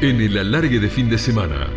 [0.00, 1.68] en el alargue de fin de semana.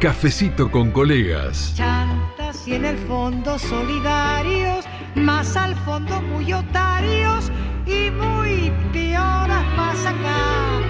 [0.00, 1.74] Cafecito con colegas.
[1.76, 4.84] Chantas y en el fondo solidarios,
[5.16, 7.50] más al fondo muy otarios
[7.86, 10.80] y muy pioras más acá.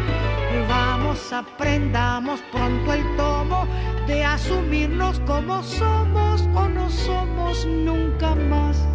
[0.68, 3.66] Vamos, aprendamos pronto el tomo
[4.06, 8.86] de asumirnos como somos o no somos nunca más.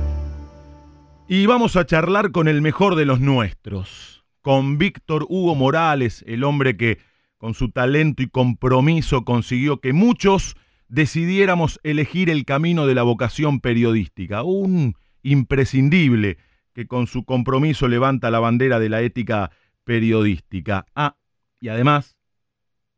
[1.27, 6.43] Y vamos a charlar con el mejor de los nuestros, con Víctor Hugo Morales, el
[6.43, 6.99] hombre que
[7.40, 10.55] con su talento y compromiso consiguió que muchos
[10.88, 16.38] decidiéramos elegir el camino de la vocación periodística, un imprescindible
[16.73, 19.50] que con su compromiso levanta la bandera de la ética
[19.84, 20.86] periodística.
[20.94, 21.16] Ah,
[21.59, 22.16] y además,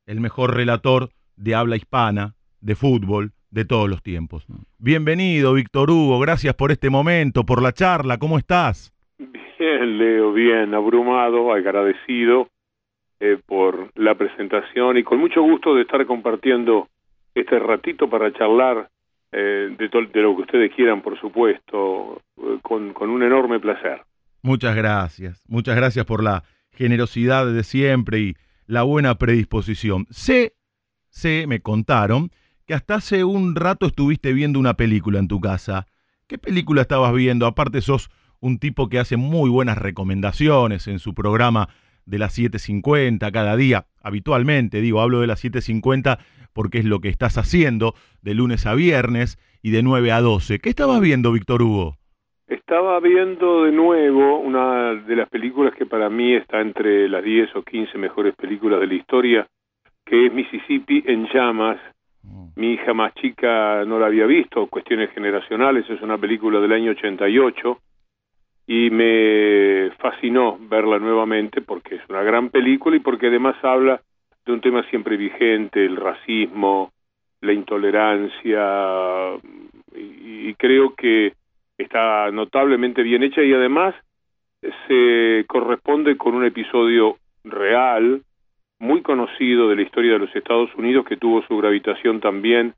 [0.05, 4.45] el mejor relator de habla hispana, de fútbol, de todos los tiempos.
[4.79, 8.91] Bienvenido, Víctor Hugo, gracias por este momento, por la charla, ¿cómo estás?
[9.17, 12.49] Bien, Leo, bien, abrumado, agradecido
[13.19, 16.87] eh, por la presentación y con mucho gusto de estar compartiendo
[17.33, 18.89] este ratito para charlar
[19.31, 24.01] eh, de, lo que ustedes quieran, por supuesto, eh, con, con un enorme placer.
[24.43, 28.35] Muchas gracias, muchas gracias por la generosidad de siempre y
[28.67, 30.05] la buena predisposición.
[30.11, 30.53] Sé,
[31.09, 32.29] sé, me contaron,
[32.67, 35.87] que hasta hace un rato estuviste viendo una película en tu casa.
[36.27, 37.47] ¿Qué película estabas viendo?
[37.47, 41.69] Aparte sos un tipo que hace muy buenas recomendaciones en su programa
[42.05, 46.17] de las 7.50 cada día, habitualmente, digo, hablo de las 7.50
[46.53, 50.59] porque es lo que estás haciendo de lunes a viernes y de 9 a 12.
[50.59, 51.97] ¿Qué estabas viendo, Víctor Hugo?
[52.47, 57.55] Estaba viendo de nuevo una de las películas que para mí está entre las 10
[57.57, 59.47] o 15 mejores películas de la historia,
[60.05, 61.77] que es Mississippi en llamas.
[62.23, 62.47] Mm.
[62.55, 66.91] Mi hija más chica no la había visto, cuestiones generacionales, es una película del año
[66.91, 67.77] 88
[68.67, 74.01] y me fascinó verla nuevamente porque es una gran película y porque además habla
[74.45, 76.91] de un tema siempre vigente, el racismo,
[77.41, 79.37] la intolerancia,
[79.95, 81.33] y, creo que
[81.77, 83.95] está notablemente bien hecha y además
[84.87, 88.21] se corresponde con un episodio real,
[88.79, 92.73] muy conocido de la historia de los Estados Unidos, que tuvo su gravitación también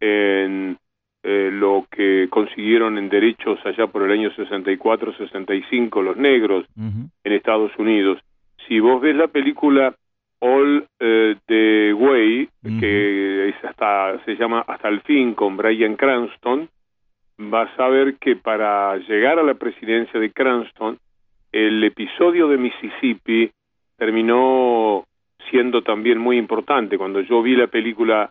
[0.00, 0.76] en
[1.22, 7.72] eh, lo que consiguieron en derechos allá por el año 64-65 los negros en Estados
[7.78, 8.18] Unidos.
[8.66, 9.94] Si vos ves la película
[10.40, 12.48] All eh, the Way,
[12.80, 16.68] que es hasta, se llama Hasta el fin con Brian Cranston,
[17.36, 20.98] vas a ver que para llegar a la presidencia de Cranston,
[21.52, 23.50] el episodio de Mississippi
[23.98, 25.04] terminó
[25.50, 26.96] siendo también muy importante.
[26.96, 28.30] Cuando yo vi la película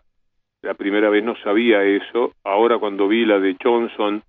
[0.62, 4.22] la primera vez no sabía eso, ahora cuando vi la de Johnson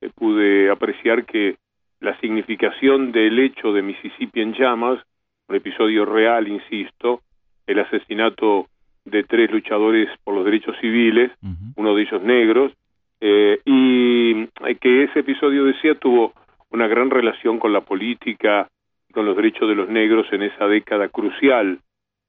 [0.00, 1.56] eh, pude apreciar que
[2.00, 5.00] la significación del hecho de Mississippi en llamas,
[5.48, 7.22] un episodio real, insisto,
[7.66, 8.66] el asesinato
[9.04, 11.30] de tres luchadores por los derechos civiles,
[11.76, 12.72] uno de ellos negros,
[13.20, 16.32] eh, y eh, que ese episodio, decía, tuvo
[16.70, 18.68] una gran relación con la política,
[19.12, 21.78] con los derechos de los negros en esa década crucial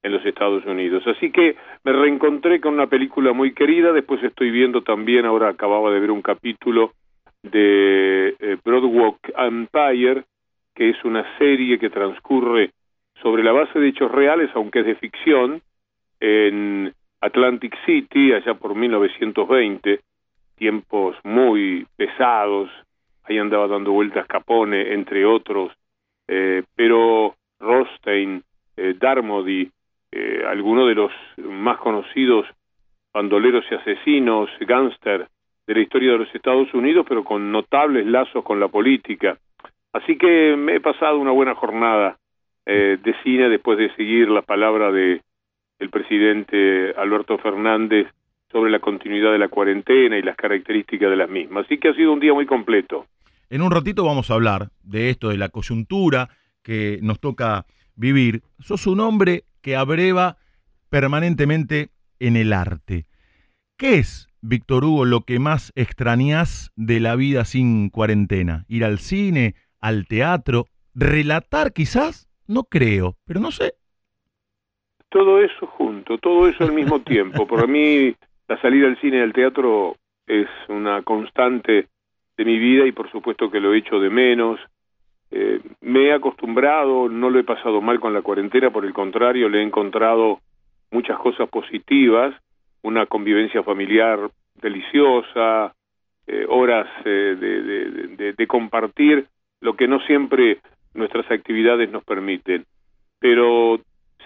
[0.03, 1.03] en los Estados Unidos.
[1.07, 5.91] Así que me reencontré con una película muy querida, después estoy viendo también, ahora acababa
[5.91, 6.93] de ver un capítulo
[7.43, 10.23] de eh, Broadwalk Empire,
[10.75, 12.71] que es una serie que transcurre
[13.21, 15.61] sobre la base de hechos reales, aunque es de ficción,
[16.19, 19.99] en Atlantic City, allá por 1920,
[20.55, 22.69] tiempos muy pesados,
[23.23, 25.71] ahí andaba dando vueltas Capone, entre otros,
[26.27, 28.43] eh, pero Rostein,
[28.75, 29.69] eh, Darmody,
[30.11, 32.45] eh, algunos de los más conocidos
[33.13, 35.27] bandoleros y asesinos, gángster
[35.65, 39.37] de la historia de los Estados Unidos, pero con notables lazos con la política.
[39.93, 42.17] Así que me he pasado una buena jornada
[42.65, 45.21] eh, de cine después de seguir la palabra de
[45.79, 48.07] el presidente Alberto Fernández
[48.51, 51.65] sobre la continuidad de la cuarentena y las características de las mismas.
[51.65, 53.05] Así que ha sido un día muy completo.
[53.49, 56.29] En un ratito vamos a hablar de esto, de la coyuntura
[56.63, 58.41] que nos toca vivir.
[58.59, 60.37] Sos un hombre que abreva
[60.89, 61.89] permanentemente
[62.21, 63.03] en el arte.
[63.77, 68.63] ¿Qué es, Víctor Hugo, lo que más extrañas de la vida sin cuarentena?
[68.69, 72.29] ¿Ir al cine, al teatro, relatar quizás?
[72.47, 73.73] No creo, pero no sé.
[75.09, 77.45] Todo eso junto, todo eso al mismo tiempo.
[77.45, 78.15] Para mí
[78.47, 79.97] la salida al cine y al teatro
[80.27, 81.89] es una constante
[82.37, 84.61] de mi vida y por supuesto que lo he hecho de menos.
[85.29, 89.49] Eh, me he acostumbrado, no lo he pasado mal con la cuarentena, por el contrario,
[89.49, 90.39] le he encontrado
[90.91, 92.33] muchas cosas positivas,
[92.81, 94.19] una convivencia familiar
[94.61, 95.73] deliciosa,
[96.25, 99.27] eh, horas eh, de, de, compartir
[99.61, 100.59] lo que no siempre
[100.93, 102.65] nuestras actividades nos permiten.
[103.19, 103.79] Pero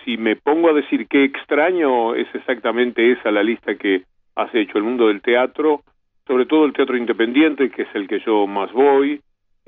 [0.04, 4.04] si me pongo a decir qué extraño, es exactamente esa la lista que
[4.36, 5.82] has hecho, el mundo del teatro,
[6.28, 9.22] sobre todo el teatro independiente, que es el que yo más voy,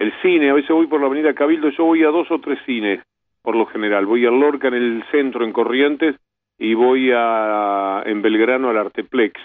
[0.03, 2.59] el cine, a veces voy por la avenida Cabildo, yo voy a dos o tres
[2.65, 3.01] cines,
[3.41, 6.15] por lo general, voy al Lorca en el centro, en Corrientes,
[6.57, 9.39] y voy a, en Belgrano al Arteplex,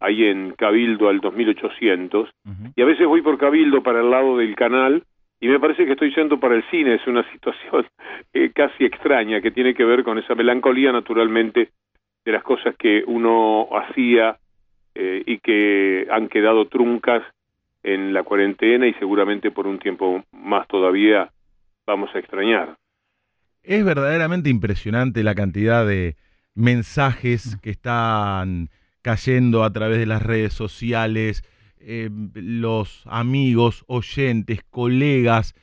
[0.00, 2.30] ahí en Cabildo al 2800,
[2.74, 5.02] y a veces voy por Cabildo para el lado del canal,
[5.40, 7.86] y me parece que estoy yendo para el cine, es una situación
[8.32, 11.70] eh, casi extraña que tiene que ver con esa melancolía naturalmente
[12.24, 14.36] de las cosas que uno hacía
[14.94, 17.22] eh, y que han quedado truncas
[17.84, 21.30] en la cuarentena y seguramente por un tiempo más todavía
[21.86, 22.76] vamos a extrañar.
[23.62, 26.16] Es verdaderamente impresionante la cantidad de
[26.54, 28.70] mensajes que están
[29.02, 31.44] cayendo a través de las redes sociales,
[31.78, 35.54] eh, los amigos, oyentes, colegas.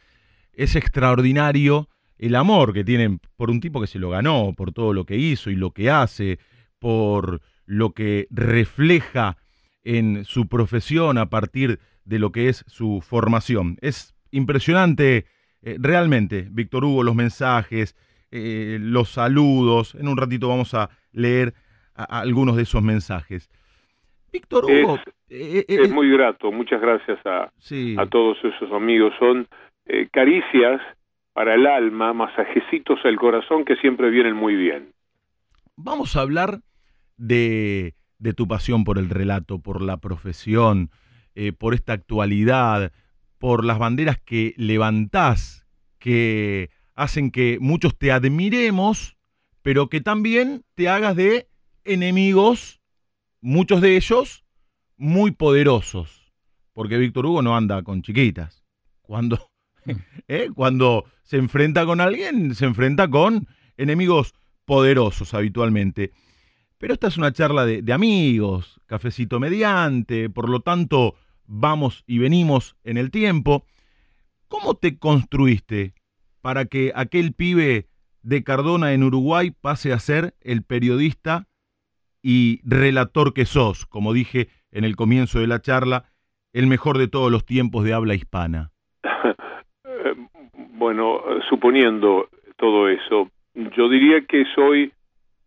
[0.53, 1.89] Es extraordinario
[2.19, 5.17] el amor que tienen por un tipo que se lo ganó, por todo lo que
[5.17, 6.37] hizo y lo que hace,
[6.77, 9.37] por lo que refleja
[9.83, 13.77] en su profesión a partir de lo que es su formación.
[13.81, 15.25] Es impresionante
[15.61, 17.95] eh, realmente, Víctor Hugo, los mensajes,
[18.31, 19.95] eh, los saludos.
[19.95, 21.53] En un ratito vamos a leer
[21.93, 23.49] algunos de esos mensajes.
[24.31, 24.99] Víctor Hugo.
[25.29, 27.51] Eh, es, muy grato, muchas gracias a,
[27.97, 29.13] a todos esos amigos.
[29.19, 29.47] Son
[29.85, 30.81] eh, caricias
[31.33, 34.93] para el alma, masajecitos al corazón que siempre vienen muy bien.
[35.75, 36.59] Vamos a hablar
[37.17, 40.91] de, de tu pasión por el relato, por la profesión,
[41.57, 42.91] por esta actualidad,
[43.37, 45.65] por las banderas que levantás,
[45.97, 49.17] que hacen que muchos te admiremos,
[49.61, 51.49] pero que también te hagas de
[51.83, 52.81] enemigos
[53.41, 54.45] muchos de ellos
[54.97, 56.31] muy poderosos,
[56.73, 58.63] porque Víctor Hugo no anda con chiquitas.
[59.01, 59.49] Cuando,
[60.27, 60.49] ¿eh?
[60.53, 63.47] Cuando se enfrenta con alguien, se enfrenta con
[63.77, 64.35] enemigos
[64.65, 66.11] poderosos habitualmente.
[66.81, 71.13] Pero esta es una charla de, amigos, cafecito mediante, por lo tanto
[71.45, 73.65] vamos y venimos en el tiempo.
[74.47, 75.93] ¿Cómo te construiste
[76.41, 77.85] para que aquel pibe
[78.23, 81.45] de Cardona en Uruguay pase a ser el periodista
[82.23, 86.05] y relator que sos, como dije en el comienzo de la charla,
[86.51, 88.71] el mejor de todos los tiempos de habla hispana?
[90.73, 94.91] bueno, suponiendo todo eso, yo diría que soy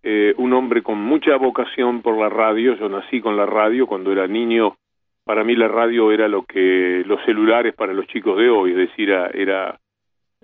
[0.07, 2.77] eh, un hombre con mucha vocación por la radio.
[2.77, 4.77] Yo nací con la radio cuando era niño.
[5.25, 8.77] Para mí la radio era lo que los celulares para los chicos de hoy, es
[8.77, 9.79] decir, era,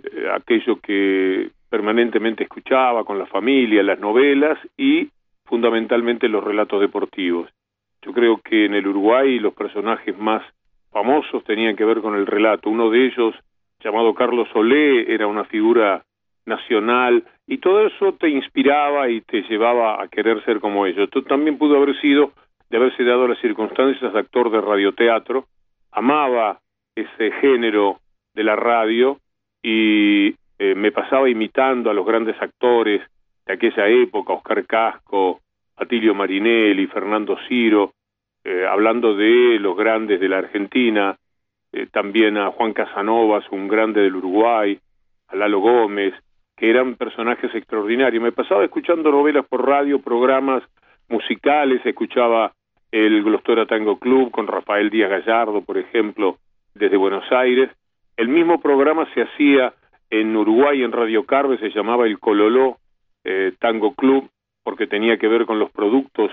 [0.03, 5.11] eh, aquello que permanentemente escuchaba con la familia, las novelas y
[5.45, 7.51] fundamentalmente los relatos deportivos.
[8.01, 10.43] Yo creo que en el Uruguay los personajes más
[10.91, 12.71] famosos tenían que ver con el relato.
[12.71, 13.35] Uno de ellos,
[13.85, 16.03] llamado Carlos Solé, era una figura
[16.51, 21.05] nacional y todo eso te inspiraba y te llevaba a querer ser como ellos.
[21.05, 22.33] Esto también pudo haber sido,
[22.69, 25.47] de haberse dado las circunstancias, de actor de radioteatro,
[25.91, 26.61] amaba
[26.95, 27.99] ese género
[28.35, 29.19] de la radio
[29.63, 33.01] y eh, me pasaba imitando a los grandes actores
[33.47, 35.41] de aquella época, Oscar Casco,
[35.77, 37.95] Atilio Marinelli, Fernando Ciro,
[38.45, 41.17] eh, hablando de los grandes de la Argentina,
[41.73, 44.79] eh, también a Juan Casanovas, un grande del Uruguay,
[45.29, 46.15] a Lalo Gómez,
[46.61, 48.23] que eran personajes extraordinarios.
[48.23, 50.63] Me pasaba escuchando novelas por radio, programas
[51.09, 52.53] musicales, escuchaba
[52.93, 56.37] el Glostora Tango Club con Rafael Díaz Gallardo, por ejemplo,
[56.75, 57.71] desde Buenos Aires.
[58.15, 59.73] El mismo programa se hacía
[60.11, 62.77] en Uruguay, en Radio Carve, se llamaba El Cololó
[63.25, 64.29] eh, Tango Club,
[64.63, 66.31] porque tenía que ver con los productos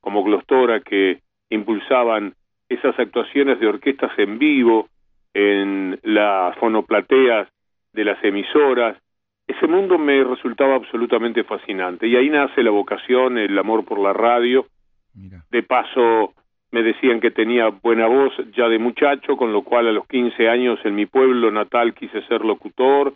[0.00, 2.34] como Glostora que impulsaban
[2.68, 4.88] esas actuaciones de orquestas en vivo
[5.34, 7.46] en las fonoplateas
[7.92, 8.96] de las emisoras.
[9.48, 12.06] Ese mundo me resultaba absolutamente fascinante.
[12.06, 14.66] Y ahí nace la vocación, el amor por la radio.
[15.50, 16.34] De paso
[16.70, 20.50] me decían que tenía buena voz ya de muchacho, con lo cual a los 15
[20.50, 23.14] años en mi pueblo natal quise ser locutor.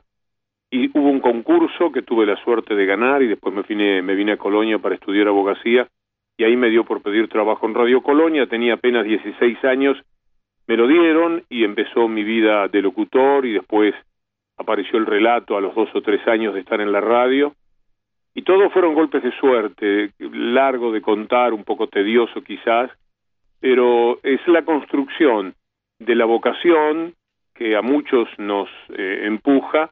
[0.70, 4.14] Y hubo un concurso que tuve la suerte de ganar y después me vine, me
[4.14, 5.86] vine a Colonia para estudiar abogacía.
[6.38, 9.98] Y ahí me dio por pedir trabajo en Radio Colonia, tenía apenas 16 años,
[10.66, 13.94] me lo dieron y empezó mi vida de locutor y después
[14.62, 17.54] apareció el relato a los dos o tres años de estar en la radio
[18.34, 22.90] y todos fueron golpes de suerte, largo de contar, un poco tedioso quizás,
[23.60, 25.54] pero es la construcción
[25.98, 27.14] de la vocación
[27.54, 29.90] que a muchos nos eh, empuja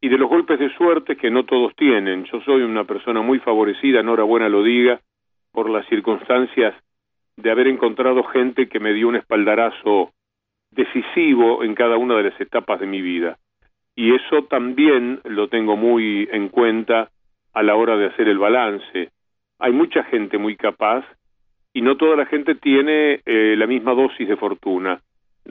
[0.00, 2.24] y de los golpes de suerte que no todos tienen.
[2.24, 5.00] Yo soy una persona muy favorecida, enhorabuena lo diga,
[5.52, 6.74] por las circunstancias
[7.36, 10.12] de haber encontrado gente que me dio un espaldarazo
[10.70, 13.38] decisivo en cada una de las etapas de mi vida.
[14.00, 17.10] Y eso también lo tengo muy en cuenta
[17.52, 19.10] a la hora de hacer el balance.
[19.58, 21.04] Hay mucha gente muy capaz
[21.74, 25.02] y no toda la gente tiene eh, la misma dosis de fortuna.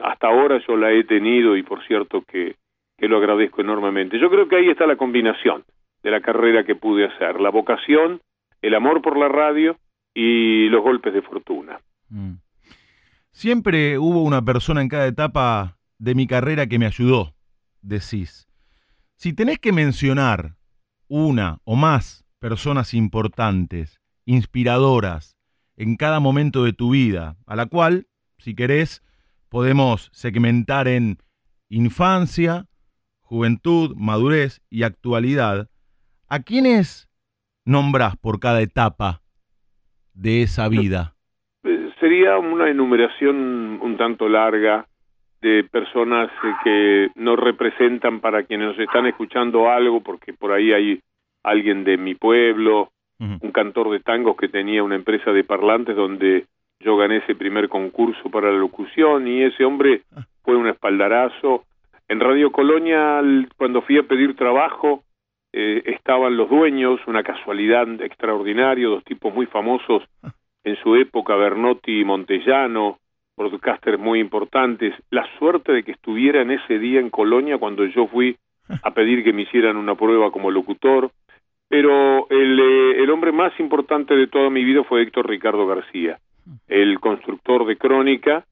[0.01, 2.55] Hasta ahora yo la he tenido y por cierto que,
[2.97, 4.17] que lo agradezco enormemente.
[4.17, 5.63] Yo creo que ahí está la combinación
[6.01, 8.19] de la carrera que pude hacer, la vocación,
[8.63, 9.77] el amor por la radio
[10.11, 11.79] y los golpes de fortuna.
[12.09, 12.37] Mm.
[13.29, 17.35] Siempre hubo una persona en cada etapa de mi carrera que me ayudó,
[17.81, 18.47] decís.
[19.15, 20.55] Si tenés que mencionar
[21.07, 25.35] una o más personas importantes, inspiradoras,
[25.75, 28.07] en cada momento de tu vida, a la cual,
[28.37, 29.03] si querés,
[29.49, 31.17] podemos segmentar en
[31.69, 32.65] infancia,
[33.21, 35.69] juventud, madurez y actualidad,
[36.27, 37.09] ¿a quiénes
[37.65, 39.21] nombras por cada etapa
[40.13, 41.15] de esa vida?
[41.63, 44.87] Eh, sería una enumeración un tanto larga
[45.41, 46.29] de personas
[46.63, 50.99] que nos representan para quienes nos están escuchando algo, porque por ahí hay
[51.43, 56.45] alguien de mi pueblo, un cantor de tangos que tenía una empresa de parlantes donde
[56.79, 60.23] yo gané ese primer concurso para la locución y ese hombre ah.
[60.43, 61.65] fue un espaldarazo.
[62.07, 63.21] En Radio Colonia,
[63.57, 65.03] cuando fui a pedir trabajo,
[65.51, 70.31] eh, estaban los dueños, una casualidad extraordinaria, dos tipos muy famosos ah.
[70.63, 72.99] en su época, Bernotti y Montellano,
[73.39, 74.93] podcasters muy importantes.
[75.09, 78.35] La suerte de que estuviera en ese día en Colonia cuando yo fui
[78.83, 81.11] a pedir que me hicieran una prueba como locutor
[81.69, 86.17] pero el, eh, el hombre más importante de toda mi vida fue Héctor Ricardo García,
[86.67, 88.43] el constructor de crónica,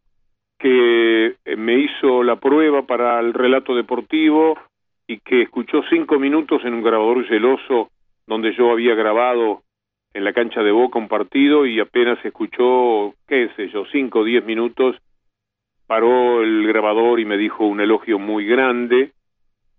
[0.59, 4.55] que eh, me hizo la prueba para el relato deportivo
[5.07, 7.89] y que escuchó cinco minutos en un grabador celoso
[8.27, 9.63] donde yo había grabado
[10.17, 14.23] en la cancha de Boca un partido y apenas escuchó, qué sé yo, cinco o
[14.23, 14.95] diez minutos,
[15.85, 19.11] paró el grabador y me dijo un elogio muy grande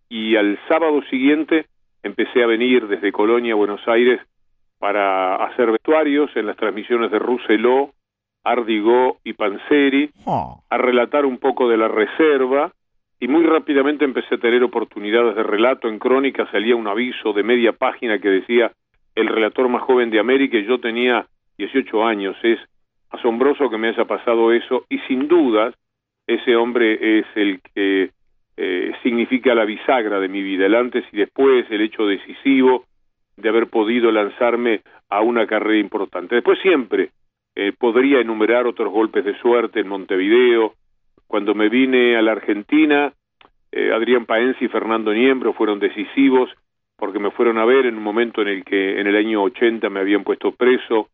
[0.08, 1.66] y al sábado siguiente
[2.04, 4.20] empecé a venir desde Colonia a Buenos Aires
[4.78, 7.90] para hacer vestuarios en las transmisiones de Rousselot,
[8.44, 10.62] Ardigó y Panseri, oh.
[10.70, 12.70] a relatar un poco de la reserva,
[13.18, 15.88] y muy rápidamente empecé a tener oportunidades de relato.
[15.88, 18.70] En Crónica salía un aviso de media página que decía
[19.18, 21.26] el relator más joven de América y yo tenía
[21.58, 22.36] 18 años.
[22.42, 22.58] Es
[23.10, 25.74] asombroso que me haya pasado eso y sin dudas
[26.26, 28.10] ese hombre es el que
[28.56, 32.84] eh, significa la bisagra de mi vida, el antes y después, el hecho decisivo
[33.36, 36.36] de haber podido lanzarme a una carrera importante.
[36.36, 37.10] Después siempre
[37.56, 40.74] eh, podría enumerar otros golpes de suerte en Montevideo.
[41.26, 43.12] Cuando me vine a la Argentina,
[43.72, 46.50] eh, Adrián Paenzi y Fernando Niembro fueron decisivos
[46.98, 49.88] porque me fueron a ver en un momento en el que en el año 80
[49.88, 51.08] me habían puesto preso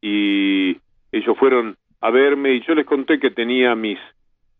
[0.00, 0.78] y
[1.10, 3.98] ellos fueron a verme y yo les conté que tenía mis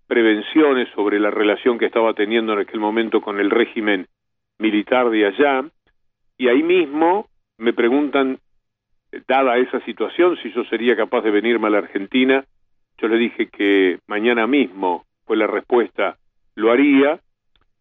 [0.06, 4.06] prevenciones sobre la relación que estaba teniendo en aquel momento con el régimen
[4.58, 5.64] militar de allá,
[6.38, 8.38] y ahí mismo me preguntan,
[9.26, 12.44] dada esa situación, si yo sería capaz de venirme a la Argentina,
[12.98, 16.16] yo le dije que mañana mismo fue la respuesta,
[16.54, 17.20] lo haría,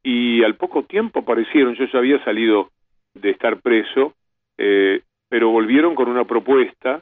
[0.03, 2.69] y al poco tiempo aparecieron, yo ya había salido
[3.15, 4.13] de estar preso,
[4.57, 7.01] eh, pero volvieron con una propuesta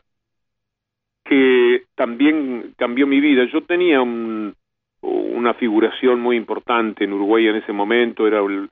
[1.26, 3.46] que también cambió mi vida.
[3.52, 4.56] Yo tenía un,
[5.02, 8.70] una figuración muy importante en Uruguay en ese momento, era un,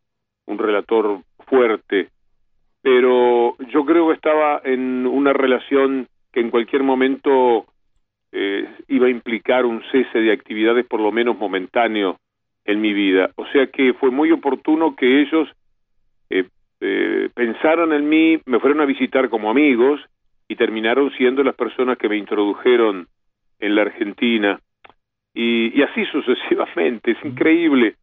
[0.47, 2.09] relator fuerte,
[2.81, 7.65] pero yo creo que estaba en una relación que en cualquier momento
[8.33, 12.17] eh, iba a implicar un cese de actividades por lo menos momentáneo
[12.65, 13.31] en mi vida.
[13.35, 15.47] O sea que fue muy oportuno que ellos
[16.29, 16.47] eh,
[16.81, 20.01] eh, pensaran en mí, me fueron a visitar como amigos
[20.47, 23.07] y terminaron siendo las personas que me introdujeron
[23.59, 24.59] en la Argentina
[25.33, 27.95] y, así sucesivamente, es increíble.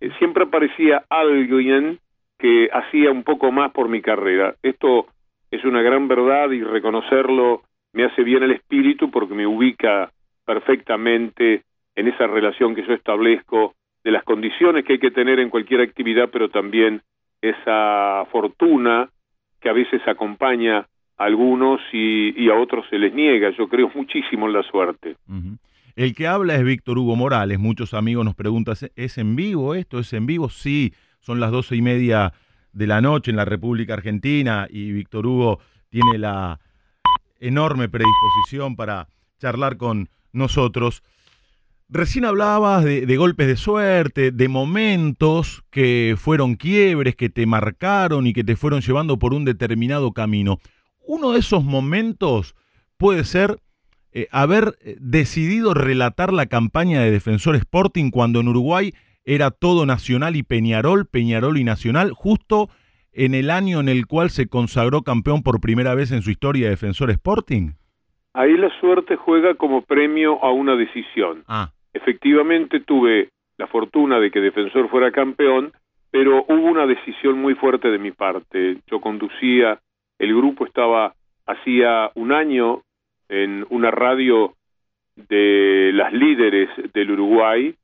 [0.00, 1.98] Eh, siempre aparecía alguien
[2.38, 4.54] que hacía un poco más por mi carrera.
[4.62, 5.06] Esto
[5.50, 7.62] es una gran verdad y reconocerlo
[7.92, 10.10] me hace bien el espíritu porque me ubica
[10.44, 11.62] perfectamente
[11.94, 13.74] en esa relación que yo establezco
[14.04, 17.00] de las condiciones que hay que tener en cualquier actividad, pero también
[17.40, 19.10] esa fortuna
[19.60, 23.50] que a veces acompaña a algunos y, a otros se les niega.
[23.56, 25.16] Yo creo muchísimo en la suerte.
[25.94, 27.58] El que habla es Víctor Hugo Morales.
[27.58, 29.98] Muchos amigos nos preguntan, ¿es en vivo esto?
[29.98, 30.50] ¿Es en vivo?
[30.50, 32.32] Sí, son las doce y media
[32.72, 36.60] de la noche en la República Argentina y Víctor Hugo tiene la
[37.40, 41.02] enorme predisposición para charlar con nosotros.
[41.88, 48.26] Recién hablabas de, de, golpes de suerte, de momentos que fueron quiebres, que te marcaron
[48.26, 50.58] y que te fueron llevando por un determinado camino.
[51.06, 52.56] Uno de esos momentos
[52.96, 53.60] puede ser
[54.12, 58.94] eh, haber eh, decidido relatar la campaña de Defensor Sporting cuando en Uruguay
[59.26, 62.70] era todo Nacional y Peñarol, Peñarol y Nacional, justo
[63.12, 66.70] en el año en el cual se consagró campeón por primera vez en su historia
[66.70, 67.72] Defensor Sporting?
[68.32, 71.44] Ahí la suerte juega como premio a una decisión.
[71.46, 75.72] Ah, Efectivamente tuve la fortuna de que Defensor fuera campeón,
[76.10, 78.78] pero hubo una decisión muy fuerte de mi parte.
[78.86, 79.80] Yo conducía,
[80.18, 81.14] el grupo estaba
[81.46, 82.82] hacía un año
[83.28, 84.54] en una radio
[85.14, 87.74] de las líderes del Uruguay.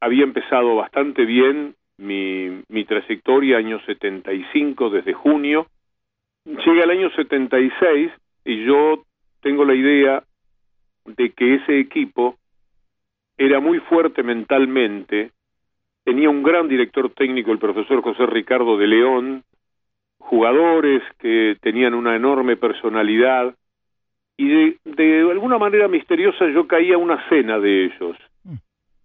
[0.00, 5.66] Había empezado bastante bien mi, trayectoria, año 75, desde junio.
[6.44, 8.12] Llega el año 76
[8.44, 9.02] y yo
[9.40, 10.22] tengo la idea
[11.04, 12.36] de que ese equipo
[13.46, 15.30] era muy fuerte mentalmente,
[16.04, 19.42] tenía un gran director técnico, el profesor José Ricardo de León,
[20.18, 23.54] jugadores que tenían una enorme personalidad,
[24.36, 28.16] y de, de alguna manera misteriosa yo caía a una cena de ellos.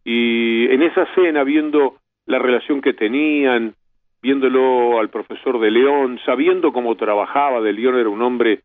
[0.03, 3.73] Y en esa cena, viendo la relación que tenían,
[4.21, 8.61] viéndolo al profesor de León, sabiendo cómo trabajaba, de León era un hombre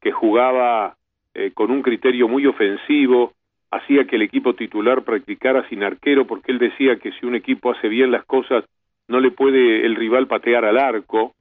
[0.00, 0.96] que jugaba
[1.34, 3.34] eh, con un criterio muy ofensivo,
[3.70, 7.70] hacía que el equipo titular practicara sin arquero porque él decía que si un equipo
[7.70, 8.64] hace bien las cosas
[9.08, 11.34] no le puede el rival patear al arco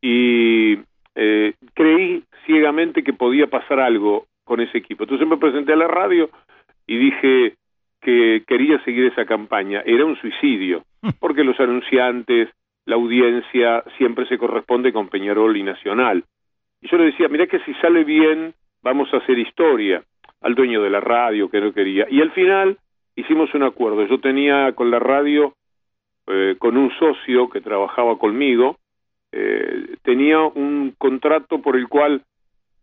[0.00, 0.78] y
[1.14, 5.04] eh, creí ciegamente que podía pasar algo con ese equipo.
[5.04, 6.30] Entonces me presenté a la radio
[6.86, 7.54] y dije
[8.00, 9.82] que quería seguir esa campaña.
[9.84, 10.84] Era un suicidio,
[11.20, 12.50] porque los anunciantes,
[12.84, 16.24] la audiencia siempre se corresponde con Peñarol y Nacional.
[16.80, 20.02] Y yo le decía, mira que si sale bien vamos a hacer historia
[20.40, 22.06] al dueño de la radio que no quería.
[22.10, 22.78] Y al final
[23.14, 24.06] hicimos un acuerdo.
[24.06, 25.54] Yo tenía con la radio,
[26.26, 28.76] eh, con un socio que trabajaba conmigo,
[29.32, 32.22] eh, tenía un contrato por el cual,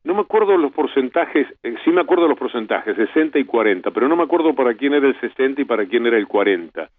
[0.03, 4.07] no me acuerdo los porcentajes, eh, sí me acuerdo los porcentajes, 60 y 40, pero
[4.07, 6.89] no me acuerdo para quién era el 60 y para quién era el 40.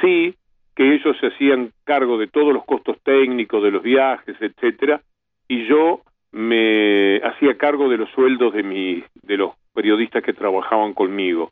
[0.00, 0.34] Sí
[0.74, 5.00] que ellos se hacían cargo de todos los costos técnicos, de los viajes, etcétera,
[5.46, 6.00] y yo
[6.32, 11.50] me hacía cargo de los sueldos de mi, de los periodistas que trabajaban conmigo.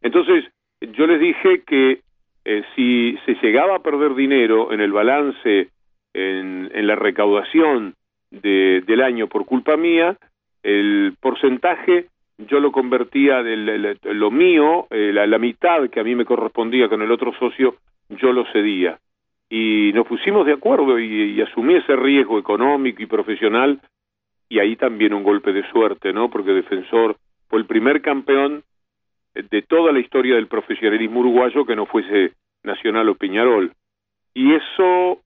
[0.00, 0.44] Entonces,
[0.80, 2.00] yo les dije que
[2.44, 5.68] eh, si se llegaba a perder dinero en el balance,
[6.14, 7.94] en, la recaudación
[8.30, 10.16] de, del año por culpa mía,
[10.62, 12.06] el porcentaje
[12.38, 16.88] yo lo convertía de lo mío, eh, la, la mitad que a mí me correspondía
[16.88, 17.76] con el otro socio,
[18.08, 18.98] yo lo cedía.
[19.48, 23.80] Y nos pusimos de acuerdo y, y asumí ese riesgo económico y profesional
[24.48, 26.30] y ahí también un golpe de suerte, ¿no?
[26.30, 27.16] Porque Defensor
[27.52, 28.64] fue el primer campeón
[29.34, 33.74] de toda la historia del profesionalismo uruguayo que no fuese Nacional o Peñarol.
[34.32, 35.20] Y eso,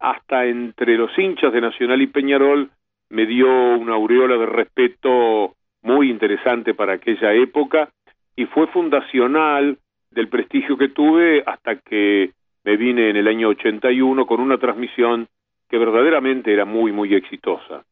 [0.00, 2.72] hasta entre los hinchas de Nacional y Peñarol,
[3.10, 7.88] me dio una aureola de respeto muy interesante para aquella época
[8.34, 9.78] y fue fundacional
[10.10, 12.32] del prestigio que tuve hasta que
[12.64, 15.28] me vine en el año 81 con una transmisión
[15.68, 17.84] que verdaderamente era muy, muy exitosa.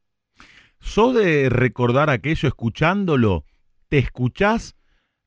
[0.80, 3.44] ¿Sos de recordar aquello escuchándolo?
[3.88, 4.76] ¿Te escuchás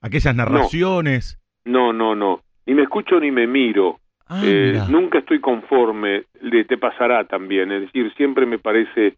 [0.02, 1.40] aquellas narraciones?
[1.66, 2.42] No, no, no.
[2.66, 4.00] Ni me escucho ni me miro.
[4.28, 9.16] Ah, Eh, nunca estoy conforme, le, te pasará también, es decir, siempre me parece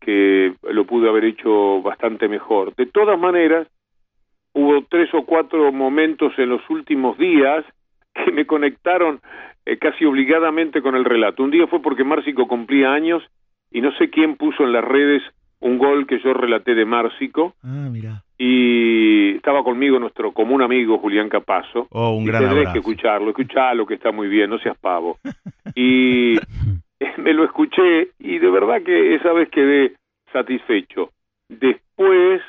[0.00, 2.74] que lo pude haber hecho bastante mejor.
[2.74, 3.68] De todas maneras,
[4.54, 7.64] hubo tres o cuatro momentos en los últimos días
[8.14, 9.20] que me conectaron
[9.66, 11.44] eh, casi obligadamente con el relato.
[11.44, 13.22] Un día fue porque Márcico cumplía años
[13.70, 15.22] y no sé quién puso en las redes
[15.60, 18.22] un gol que yo relaté de Márcico Ah, mira.
[18.38, 21.86] y estaba conmigo nuestro común amigo Julián Capazo.
[21.90, 22.72] Oh, un Y gran abrazo.
[22.72, 25.18] que escucharlo, escuchalo que está muy bien, no seas pavo.
[25.76, 26.36] Y
[27.18, 29.92] me lo escuché y de verdad que esa vez quedé
[30.32, 31.10] satisfecho.
[31.48, 32.42] Después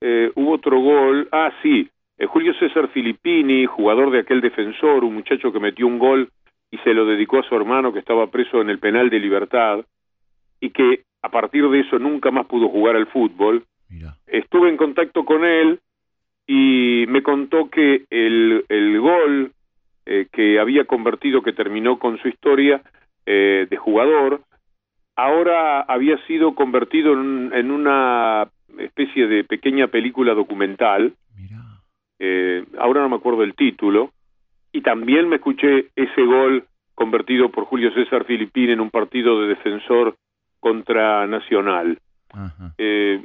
[0.00, 5.14] eh, hubo otro gol, ah sí, eh, Julio César Filippini, jugador de aquel defensor, un
[5.14, 6.28] muchacho que metió un gol
[6.70, 9.84] y se lo dedicó a su hermano que estaba preso en el penal de libertad
[10.60, 14.16] y que a partir de eso nunca más pudo jugar al fútbol Mira.
[14.26, 15.80] estuve en contacto con él
[16.46, 19.52] y me contó que el, el gol
[20.04, 22.82] eh, que había convertido, que terminó con su historia
[23.24, 24.42] eh, de jugador,
[25.14, 31.62] ahora había sido convertido en, en una especie de pequeña película documental, Mira.
[32.18, 34.10] eh, ahora no me acuerdo el título,
[34.72, 39.48] y también me escuché ese gol convertido por Julio César Filipín en un partido de
[39.48, 40.16] defensor
[40.62, 41.98] contra Nacional.
[42.32, 42.72] Ajá.
[42.78, 43.20] Eh,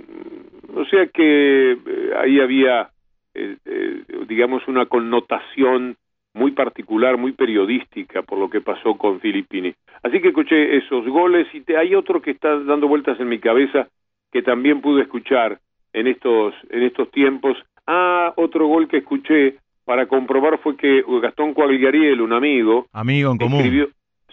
[0.75, 2.89] o sea que eh, ahí había,
[3.35, 5.95] eh, eh, digamos, una connotación
[6.33, 9.73] muy particular, muy periodística por lo que pasó con Filippini.
[10.03, 13.39] Así que escuché esos goles y te- hay otro que está dando vueltas en mi
[13.39, 13.87] cabeza
[14.31, 15.59] que también pude escuchar
[15.93, 17.57] en estos en estos tiempos.
[17.87, 23.37] Ah, otro gol que escuché para comprobar fue que Gastón Coagliariel, un amigo, Amigo en
[23.37, 23.59] común.
[23.61, 23.87] escribió,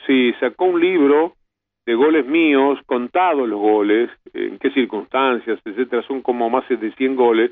[0.06, 1.34] sí, sacó un libro
[1.86, 7.16] de goles míos, contados los goles, en qué circunstancias, etcétera, son como más de 100
[7.16, 7.50] goles,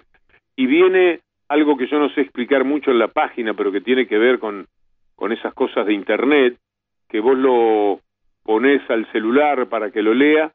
[0.56, 4.06] y viene algo que yo no sé explicar mucho en la página, pero que tiene
[4.06, 4.66] que ver con,
[5.14, 6.56] con esas cosas de internet,
[7.08, 8.00] que vos lo
[8.42, 10.50] pones al celular para que lo lea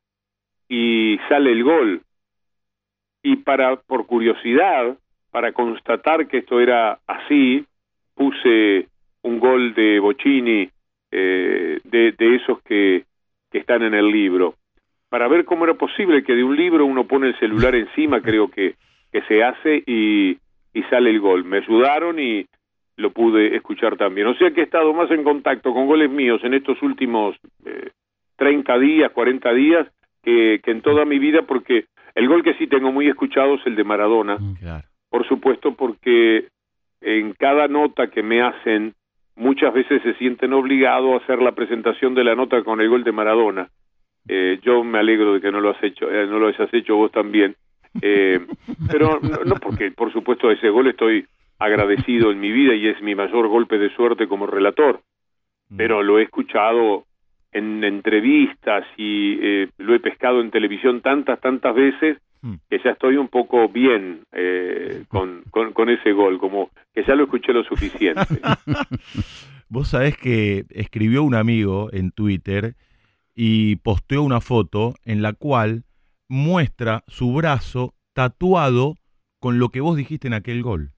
[0.68, 2.02] y sale el gol.
[3.22, 4.98] Y para, por curiosidad,
[5.32, 7.64] para constatar que esto era así,
[8.16, 8.88] puse
[9.22, 10.70] un gol de Bocini,
[11.12, 13.06] eh, de, de esos que
[13.58, 14.54] que están en el libro,
[15.10, 18.50] para ver cómo era posible que de un libro uno pone el celular encima, creo
[18.50, 18.76] que,
[19.12, 20.38] que se hace y,
[20.74, 21.44] y sale el gol.
[21.44, 22.46] Me ayudaron y
[22.98, 24.28] lo pude escuchar también.
[24.28, 27.90] O sea que he estado más en contacto con goles míos en estos últimos eh,
[28.36, 29.88] 30 días, 40 días,
[30.22, 33.66] que, que en toda mi vida, porque el gol que sí tengo muy escuchado es
[33.66, 34.38] el de Maradona.
[34.38, 34.88] Mm, Claro.
[35.10, 36.50] Por supuesto, porque
[37.02, 38.94] en cada nota que me hacen,
[39.38, 43.04] muchas veces se sienten obligados a hacer la presentación de la nota con el gol
[43.04, 43.70] de Maradona.
[44.28, 46.98] Eh, yo me alegro de que no lo has hecho, eh, no lo hayas hecho
[46.98, 47.56] vos también.
[48.02, 48.40] Eh,
[48.92, 51.26] pero no, no porque, por supuesto, a ese gol estoy
[51.60, 55.02] agradecido en mi vida y es mi mayor golpe de suerte como relator.
[55.76, 57.07] Pero lo he escuchado
[57.58, 62.56] en entrevistas y eh, lo he pescado en televisión tantas, tantas veces Mm.
[62.70, 67.16] que ya estoy un poco bien eh, con, con, con ese gol, como que ya
[67.16, 68.22] lo escuché lo suficiente.
[69.70, 72.76] Vos sabés que escribió un amigo en Twitter
[73.36, 75.84] y posteó una foto en la cual
[76.30, 78.96] muestra su brazo tatuado
[79.40, 80.92] con lo que vos dijiste en aquel gol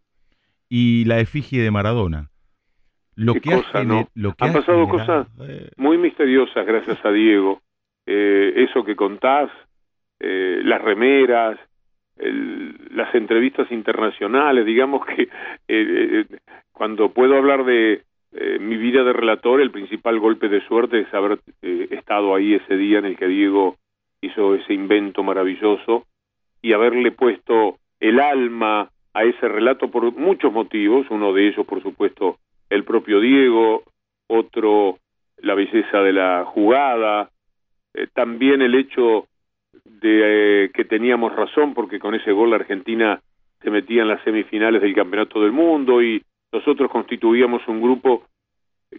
[0.69, 2.28] y la efigie de Maradona.
[3.19, 4.07] Lo Qué que cosa, gener- ¿no?
[4.15, 7.59] lo que Han ha pasado generado- cosas eh, Muy misteriosas, gracias a Diego.
[8.05, 9.51] Eh, eso que contás,
[10.21, 11.59] eh, las remeras,
[12.17, 15.27] el- las entrevistas internacionales, digamos que
[15.67, 16.25] eh,
[16.71, 18.03] cuando puedo hablar de
[18.59, 21.39] mi vida de relator, el principal golpe de suerte es haber
[21.89, 23.75] estado ahí ese día en el que Diego
[24.21, 26.05] hizo ese invento maravilloso
[26.61, 31.81] y haberle puesto el alma a ese relato por muchos motivos, uno de ellos, por
[31.81, 32.37] supuesto,
[32.69, 33.83] el propio Diego,
[34.27, 34.99] otro,
[35.37, 37.29] la belleza de la jugada,
[37.93, 39.27] eh, también el hecho
[39.83, 43.21] de eh, que teníamos razón porque con ese gol la Argentina
[43.61, 48.23] se metía en las semifinales del Campeonato del Mundo y nosotros constituíamos un grupo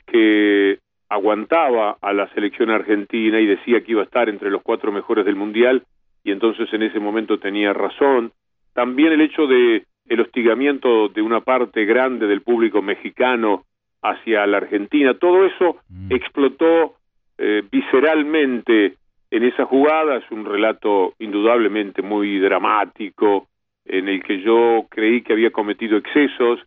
[0.07, 0.79] que
[1.09, 5.25] aguantaba a la selección argentina y decía que iba a estar entre los cuatro mejores
[5.25, 5.83] del Mundial
[6.23, 8.33] y entonces en ese momento tenía razón.
[8.75, 13.65] También el hecho de el hostigamiento de una parte grande del público mexicano
[14.03, 16.13] hacia la Argentina, todo eso Mm.
[16.13, 16.97] explotó
[17.39, 18.97] eh, visceralmente
[19.31, 23.47] en esa jugada, es un relato indudablemente muy dramático,
[23.87, 26.61] en el que yo creí que había cometido excesos.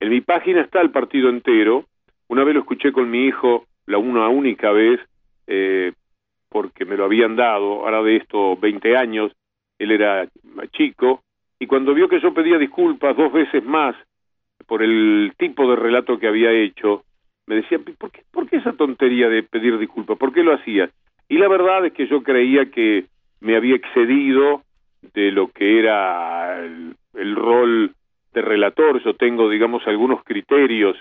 [0.00, 1.84] En mi página está el partido entero,
[2.28, 5.00] una vez lo escuché con mi hijo, la una única vez,
[5.48, 5.92] eh,
[6.48, 9.32] porque me lo habían dado, ahora de esto 20 años,
[9.78, 10.26] él era
[10.72, 11.20] chico,
[11.58, 13.96] y cuando vio que yo pedía disculpas dos veces más
[14.66, 17.04] por el tipo de relato que había hecho,
[17.46, 18.10] me decía, ¿por
[18.48, 20.18] qué, esa tontería de pedir disculpas?
[20.18, 20.90] ¿Por qué lo hacías?
[21.28, 23.06] Y la verdad es que yo creía que
[23.40, 24.62] me había excedido
[25.14, 27.92] de lo que era el, el rol
[28.32, 29.02] de relator.
[29.02, 30.96] Yo tengo, digamos, algunos criterios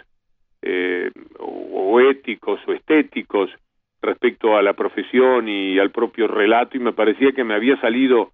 [0.62, 3.50] eh, o, o éticos o estéticos
[4.02, 8.32] respecto a la profesión y al propio relato y me parecía que me había salido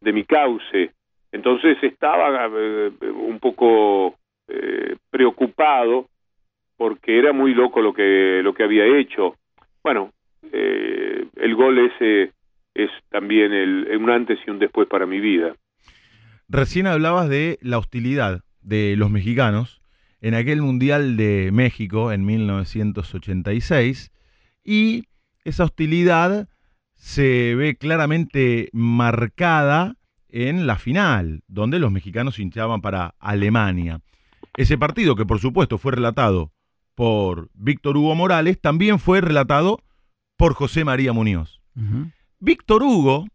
[0.00, 0.90] de mi cauce.
[1.32, 4.16] Entonces estaba eh, un poco
[4.48, 6.06] eh, preocupado
[6.76, 9.36] porque era muy loco lo que lo que había hecho.
[9.82, 10.12] Bueno,
[10.52, 12.32] eh, el gol ese
[12.74, 15.54] es también el, un antes y un después para mi vida.
[16.48, 19.80] Recién hablabas de la hostilidad de los mexicanos
[20.20, 24.12] en aquel Mundial de México en 1986
[24.64, 25.04] y
[25.44, 26.48] esa hostilidad
[26.94, 29.96] se ve claramente marcada
[30.32, 34.00] en la final, donde los mexicanos hinchaban para Alemania.
[34.56, 36.52] Ese partido, que por supuesto fue relatado
[36.94, 39.80] por Víctor Hugo Morales, también fue relatado
[40.36, 41.60] por José María Muñoz.
[42.40, 43.26] Víctor Hugo,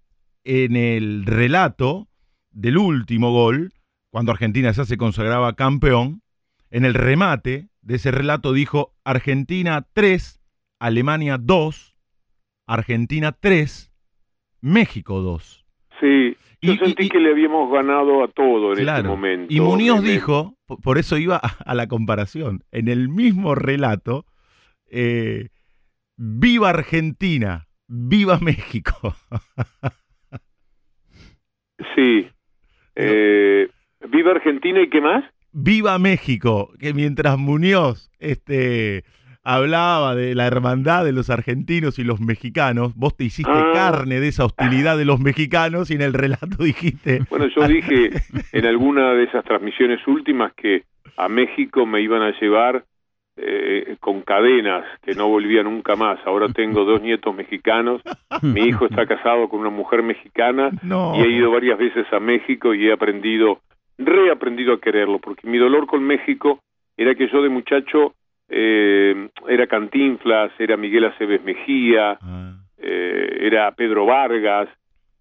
[0.43, 2.07] en el relato
[2.51, 3.73] del último gol,
[4.11, 6.21] cuando Argentina ya se consagraba campeón,
[6.69, 10.41] en el remate de ese relato dijo Argentina 3,
[10.79, 11.95] Alemania 2,
[12.67, 13.91] Argentina 3,
[14.61, 15.65] México 2.
[15.99, 19.09] Sí, yo Y- sentí y- que le habíamos ganado a todo en ese Claro.
[19.09, 19.53] momento.
[19.53, 23.53] Y Muñoz el- dijo, po- por eso iba a, a la comparación, en el mismo
[23.55, 24.25] relato,
[24.89, 25.49] eh,
[26.17, 29.15] viva Argentina, viva México.
[31.95, 32.27] Sí.
[32.95, 33.69] Eh,
[34.09, 35.23] Viva Argentina y qué más?
[35.51, 39.03] Viva México, que mientras Muñoz este,
[39.49, 43.71] hablaba de la hermandad de los argentinos y los mexicanos, vos te hiciste Ah.
[43.73, 47.21] carne de esa hostilidad de los mexicanos y en el relato dijiste...
[47.29, 48.11] Bueno, yo dije
[48.51, 50.83] en alguna de esas transmisiones últimas que
[51.15, 52.83] a México me iban a llevar
[53.37, 56.19] eh, con cadenas, que no volvía nunca más.
[56.25, 58.01] Ahora tengo dos nietos mexicanos,
[58.41, 61.13] mi hijo está casado con una mujer mexicana No.
[61.15, 63.59] y he ido varias veces a México y he aprendido,
[63.97, 66.59] reaprendido a quererlo, porque mi dolor con México
[66.97, 68.13] era que yo de muchacho
[68.49, 72.53] eh, era Cantinflas, era Miguel Aceves Mejía, Ah.
[72.77, 74.69] eh, era Pedro Vargas,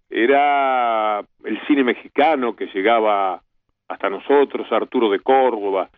[0.09, 3.43] era el cine mexicano que llegaba
[3.89, 5.89] hasta nosotros, Arturo de Córdoba.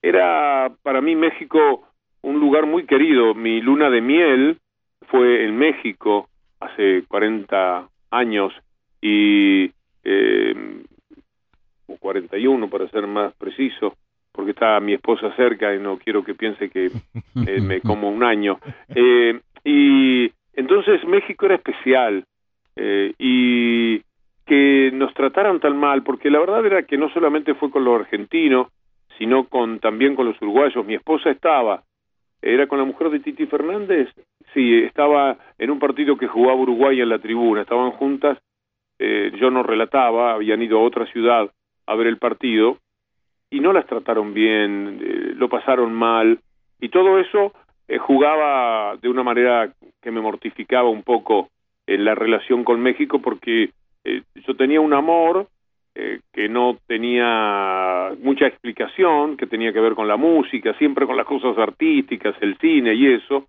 [0.00, 1.86] Era para mí México
[2.22, 3.34] un lugar muy querido.
[3.34, 4.58] Mi luna de miel
[5.08, 6.28] fue en México
[6.60, 8.52] hace 40 años
[9.00, 9.70] y
[10.04, 10.82] eh,
[11.86, 13.96] o 41 para ser más preciso,
[14.32, 18.24] porque está mi esposa cerca y no quiero que piense que eh, me como un
[18.24, 18.58] año.
[18.94, 22.24] Eh, y entonces México era especial
[22.76, 24.02] eh, y
[24.46, 28.00] que nos trataran tan mal, porque la verdad era que no solamente fue con los
[28.00, 28.68] argentinos,
[29.18, 30.84] sino con también con los uruguayos.
[30.84, 31.82] Mi esposa estaba,
[32.40, 34.08] era con la mujer de Titi Fernández,
[34.52, 38.38] sí, estaba en un partido que jugaba Uruguay en la tribuna, estaban juntas,
[38.98, 41.50] eh, yo no relataba, habían ido a otra ciudad
[41.86, 42.78] a ver el partido
[43.52, 46.40] y no las trataron bien, eh, lo pasaron mal
[46.80, 47.52] y todo eso
[47.86, 51.50] eh, jugaba de una manera que me mortificaba un poco
[51.86, 53.70] en la relación con México porque
[54.04, 55.48] eh, yo tenía un amor
[55.94, 61.18] eh, que no tenía mucha explicación, que tenía que ver con la música, siempre con
[61.18, 63.46] las cosas artísticas, el cine y eso.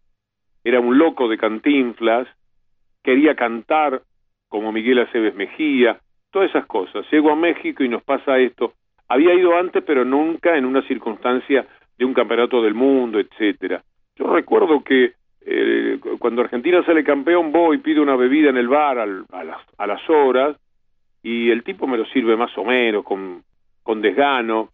[0.66, 2.28] Era un loco de cantinflas,
[3.02, 4.02] quería cantar
[4.50, 6.00] como Miguel Aceves Mejía,
[6.32, 7.06] todas esas cosas.
[7.12, 8.74] Llego a México y nos pasa esto.
[9.10, 11.66] Había ido antes, pero nunca en una circunstancia
[11.98, 13.84] de un campeonato del mundo, etcétera.
[14.16, 15.14] Yo recuerdo que
[15.46, 19.44] eh, cuando Argentina sale campeón, voy y pido una bebida en el bar al- a,
[19.44, 20.56] las, a las horas
[21.22, 23.44] y el tipo me lo sirve más o menos, con,
[23.84, 24.70] con desgano.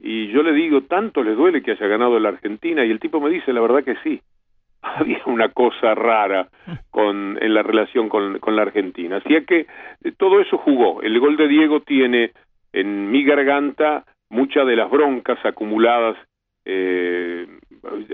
[0.00, 2.84] Y yo le digo, ¿tanto le duele que haya ganado la Argentina?
[2.84, 4.20] Y el tipo me dice, la verdad que sí.
[4.82, 6.48] Había una cosa rara
[6.90, 9.16] con, en la relación con, con la Argentina.
[9.16, 9.66] Así es que
[10.04, 11.02] eh, todo eso jugó.
[11.02, 12.32] El gol de Diego tiene
[12.72, 16.16] en mi garganta muchas de las broncas acumuladas,
[16.64, 17.46] eh,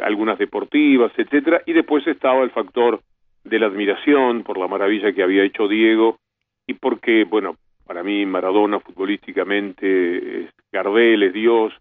[0.03, 3.01] algunas deportivas, etcétera, y después estaba el factor
[3.43, 6.19] de la admiración por la maravilla que había hecho Diego
[6.67, 11.75] y porque, bueno, para mí Maradona futbolísticamente es Gardel, es Dios,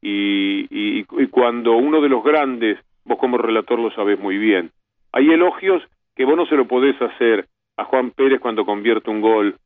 [0.00, 4.70] y, y, y cuando uno de los grandes, vos como relator lo sabés muy bien,
[5.12, 5.82] hay elogios
[6.14, 7.46] que vos no se lo podés hacer
[7.76, 9.56] a Juan Pérez cuando convierte un gol,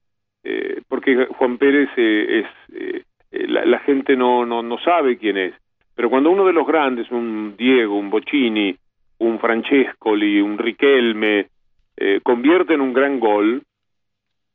[0.45, 3.05] eh, porque Juan Pérez eh, es eh,
[3.49, 5.55] la, gente no, no no sabe quién es,
[5.95, 8.75] pero cuando uno de los grandes, un Diego, un Bocini,
[9.19, 11.49] un Francescoli, un Riquelme,
[11.97, 13.63] eh, convierte en un gran gol,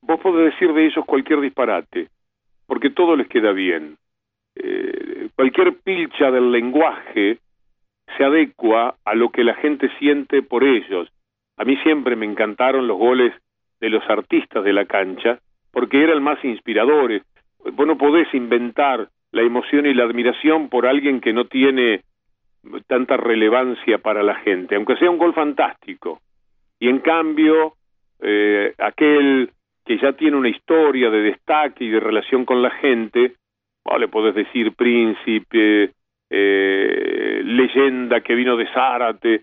[0.02, 2.08] vos podés decir de ellos cualquier disparate,
[2.66, 3.98] porque todo les queda bien.
[5.36, 7.40] Cualquier pilcha del lenguaje
[8.16, 11.10] se adecua a lo que la gente siente por ellos.
[11.58, 13.34] A mí siempre me encantaron los goles
[13.80, 15.40] de los artistas de la cancha,
[15.74, 17.24] porque eran más inspiradores.
[17.74, 22.02] Vos no podés inventar la emoción y la admiración por alguien que no tiene
[22.88, 26.22] tanta relevancia para la gente, aunque sea un gol fantástico.
[26.80, 27.74] Y en cambio,
[28.22, 29.50] eh, aquel
[29.84, 33.34] que ya tiene una historia de destaque y de relación con la gente,
[33.84, 35.92] oh, le podés decir príncipe,
[36.30, 39.42] eh, leyenda que vino de Zárate,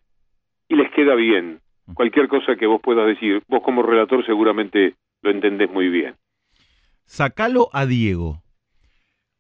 [0.69, 1.59] y les queda bien.
[1.95, 6.17] Cualquier cosa que vos puedas decir, vos como relator seguramente lo entendés muy bien.
[7.05, 8.43] Sacalo a Diego.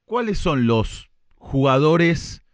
[0.05, 2.45] ¿Cuáles son los jugadores,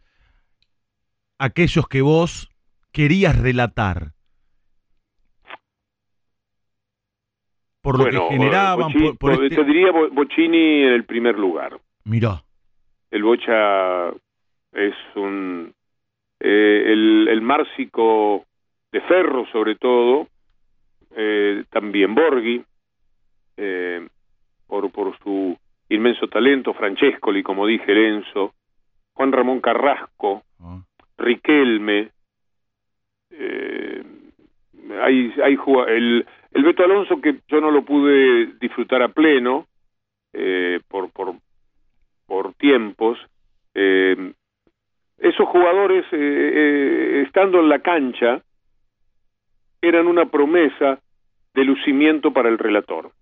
[1.38, 2.50] aquellos que vos
[2.92, 4.12] querías relatar?
[7.80, 11.38] Por lo bueno, que generaban, por, por te este- diría Bo- Bocini en el primer
[11.38, 11.80] lugar.
[12.04, 12.42] Mirá,
[13.10, 14.08] El Bocha
[14.72, 15.72] es un...
[16.40, 18.44] eh, el, el Márcico
[18.92, 20.28] de Ferro, sobre todo,
[21.16, 22.64] eh, también Borghi,
[23.56, 24.06] eh,
[24.66, 25.56] por, por su
[25.88, 28.54] inmenso talento, Francescoli, como dije, Lenzo,
[29.14, 30.80] Juan Ramón Carrasco, ah,
[31.18, 32.10] Riquelme,
[33.30, 34.04] eh,
[35.02, 35.56] hay, hay
[35.88, 39.66] el, el Beto Alonso que yo no lo pude disfrutar a pleno
[40.32, 41.34] eh, por, por,
[42.26, 43.18] por tiempos.
[43.74, 44.32] eh,
[45.18, 48.42] esos jugadores, eh, eh, estando en la cancha,
[49.80, 51.00] eran una promesa
[51.54, 53.12] de lucimiento para el relator.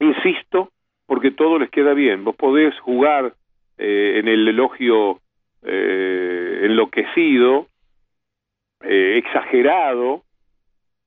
[0.00, 0.70] Mm, Insisto,
[1.06, 2.24] porque todo les queda bien.
[2.24, 3.34] Vos podés jugar
[3.78, 5.20] eh, en el elogio
[5.62, 7.66] eh, enloquecido,
[8.82, 10.22] eh, exagerado,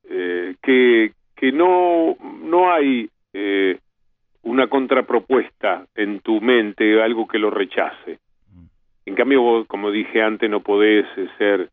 [0.10, 3.10] eh, que, que no, no hay
[4.44, 8.20] una contrapropuesta en tu mente, algo que lo rechace.
[9.06, 11.06] En cambio, vos, como dije antes, no podés
[11.38, 11.70] ser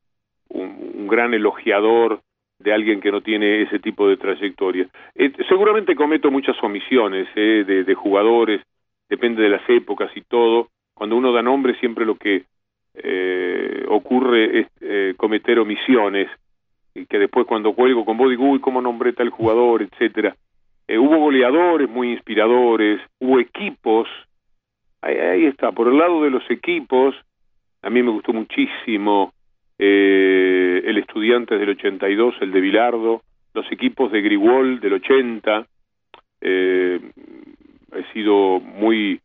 [0.48, 2.20] un, gran elogiador
[2.58, 4.88] de alguien que no tiene ese tipo de trayectoria.
[5.48, 8.62] seguramente cometo muchas omisiones de, jugadores,
[9.08, 10.68] depende de las épocas y todo.
[10.94, 12.44] Cuando uno da nombre siempre lo que
[12.94, 16.28] eh, ocurre es eh, cometer omisiones
[16.94, 20.34] y que después cuando cuelgo con vos digo, uy, cómo nombré tal jugador, etcétera.
[20.88, 24.08] Eh, hubo goleadores muy inspiradores, hubo equipos,
[25.02, 27.14] ahí, está, por el lado de los equipos,
[27.82, 29.32] a mí me gustó muchísimo
[29.78, 33.22] el Estudiantes del 82, el de Bilardo,
[33.54, 35.66] los equipos de Grigol del 80,
[36.40, 37.00] he
[38.12, 39.20] sido muy,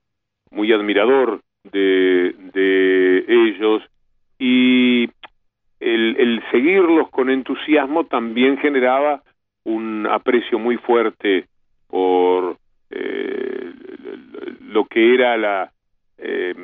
[0.51, 3.83] muy admirador de, de ellos
[4.39, 5.09] y
[5.79, 9.21] el, el, seguirlos con entusiasmo también generaba
[9.63, 11.45] un aprecio muy fuerte
[11.87, 12.57] por
[12.89, 13.71] eh,
[14.61, 15.71] lo que era la,
[16.17, 16.55] eh,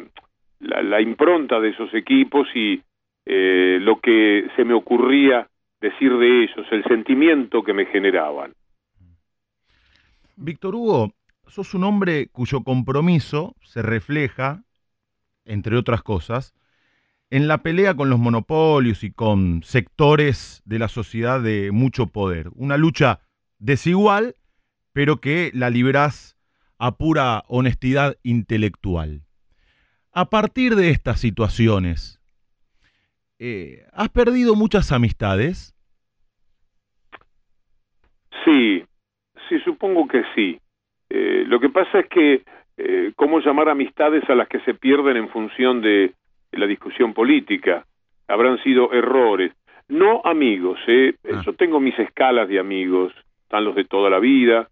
[0.59, 2.81] la, la, impronta de esos equipos y
[3.27, 5.47] eh, lo que se me ocurría
[5.81, 8.53] decir de ellos, el sentimiento que me generaban.
[10.35, 11.13] Víctor Hugo,
[11.47, 14.63] sos un hombre cuyo compromiso se refleja
[15.47, 16.53] entre otras cosas,
[17.29, 22.49] en la pelea con los monopolios y con sectores de la sociedad de mucho poder.
[22.55, 23.21] Una lucha
[23.59, 24.35] desigual,
[24.93, 26.37] pero que la librás
[26.77, 29.23] a pura honestidad intelectual.
[30.13, 32.16] A partir de estas situaciones,
[33.39, 35.73] eh, ¿has perdido muchas amistades?
[38.45, 38.83] Sí,
[39.49, 40.59] sí, supongo que sí.
[41.09, 42.43] Eh, lo que pasa es que
[42.77, 46.13] eh, cómo llamar amistades a las que se pierden en función de,
[46.51, 47.85] la discusión política.
[48.27, 49.51] Habrán sido errores.
[49.89, 51.15] No amigos, ¿eh?
[51.31, 51.41] Ah.
[51.45, 53.13] yo tengo mis escalas de amigos.
[53.43, 54.67] Están los de toda la vida,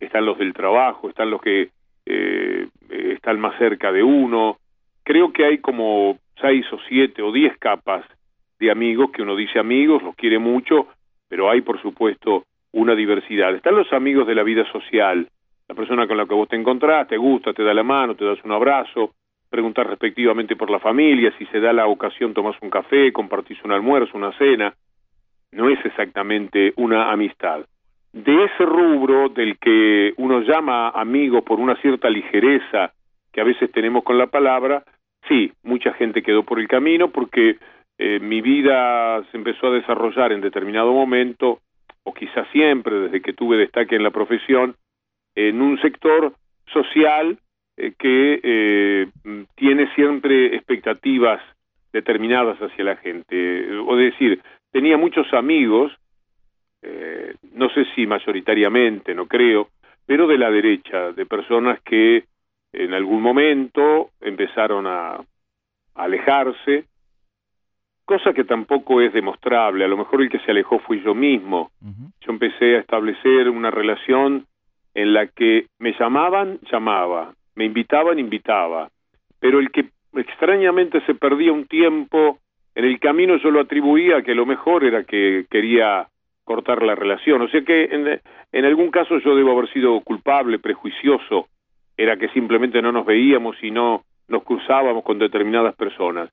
[0.00, 1.70] están los del trabajo, están los que
[2.06, 4.58] eh, están más cerca de uno.
[5.04, 8.04] Creo que hay como seis o siete o diez capas
[8.58, 10.88] de amigos que uno dice amigos, los quiere mucho,
[11.28, 13.54] pero hay por supuesto una diversidad.
[13.54, 15.28] Están los amigos de la vida social,
[15.68, 18.24] la persona con la que vos te encontrás, te gusta, te da la mano, te
[18.24, 19.12] das un abrazo,
[19.48, 23.72] preguntar respectivamente por la familia, si se da la ocasión tomás un café, compartís un
[23.72, 24.74] almuerzo, una cena,
[25.52, 27.64] no es exactamente una amistad.
[28.12, 32.92] De ese rubro del que uno llama amigo por una cierta ligereza
[33.32, 34.82] que a veces tenemos con la palabra,
[35.28, 37.58] sí, mucha gente quedó por el camino porque
[37.98, 41.60] eh, mi vida se empezó a desarrollar en determinado momento,
[42.04, 44.74] o quizás siempre desde que tuve destaque en la profesión,
[45.34, 46.32] en un sector
[46.72, 47.38] social
[47.76, 49.06] eh, que eh,
[49.54, 51.40] tiene siempre expectativas
[51.92, 53.76] determinadas hacia la gente.
[53.86, 54.40] O decir,
[54.72, 55.92] tenía muchos amigos,
[56.82, 59.68] eh, no sé si mayoritariamente, no creo,
[60.06, 62.24] pero de la derecha, de personas que
[62.72, 65.20] en algún momento empezaron a,
[65.98, 66.84] alejarse,
[68.04, 69.84] cosa que tampoco es demostrable.
[69.84, 71.70] A lo mejor el que se alejó fui yo mismo.
[72.20, 74.46] Yo empecé a establecer una relación
[74.94, 78.88] en la que me llamaban, llamaba, me invitaban, invitaba,
[79.40, 82.38] pero el que extrañamente se perdía un tiempo
[82.74, 86.06] en el camino yo lo atribuía a que lo mejor era que quería
[86.44, 88.20] cortar la relación, o sea que en,
[88.52, 91.48] en algún caso yo debo haber sido culpable, prejuicioso,
[91.98, 96.30] era que simplemente no nos veíamos y no nos cruzábamos con determinadas personas.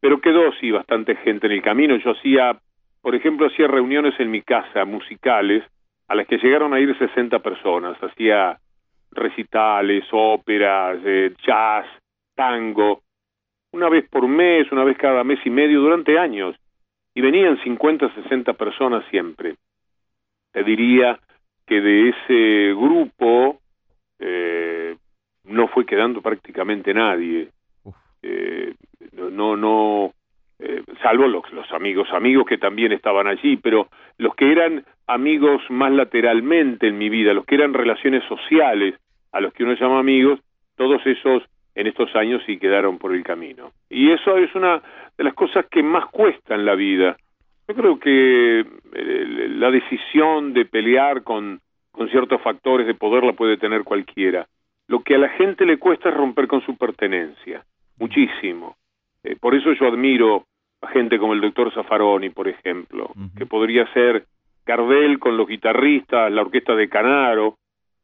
[0.00, 1.96] Pero quedó sí bastante gente en el camino.
[1.96, 2.58] Yo hacía,
[3.00, 5.62] por ejemplo, hacía reuniones en mi casa musicales
[6.08, 8.58] a las que llegaron a ir 60 personas, hacía
[9.12, 11.86] recitales, óperas, eh, jazz,
[12.34, 13.02] tango,
[13.72, 16.56] una vez por mes, una vez cada mes y medio, durante años,
[17.14, 19.54] y venían 50, 60 personas siempre.
[20.52, 21.18] Te diría
[21.66, 23.60] que de ese grupo
[24.18, 24.96] eh,
[25.44, 27.48] no fue quedando prácticamente nadie.
[28.22, 28.74] Eh,
[29.32, 30.12] no, no,
[30.58, 33.88] eh, salvo los, los amigos, amigos que también estaban allí, pero
[34.18, 38.94] los que eran amigos más lateralmente en mi vida, los que eran relaciones sociales,
[39.32, 40.40] a los que uno llama amigos,
[40.76, 41.42] todos esos
[41.74, 43.72] en estos años sí quedaron por el camino.
[43.90, 44.80] Y eso es una
[45.18, 47.16] de las cosas que más cuesta en la vida.
[47.66, 53.32] Yo creo que eh, la decisión de pelear con, con ciertos factores de poder la
[53.32, 54.46] puede tener cualquiera.
[54.88, 57.64] Lo que a la gente le cuesta es romper con su pertenencia,
[57.98, 58.76] muchísimo.
[59.22, 60.46] Eh, por eso yo admiro
[60.82, 64.26] a gente como el doctor Zaffaroni, por ejemplo, que podría ser
[64.66, 67.56] Gardel con los guitarristas, la orquesta de Canaro,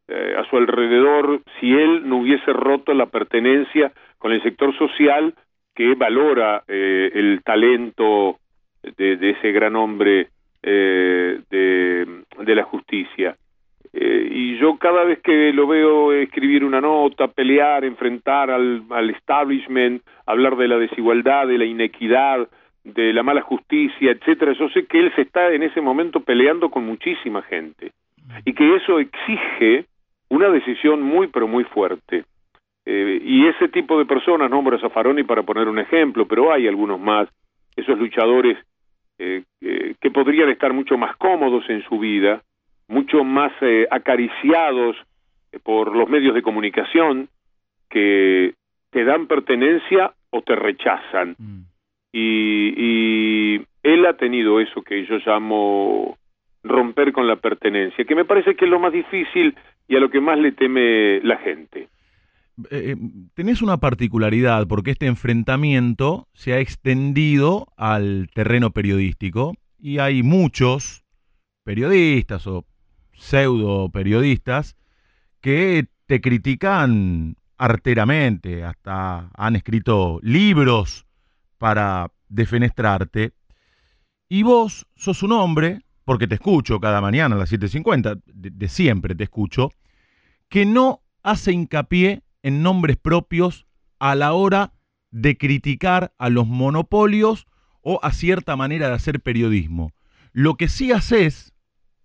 [0.08, 5.34] eh, a su alrededor, si él no hubiese roto la pertenencia con el sector social
[5.74, 8.38] que valora eh, el talento
[8.82, 10.28] de, ese gran hombre
[10.62, 13.36] eh, de, de, la justicia.
[13.92, 20.02] Eh, y yo cada vez que lo veo escribir una nota, pelear, enfrentar al, establishment,
[20.26, 22.48] hablar de la desigualdad, de la inequidad,
[22.84, 26.70] de la mala justicia, etcétera, yo sé que él se está en ese momento peleando
[26.70, 27.92] con muchísima gente
[28.44, 29.86] y que eso exige
[30.28, 32.24] una decisión muy pero muy fuerte.
[32.86, 36.68] Eh, y ese tipo de personas, nombro a Zaffaroni para poner un ejemplo, pero hay
[36.68, 37.28] algunos más,
[37.76, 38.56] esos luchadores
[39.18, 42.40] eh, que podrían estar mucho más cómodos en su vida,
[42.90, 43.52] mucho más
[43.90, 44.96] acariciados
[45.62, 47.28] por los medios de comunicación,
[47.88, 48.54] que
[48.90, 51.36] te dan pertenencia o te rechazan.
[51.38, 51.60] Mm.
[52.12, 56.18] Y, y, él ha tenido eso que yo llamo
[56.62, 59.56] romper con la pertenencia, que me parece que es lo más difícil
[59.88, 61.88] y a lo que más le teme la gente.
[62.70, 62.96] Eh,
[63.34, 71.04] tenés una particularidad porque este enfrentamiento se ha extendido al terreno periodístico y hay muchos
[71.64, 72.66] periodistas o
[73.20, 74.76] pseudo periodistas
[75.40, 81.06] que te critican arteramente, hasta han escrito libros
[81.58, 83.34] para defenestrarte.
[84.28, 89.14] Y vos sos un hombre, porque te escucho cada mañana a las 7.50, de siempre
[89.14, 89.70] te escucho,
[90.48, 93.66] que no hace hincapié en nombres propios
[93.98, 94.72] a la hora
[95.10, 97.46] de criticar a los monopolios
[97.82, 99.92] o a cierta manera de hacer periodismo.
[100.32, 101.52] Lo que sí haces,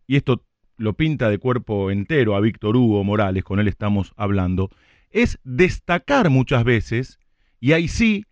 [0.08, 0.45] y esto
[0.78, 4.70] lo pinta de cuerpo entero a Víctor Hugo Morales, con él estamos hablando,
[5.12, 7.20] es destacar muchas veces,
[7.60, 8.26] y ahí sí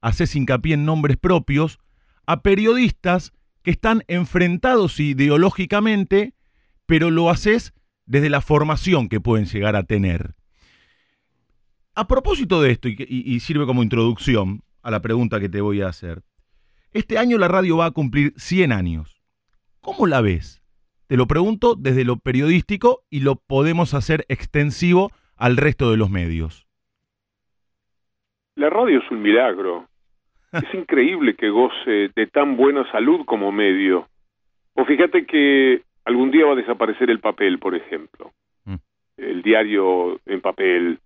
[0.00, 1.78] haces hincapié en nombres propios,
[2.26, 3.32] a periodistas
[3.62, 6.34] que están enfrentados ideológicamente,
[6.86, 7.72] pero lo haces
[8.04, 10.34] desde la formación que pueden llegar a tener.
[11.94, 15.88] A propósito de esto, y, sirve como introducción a la pregunta que te voy a
[15.88, 16.22] hacer,
[16.92, 19.22] este año la radio va a cumplir 100 años.
[19.80, 20.62] ¿Cómo la ves?
[21.08, 26.10] Te lo pregunto desde lo periodístico y lo podemos hacer extensivo al resto de los
[26.10, 26.66] medios.
[28.56, 29.86] La radio es un milagro.
[30.52, 34.08] es increíble que goce de tan buena salud como medio.
[34.74, 38.32] O fíjate que algún día va a desaparecer el papel, por ejemplo.
[38.64, 38.74] Mm.
[39.16, 40.98] El diario en papel,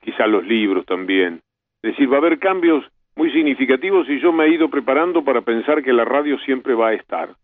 [0.00, 1.40] quizá los libros también.
[1.82, 2.84] Es decir, va a haber cambios
[3.14, 6.88] muy significativos y yo me he ido preparando para pensar que la radio siempre va
[6.88, 7.34] a estar.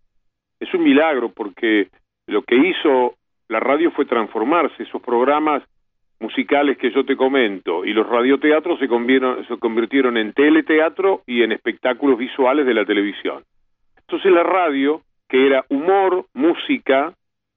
[0.63, 1.89] Es un milagro porque
[2.29, 3.15] lo que hizo
[3.49, 5.65] la radio fue transformarse, esos programas
[6.21, 11.51] musicales que yo te comento y los radioteatros se se convirtieron en teleteatro y en
[11.51, 13.43] espectáculos visuales de la televisión.
[13.99, 17.13] Entonces la radio, que era humor, música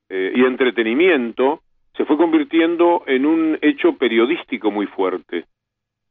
[0.09, 1.61] eh, y entretenimiento,
[1.95, 5.45] se fue convirtiendo en un hecho periodístico muy fuerte.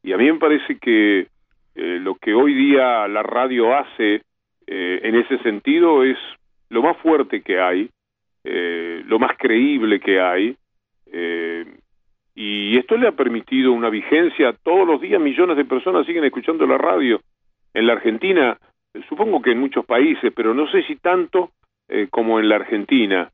[0.04, 1.26] Y a mí me parece que
[1.74, 4.22] eh, lo que hoy día la radio hace
[4.66, 6.16] eh, en ese sentido es
[6.74, 7.88] lo más fuerte que hay,
[8.44, 10.56] eh, lo más creíble que hay,
[12.36, 16.66] y esto le ha permitido una vigencia, todos los días millones de personas siguen escuchando
[16.66, 17.20] la radio.
[17.72, 18.58] En la Argentina,
[19.08, 21.50] supongo que en muchos países, pero no sé si tanto
[22.10, 23.30] como en la Argentina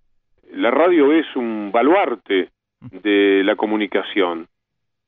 [0.52, 4.46] la radio es un baluarte de la comunicación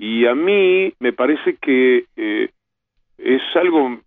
[0.02, 2.50] y a mí me parece que eh,
[3.18, 4.00] es algo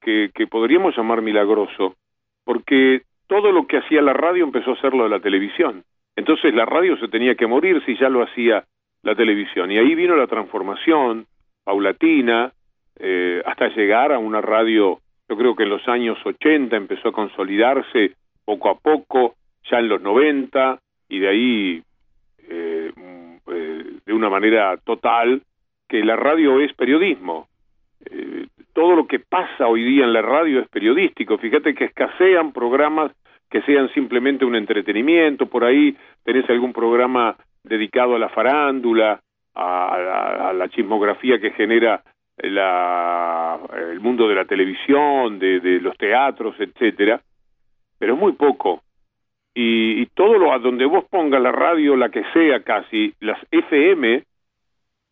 [0.00, 1.96] que, que, podríamos llamar milagroso,
[2.44, 5.84] porque todo lo que hacía la radio empezó a hacerlo de la televisión.
[6.16, 8.64] Entonces la radio se tenía que morir si ya lo hacía
[9.02, 9.70] la televisión.
[9.70, 11.26] Y ahí vino la transformación
[11.64, 12.52] paulatina
[12.98, 17.12] eh, hasta llegar a una radio, yo creo que en los años 80 empezó a
[17.12, 18.12] consolidarse
[18.44, 19.34] poco a poco,
[19.70, 21.82] ya en los 90 y de ahí
[22.48, 22.92] eh,
[23.48, 25.42] eh, de una manera total
[25.88, 27.48] que la radio es periodismo.
[28.74, 31.38] Todo lo que pasa hoy día en la radio es periodístico.
[31.38, 33.12] Fíjate que escasean programas
[33.48, 35.46] que sean simplemente un entretenimiento.
[35.46, 39.20] Por ahí tenés algún programa dedicado a la farándula,
[39.54, 42.02] a, la chismografía que genera
[42.38, 43.58] la,
[43.92, 47.22] el mundo de la televisión, de, los teatros, etcétera,
[47.98, 48.82] pero muy poco
[49.54, 54.24] y, todo lo a donde vos pongas la radio, la que sea casi, las FM,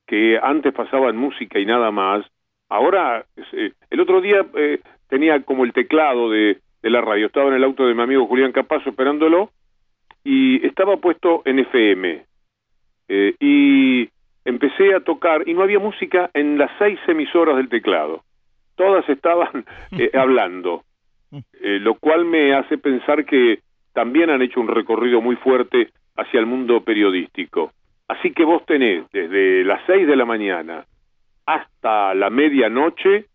[0.07, 2.27] que antes pasaban música y nada más,
[2.73, 7.49] ahora, eh, el otro día eh, tenía como el teclado de, de la radio, estaba
[7.49, 9.51] en el auto de mi amigo Julián Capazo esperándolo
[10.25, 12.25] y estaba puesto en FM.
[13.09, 14.09] Eh, y
[14.45, 18.25] empecé a tocar y no había música en las seis emisoras del teclado.
[18.75, 19.67] Todas estaban
[20.15, 20.83] hablando,
[21.63, 23.61] lo cual me hace pensar que
[23.93, 27.73] también han hecho un recorrido muy fuerte hacia el mundo periodístico.
[28.09, 30.87] Así que vos tenés desde las seis de la mañana
[31.47, 33.27] hasta la medianoche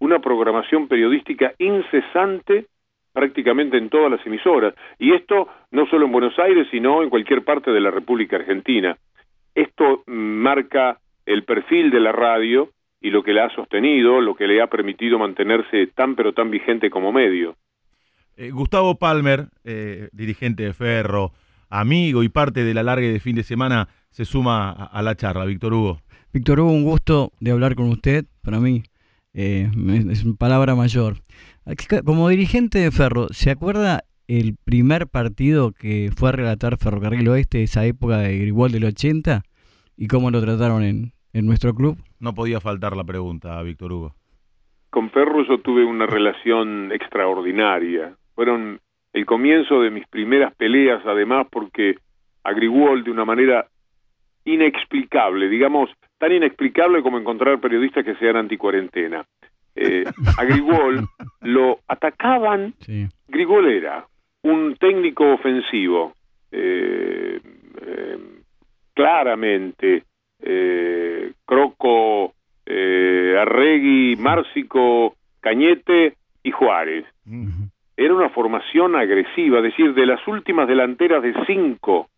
[0.00, 2.66] una programación periodística incesante
[3.12, 4.74] prácticamente en todas las emisoras.
[4.98, 8.96] Y esto no solo en Buenos Aires, sino en cualquier parte de la República Argentina.
[9.54, 14.46] Esto marca el perfil de la radio y lo que le ha sostenido, lo que
[14.46, 17.56] le ha permitido mantenerse tan pero tan vigente como medio.
[18.36, 21.32] Eh, Gustavo Palmer, eh, dirigente de Ferro,
[21.70, 25.44] amigo y parte de la larga de fin de semana, se suma a, la charla.
[25.44, 25.98] Víctor Hugo.
[26.32, 28.26] Víctor Hugo, un gusto de hablar con usted.
[28.42, 28.82] Para mí
[29.32, 29.70] eh,
[30.10, 31.14] es una palabra mayor.
[32.04, 37.62] Como dirigente de Ferro, ¿se acuerda el primer partido que fue a relatar Ferrocarril Oeste,
[37.62, 39.42] esa época de Grigol del 80?
[39.96, 41.96] ¿Y cómo lo trataron en, en nuestro club?
[42.20, 44.14] No podía faltar la pregunta, Víctor Hugo.
[44.90, 48.14] Con Ferro yo tuve una relación extraordinaria.
[48.34, 48.80] Fueron
[49.14, 51.96] el comienzo de mis primeras peleas, además, porque
[52.44, 53.66] a Grigol de una manera
[54.44, 59.24] inexplicable, digamos, tan inexplicable como encontrar periodistas que sean anticuarentena.
[59.74, 60.04] Eh,
[60.36, 61.06] a Grigol
[61.42, 62.74] lo atacaban.
[63.28, 64.04] Grigol era
[64.42, 66.14] un técnico ofensivo,
[66.50, 67.40] eh,
[67.80, 68.18] eh,
[68.94, 70.02] claramente,
[70.40, 72.32] eh, Croco,
[72.66, 77.04] eh, Arregui, Márcico, Cañete y Juárez.
[77.96, 82.08] Era una formación agresiva, es decir, de las últimas delanteras de cinco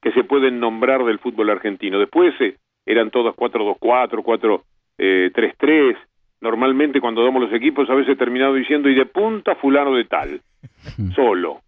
[0.00, 1.98] que se pueden nombrar del fútbol argentino.
[1.98, 2.56] Después eh,
[2.90, 4.62] eran todas 4-2-4,
[4.98, 5.96] 4-3-3.
[6.40, 10.04] Normalmente cuando damos los equipos a veces he terminado diciendo y de punta fulano de
[10.04, 10.40] tal,
[11.14, 11.60] solo.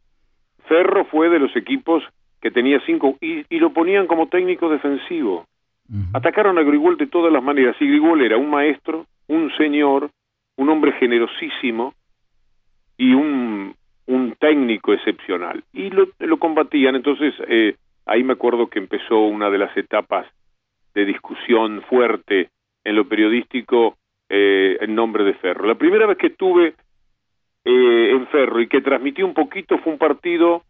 [0.66, 2.02] Ferro fue de los equipos
[2.40, 5.46] que tenía cinco y, y lo ponían como técnico defensivo.
[6.14, 7.76] Atacaron a Grigol de todas las maneras.
[7.80, 10.10] Y Grigol era un maestro, un señor,
[10.56, 11.92] un hombre generosísimo
[12.96, 13.74] y un,
[14.06, 15.62] un técnico excepcional.
[15.72, 16.96] Y lo, lo combatían.
[16.96, 20.26] Entonces, eh, ahí me acuerdo que empezó una de las etapas
[20.94, 22.50] de discusión fuerte
[22.84, 23.96] en lo periodístico
[24.28, 25.66] eh, en nombre de Ferro.
[25.66, 26.74] La primera vez que estuve
[27.64, 30.62] eh, en Ferro y que transmití un poquito fue un partido,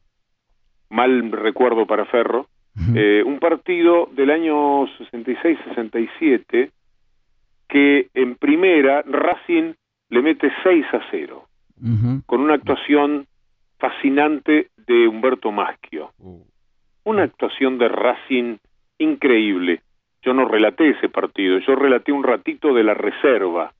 [0.90, 2.46] mal recuerdo para Ferro,
[2.94, 6.70] eh, un partido del año 66-67
[7.68, 9.74] que en primera Racing
[10.08, 11.46] le mete 6 a 0
[12.26, 13.26] con una actuación
[13.78, 16.12] fascinante de Humberto Maschio.
[16.18, 16.44] Uh.
[17.04, 18.58] Una actuación de Racing
[18.98, 19.82] increíble.
[20.22, 23.72] Yo no relaté ese partido, yo relaté un ratito de la reserva.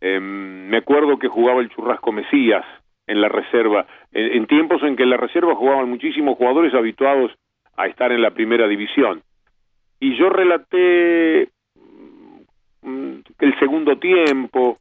[0.00, 2.64] Em, me acuerdo que jugaba el Churrasco Mesías
[3.06, 7.32] en la reserva, en, tiempos en que en la reserva jugaban muchísimos jugadores habituados
[7.76, 9.22] a estar en la primera división.
[10.00, 11.48] Y yo relaté
[12.82, 14.78] mm, el segundo tiempo,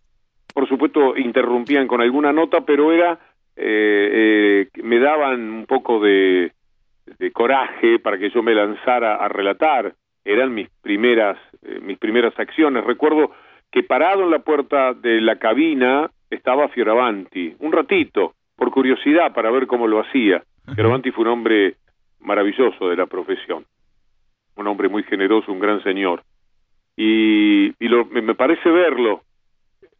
[0.53, 3.19] por supuesto interrumpían con alguna nota, pero era,
[3.55, 6.51] eh, eh, me daban un poco de,
[7.17, 9.93] de, coraje para que yo me lanzara a relatar,
[10.25, 12.83] eran mis primeras, eh, mis primeras acciones.
[12.83, 13.31] Recuerdo
[13.71, 19.51] que parado en la puerta de la cabina estaba Fioravanti, un ratito, por curiosidad, para
[19.51, 20.43] ver cómo lo hacía.
[20.75, 21.75] Fioravanti fue un hombre
[22.19, 23.65] maravilloso de la profesión.
[24.55, 26.23] Un hombre muy generoso, un gran señor.
[26.95, 29.23] Y, y lo, me parece verlo,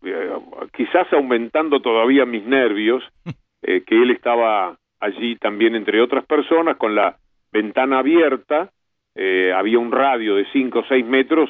[0.04, 0.30] eh,
[0.76, 3.04] quizás aumentando todavía mis nervios,
[3.62, 7.18] eh, que él estaba allí también entre otras personas con la
[7.52, 8.70] ventana abierta,
[9.16, 11.50] eh, había un radio de 5 o 6 metros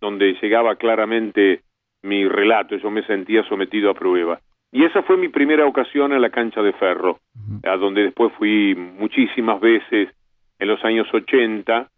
[0.00, 1.62] donde llegaba claramente
[2.02, 4.40] mi relato, yo me sentía sometido a prueba.
[4.72, 7.20] Y esa fue mi primera ocasión en la cancha de ferro,
[7.64, 10.10] a donde después fui muchísimas veces
[10.58, 11.88] en los años 80,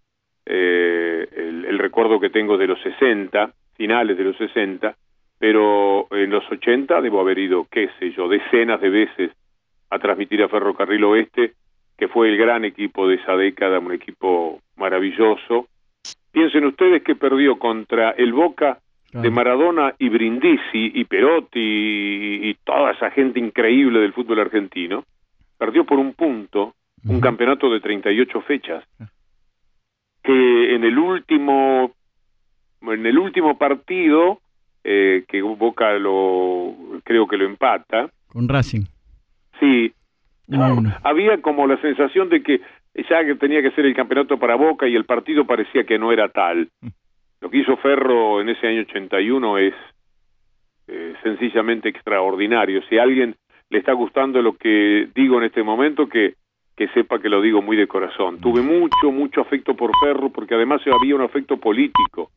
[0.47, 4.95] eh, el, recuerdo que tengo de los 60, finales de los 60,
[5.39, 9.31] pero en los 80 debo haber ido, qué sé yo, decenas de veces
[9.91, 11.53] a transmitir a Ferrocarril Oeste,
[11.97, 15.69] que fue el gran equipo de esa década, un equipo maravilloso.
[16.33, 18.79] Piensen ustedes que perdió contra el Boca
[19.13, 25.05] de Maradona y Brindisi y Perotti y, toda esa gente increíble del fútbol argentino,
[25.57, 26.75] perdió por un punto
[27.05, 28.85] un campeonato de 38 fechas
[30.23, 31.93] que en el último
[32.83, 34.41] en el último partido
[34.85, 36.75] eh, que Boca lo
[37.05, 38.11] creo que lo empata.
[38.29, 38.85] Con Racing.
[39.59, 39.93] Sí.
[41.03, 42.61] Había como la sensación de que
[43.09, 46.13] ya que tenía que ser el campeonato para Boca y el partido parecía que no
[46.13, 46.89] era tal mm.
[47.41, 49.75] Lo que hizo Ferro en ese año 81 es
[50.89, 52.83] eh, sencillamente extraordinario.
[52.89, 53.37] Si a alguien
[53.71, 56.35] le está gustando lo que digo en este momento, que,
[56.77, 58.41] que sepa que lo digo muy de corazón.
[58.41, 62.31] Tuve mucho, mucho afecto por Ferro, porque además había un afecto político.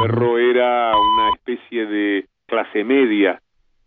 [0.00, 3.40] Ferro era una especie de clase media,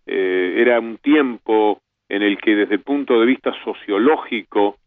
[0.05, 4.78] eh, era un tiempo en el que desde el punto de vista sociológico,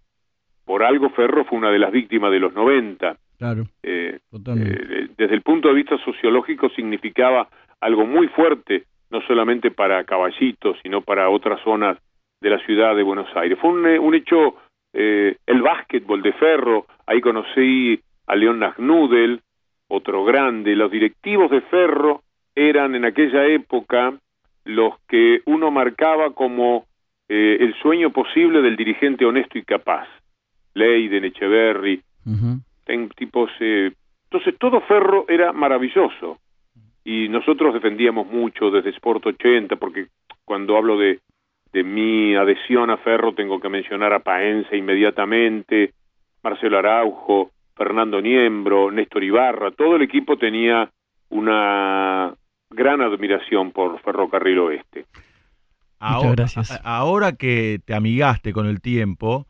[0.64, 3.16] por algo Ferro fue una de las víctimas de los 90.
[3.38, 3.64] Claro.
[3.82, 7.48] Eh, eh, desde el punto de vista sociológico significaba
[7.80, 11.98] algo muy fuerte no solamente para Caballito, sino para otras zonas
[12.40, 13.58] de la ciudad de Buenos Aires.
[13.60, 14.56] Fue un, un hecho,
[14.92, 19.40] eh, el básquetbol de Ferro, ahí conocí a León Nagnudel,
[19.88, 20.74] otro grande.
[20.74, 22.22] Los directivos de Ferro
[22.54, 24.14] eran en aquella época
[24.64, 26.86] los que uno marcaba como
[27.28, 30.08] eh, el sueño posible del dirigente honesto y capaz.
[30.74, 32.02] Leiden, Echeverry,
[32.86, 33.50] en tipos...
[33.60, 33.92] Eh,
[34.30, 36.38] entonces todo Ferro era maravilloso
[37.04, 40.08] y nosotros defendíamos mucho desde Sport 80 porque
[40.44, 41.20] cuando hablo de,
[41.72, 45.92] de mi adhesión a Ferro tengo que mencionar a Paense inmediatamente,
[46.42, 50.90] Marcelo Araujo, Fernando Niembro, Néstor Ibarra, todo el equipo tenía
[51.30, 52.34] una
[52.70, 55.06] gran admiración por Ferrocarril Oeste.
[55.98, 56.80] Ahora, gracias.
[56.84, 59.46] ahora que te amigaste con el tiempo,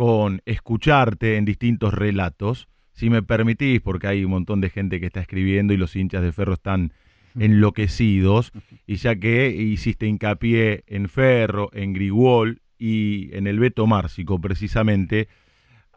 [0.00, 5.04] con escucharte en distintos relatos, si me permitís, porque hay un montón de gente que
[5.04, 6.94] está escribiendo y los hinchas de Ferro están
[7.38, 8.50] enloquecidos,
[8.86, 15.28] y ya que hiciste hincapié en Ferro, en Grigol y en el Beto Márcico precisamente,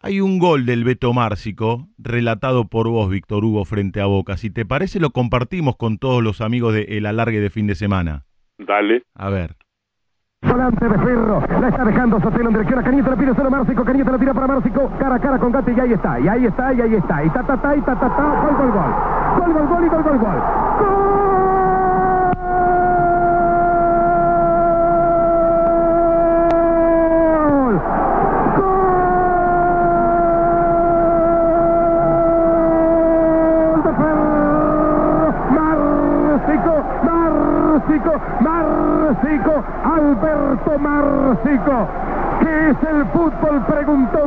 [0.02, 4.36] hay un gol del Beto Márcico relatado por vos, Víctor Hugo, frente a Boca.
[4.36, 7.76] Si te parece, lo compartimos con todos los amigos de El Alargue de Fin de
[7.76, 8.26] Semana.
[8.58, 9.04] Dale.
[9.16, 9.56] A ver.
[10.48, 13.84] Volante de Ferro, la está dejando Sotelo en dirección a Cañete, le pide solo Márcico,
[13.84, 16.46] Cañete la tira para Márcico, cara a cara con Gatti y ahí está, y ahí
[16.46, 18.92] está, y ahí está, y ta ta ta, y ta ta ta, gol, gol, gol,
[19.40, 21.13] gol, gol, gol, y gol, gol, gol, gol,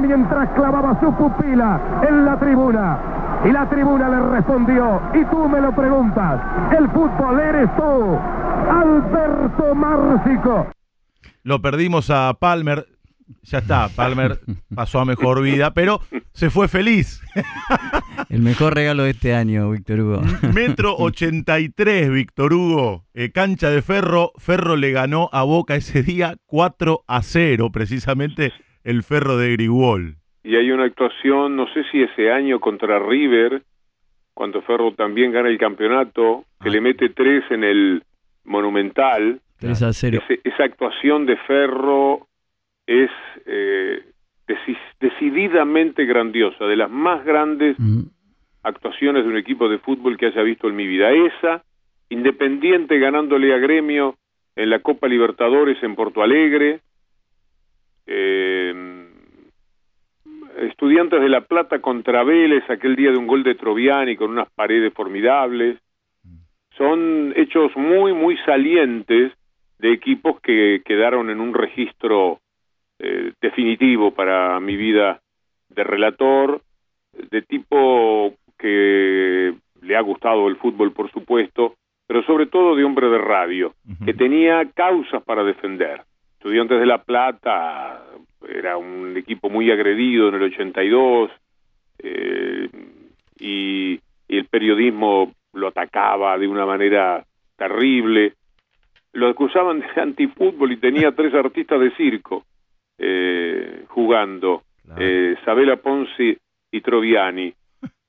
[0.06, 2.98] mientras clavaba su pupila en la tribuna.
[3.44, 6.40] Y la tribuna le respondió, y tú me lo preguntas,
[6.76, 8.18] el fútbol eres tú,
[8.70, 10.66] Alberto Márcico.
[11.42, 12.86] Lo perdimos a Palmer.
[13.42, 14.40] Ya está, Palmer
[14.74, 16.00] pasó a mejor vida, pero
[16.32, 17.20] se fue feliz.
[18.28, 20.22] El mejor regalo de este año, Víctor Hugo.
[20.54, 23.04] Metro 83, Víctor Hugo.
[23.14, 24.32] Eh, cancha de Ferro.
[24.38, 28.52] Ferro le ganó a Boca ese día 4 a 0, precisamente
[28.86, 30.14] el Ferro de Grigol.
[30.42, 33.62] Y hay una actuación, no sé si ese año contra River,
[34.32, 36.72] cuando Ferro también gana el campeonato, que Ah.
[36.72, 38.02] le mete tres en el
[38.44, 39.40] Monumental.
[39.58, 40.20] 3 a 0.
[40.22, 42.26] Ese- esa actuación de Ferro
[42.86, 43.10] es
[43.46, 44.02] eh,
[44.46, 48.02] deci- decididamente grandiosa, de las más grandes Mm.
[48.62, 51.10] actuaciones de un equipo de fútbol que haya visto en mi vida.
[51.12, 51.62] Esa,
[52.08, 54.14] Independiente ganándole a Gremio
[54.54, 56.78] en la Copa Libertadores en Porto Alegre,
[58.06, 59.06] eh,
[60.58, 64.50] Estudiantes de La Plata contra Vélez, aquel día de un gol de Troviani con unas
[64.52, 65.78] paredes formidables.
[66.76, 69.32] Son hechos muy, muy salientes
[69.78, 72.40] de equipos que quedaron en un registro
[72.98, 75.20] eh, definitivo para mi vida
[75.68, 76.62] de relator,
[77.12, 81.74] de tipo que le ha gustado el fútbol, por supuesto,
[82.06, 86.02] pero sobre todo de hombre de radio, que tenía causas para defender.
[86.38, 88.02] Estudiantes de La Plata
[88.48, 91.30] era un equipo muy agredido en el 82
[91.98, 92.68] eh,
[93.38, 97.24] y, y el periodismo lo atacaba de una manera
[97.56, 98.34] terrible.
[99.12, 102.44] Lo acusaban de antifútbol y tenía tres artistas de circo
[102.98, 105.00] eh, jugando, Claro.
[105.02, 106.38] eh, Sabela Ponce
[106.70, 107.52] y Troviani.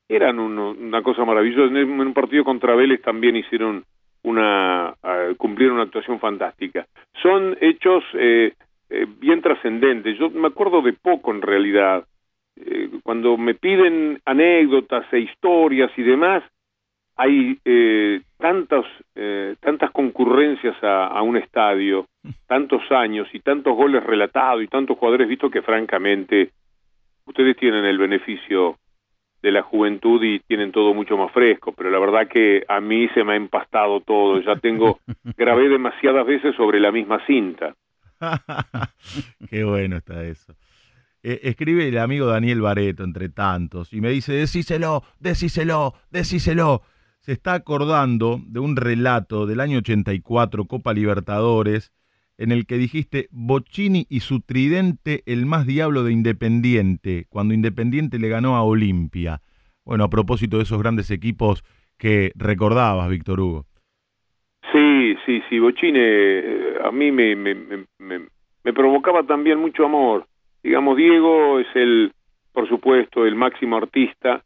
[0.10, 1.64] Eran uno- una cosa maravillosa.
[1.72, 3.84] En, en un partido contra Vélez también hicieron
[4.28, 6.86] una, eh, cumplieron una actuación fantástica.
[7.22, 8.54] Son hechos eh,
[8.90, 10.18] eh, bien trascendentes.
[10.18, 12.06] Yo me acuerdo de poco en realidad.
[12.56, 16.44] Eh, cuando me piden anécdotas e historias y demás,
[17.16, 18.86] hay eh, tantas
[19.60, 22.06] tantas concurrencias a, a un estadio,
[22.46, 26.52] tantos años y tantos goles relatados y tantos jugadores vistos que francamente
[27.26, 28.78] ustedes tienen el beneficio
[29.48, 33.08] de la juventud y tienen todo mucho más fresco, pero la verdad que a mí
[33.14, 35.00] se me ha empastado todo, ya tengo
[35.38, 37.74] grabé demasiadas veces sobre la misma cinta.
[39.50, 40.54] Qué bueno está eso.
[41.24, 46.82] Eh, escribe el amigo Daniel Bareto, entre tantos, y me dice, decíselo, decíselo, decíselo.
[47.20, 51.94] Se está acordando de un relato del año 84, Copa Libertadores,
[52.38, 58.20] en el que dijiste Bocini y su tridente, el más diablo de Independiente, cuando Independiente
[58.20, 59.42] le ganó a Olimpia.
[59.86, 61.64] Bueno, a propósito de esos grandes equipos
[61.98, 63.66] que recordabas, Víctor Hugo.
[64.72, 68.28] Sí, sí, sí, Bocine eh, a mí me, me, me, me-
[68.64, 70.26] me provocaba también mucho amor.
[70.62, 72.12] Digamos, Diego es el,
[72.52, 74.44] por supuesto, el máximo artista,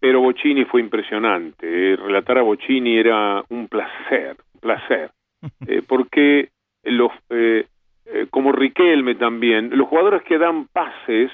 [0.00, 1.66] pero Bocini fue impresionante.
[1.92, 5.10] Eh, Relatar a Bocini era un placer, un placer.
[5.66, 6.48] eh, porque
[6.84, 7.66] los, eh,
[8.06, 11.30] eh, como Riquelme también, los jugadores que dan pases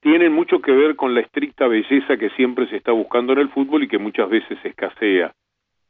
[0.00, 3.50] tienen mucho que ver con la estricta belleza que siempre se está buscando en el
[3.50, 5.32] fútbol y que muchas veces escasea,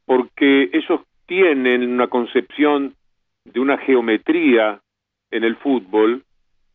[0.05, 2.93] porque ellos tienen una concepción
[3.45, 4.79] de una geometría
[5.31, 6.23] en el fútbol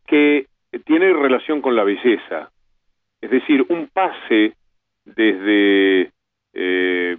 [0.06, 0.46] que
[0.84, 2.50] tiene relación con la belleza.
[3.20, 4.54] Es decir, un pase
[5.04, 6.10] desde
[6.52, 7.16] eh,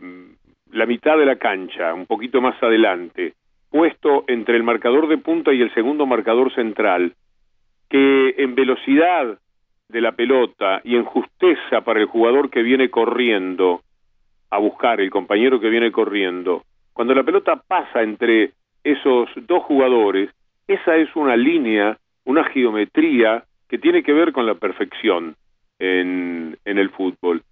[0.72, 3.34] la mitad de la cancha, un poquito más adelante,
[3.70, 7.14] puesto entre el marcador de punta y el segundo marcador central,
[7.90, 9.40] que en velocidad
[9.88, 13.82] de la pelota y en justeza para el jugador que viene corriendo
[14.52, 16.64] a buscar, el compañero que viene corriendo,
[16.94, 18.52] cuando la pelota pasa entre
[18.84, 20.30] esos dos jugadores,
[20.68, 25.36] esa es una línea, una geometría que tiene que ver con la perfección
[25.80, 27.44] en, en el fútbol.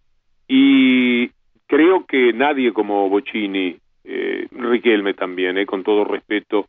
[0.47, 1.29] Y
[1.67, 3.77] creo que nadie como Bocini,
[4.07, 6.67] eh, Riquelme también, eh, con todo respeto,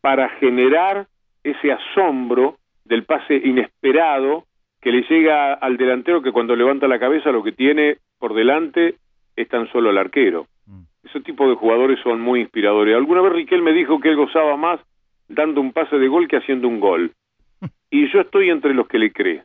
[0.00, 1.06] para generar
[1.42, 4.44] ese asombro del pase inesperado
[4.80, 8.96] que le llega al delantero que cuando levanta la cabeza lo que tiene por delante
[9.36, 10.46] es tan solo el arquero.
[10.66, 10.82] Mm.
[11.04, 12.96] Ese tipo de jugadores son muy inspiradores.
[12.96, 14.80] Alguna vez Riquelme dijo que él gozaba más
[15.28, 17.12] dando un pase de gol que haciendo un gol.
[17.90, 19.44] Y yo estoy entre los que le cree,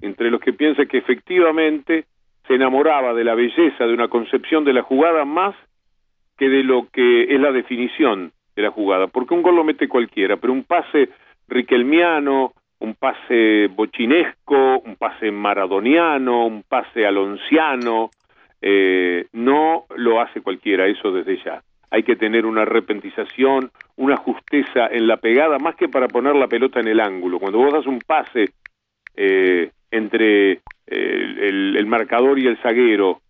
[0.00, 2.06] entre los que piensa que efectivamente
[2.46, 5.54] se enamoraba de la belleza de una concepción de la jugada más
[6.36, 9.88] que de lo que es la definición de la jugada, porque un gol lo mete
[9.88, 11.10] cualquiera, pero un pase
[11.48, 18.10] riquelmiano, un pase bochinesco, un pase maradoniano, un pase alonciano,
[18.60, 21.62] eh, no lo hace cualquiera, eso desde ya.
[21.90, 26.48] Hay que tener una repentización, una justeza en la pegada, más que para poner la
[26.48, 27.38] pelota en el ángulo.
[27.38, 28.46] Cuando vos das un pase
[29.16, 33.20] eh, entre el, marcador y el zaguero,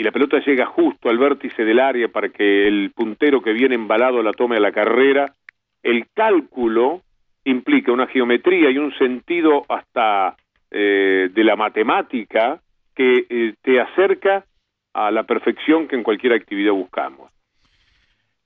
[0.00, 3.74] y la pelota llega justo al vértice del área para que el puntero que viene
[3.74, 5.34] embalado la tome a la carrera,
[5.82, 7.02] el cálculo
[7.44, 10.38] implica una geometría y un sentido hasta
[10.70, 12.62] eh, de la matemática
[12.94, 14.46] que eh, te acerca
[14.94, 17.30] a la perfección que en cualquier actividad buscamos.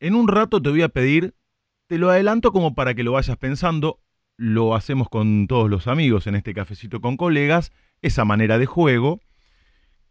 [0.00, 1.34] En un rato te voy a pedir,
[1.86, 4.00] te lo adelanto como para que lo vayas pensando,
[4.36, 7.70] lo hacemos con todos los amigos en este cafecito con colegas,
[8.02, 9.20] esa manera de juego,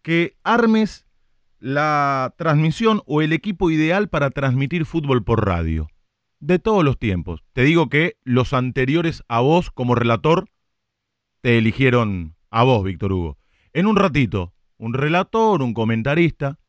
[0.04, 1.06] que armes
[1.64, 5.88] la transmisión o el equipo ideal para transmitir fútbol por radio.
[6.42, 7.42] De todos los tiempos.
[7.54, 10.50] Te digo que los anteriores a vos como relator
[11.40, 13.38] te eligieron a vos, Víctor Hugo.
[13.72, 16.60] En un ratito, un relator, un comentarista,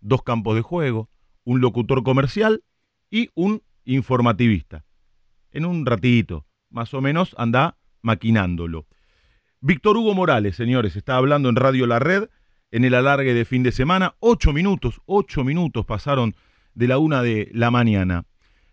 [0.00, 1.10] dos campos de juego,
[1.42, 2.62] un locutor comercial
[3.10, 4.84] y un informativista.
[5.50, 8.86] En un ratito, más o menos, anda maquinándolo.
[9.60, 12.28] Víctor Hugo Morales, señores, está hablando en Radio La Red
[12.70, 14.14] en el alargue de fin de semana.
[14.20, 16.34] Ocho minutos, ocho minutos pasaron
[16.74, 18.24] de la una de la mañana.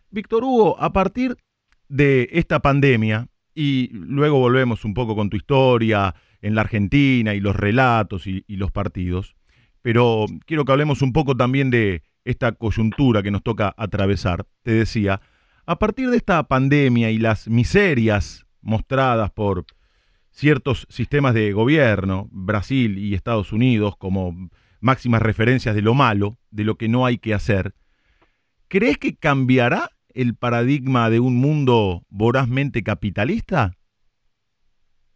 [0.10, 1.38] Víctor Hugo, a partir
[1.88, 7.40] de esta pandemia, y luego volvemos un poco con tu historia en la Argentina y
[7.40, 9.36] los relatos y, y los partidos,
[9.82, 14.46] pero quiero que hablemos un poco también de esta coyuntura que nos toca atravesar.
[14.64, 15.22] Te decía,
[15.66, 19.66] a partir de esta pandemia y las miserias mostradas por
[20.34, 24.50] ciertos sistemas de gobierno, Brasil y Estados Unidos, como
[24.82, 27.74] máximas referencias de lo malo, de lo que no hay que hacer,
[28.68, 33.74] ¿crees que cambiará el paradigma de un mundo vorazmente capitalista?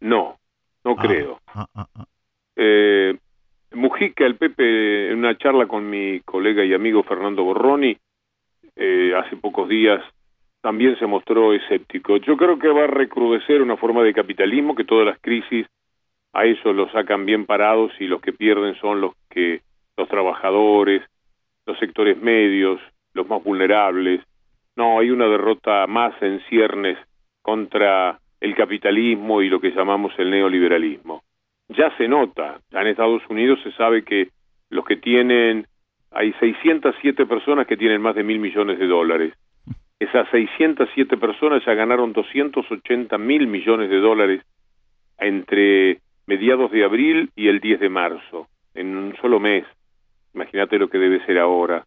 [0.00, 0.38] No,
[0.84, 1.40] no ah, creo.
[1.48, 2.06] Ah, ah,
[2.54, 3.18] eh,
[3.72, 7.98] Mujica, el Pepe, en una charla con mi colega y amigo Fernando Borroni,
[8.76, 10.00] eh, hace pocos días
[10.60, 12.16] también se mostró escéptico.
[12.18, 15.66] Yo creo que va a recrudecer una forma de capitalismo que todas las crisis
[16.32, 19.62] a eso lo sacan bien parados y los que pierden son los que
[19.96, 21.02] los trabajadores,
[21.66, 22.80] los sectores medios,
[23.14, 24.20] los más vulnerables.
[24.76, 26.98] No, hay una derrota más en ciernes
[27.42, 31.22] contra el capitalismo y lo que llamamos el neoliberalismo.
[31.68, 34.28] Ya se nota, ya en Estados Unidos se sabe que
[34.70, 35.66] los que tienen,
[36.10, 39.34] hay 607 personas que tienen más de mil millones de dólares
[39.98, 44.42] esas 607 personas ya ganaron 280 mil millones de dólares
[45.18, 49.64] entre mediados de abril y el 10 de marzo, en un solo mes.
[50.34, 51.84] Imagínate lo que debe ser ahora.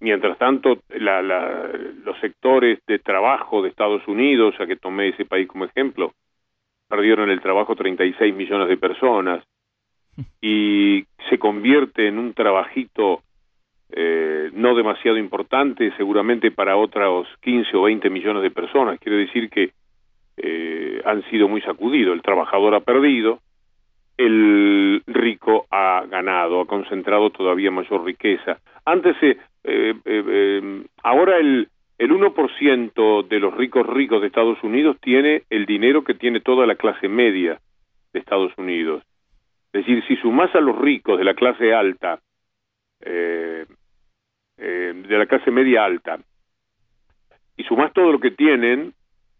[0.00, 5.46] Mientras tanto, la, los sectores de trabajo de Estados Unidos, ya que tomé ese país
[5.46, 6.12] como ejemplo,
[6.88, 9.44] perdieron el trabajo 36 millones de personas
[10.40, 13.22] y se convierte en un trabajito
[13.92, 18.98] eh, no demasiado importante seguramente para otros 15 o 20 millones de personas.
[19.00, 19.70] Quiere decir que
[20.36, 22.14] eh, han sido muy sacudidos.
[22.14, 23.40] El trabajador ha perdido,
[24.16, 28.58] el rico ha ganado, ha concentrado todavía mayor riqueza.
[28.84, 31.68] Antes, eh, ahora el,
[32.00, 36.66] el 1% de los ricos ricos de Estados Unidos tiene el dinero que tiene toda
[36.66, 37.60] la clase media
[38.12, 39.02] de Estados Unidos.
[39.72, 42.18] Es decir, si sumás a los ricos de la clase alta,
[43.02, 43.66] eh,
[44.60, 46.18] eh, de la clase media alta,
[47.56, 48.94] y sumás todo lo que tienen,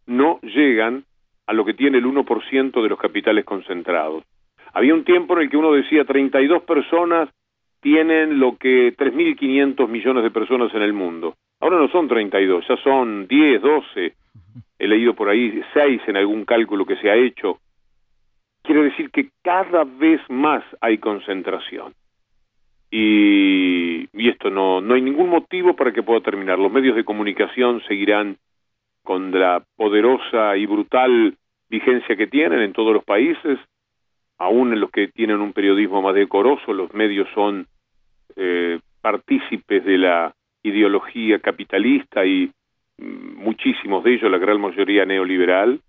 [0.07, 1.05] no llegan
[1.47, 4.25] a lo que tiene el 1% de los capitales concentrados.
[4.73, 7.29] Había un tiempo en el que uno decía 32 personas
[7.81, 11.35] tienen lo que 3.500 millones de personas en el mundo.
[11.61, 14.15] Ahora no son 32, ya son 10, 12.
[14.79, 17.59] He leído por ahí 6 en algún cálculo que se ha hecho.
[18.63, 21.95] Quiere decir que cada vez más hay concentración.
[22.91, 26.59] Y, esto no, no hay ningún motivo para que pueda terminar.
[26.59, 28.37] Los medios de comunicación seguirán
[29.03, 31.37] con la poderosa y brutal
[31.69, 33.59] vigencia que tienen en todos los países,
[34.39, 37.67] aún en los que tienen un periodismo más decoroso, los medios son
[38.37, 42.51] eh, partícipes de la ideología capitalista y
[42.99, 45.81] mm, muchísimos de ellos, la gran mayoría neoliberal.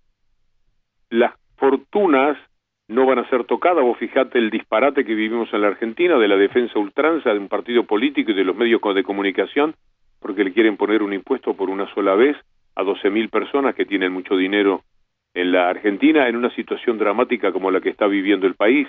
[1.10, 2.38] Las fortunas
[2.88, 3.84] no van a ser tocadas.
[3.84, 7.48] Vos fijate el disparate que vivimos en la Argentina de la defensa ultranza de un
[7.48, 9.74] partido político y de los medios de comunicación
[10.22, 12.36] porque le quieren poner un impuesto por una sola vez
[12.76, 14.82] a 12.000 personas que tienen mucho dinero
[15.34, 18.86] en la Argentina en una situación dramática como la que está viviendo el país.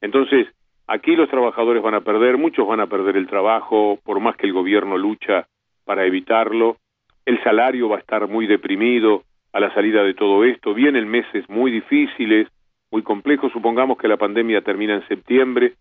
[0.00, 0.48] Entonces,
[0.86, 4.46] aquí los trabajadores van a perder, muchos van a perder el trabajo, por más que
[4.46, 5.46] el gobierno lucha
[5.84, 6.78] para evitarlo.
[7.26, 10.72] El salario va a estar muy deprimido a la salida de todo esto.
[10.72, 12.48] Vienen meses muy difíciles,
[12.90, 13.52] muy complejos.
[13.52, 15.74] Supongamos que la pandemia termina en septiembre.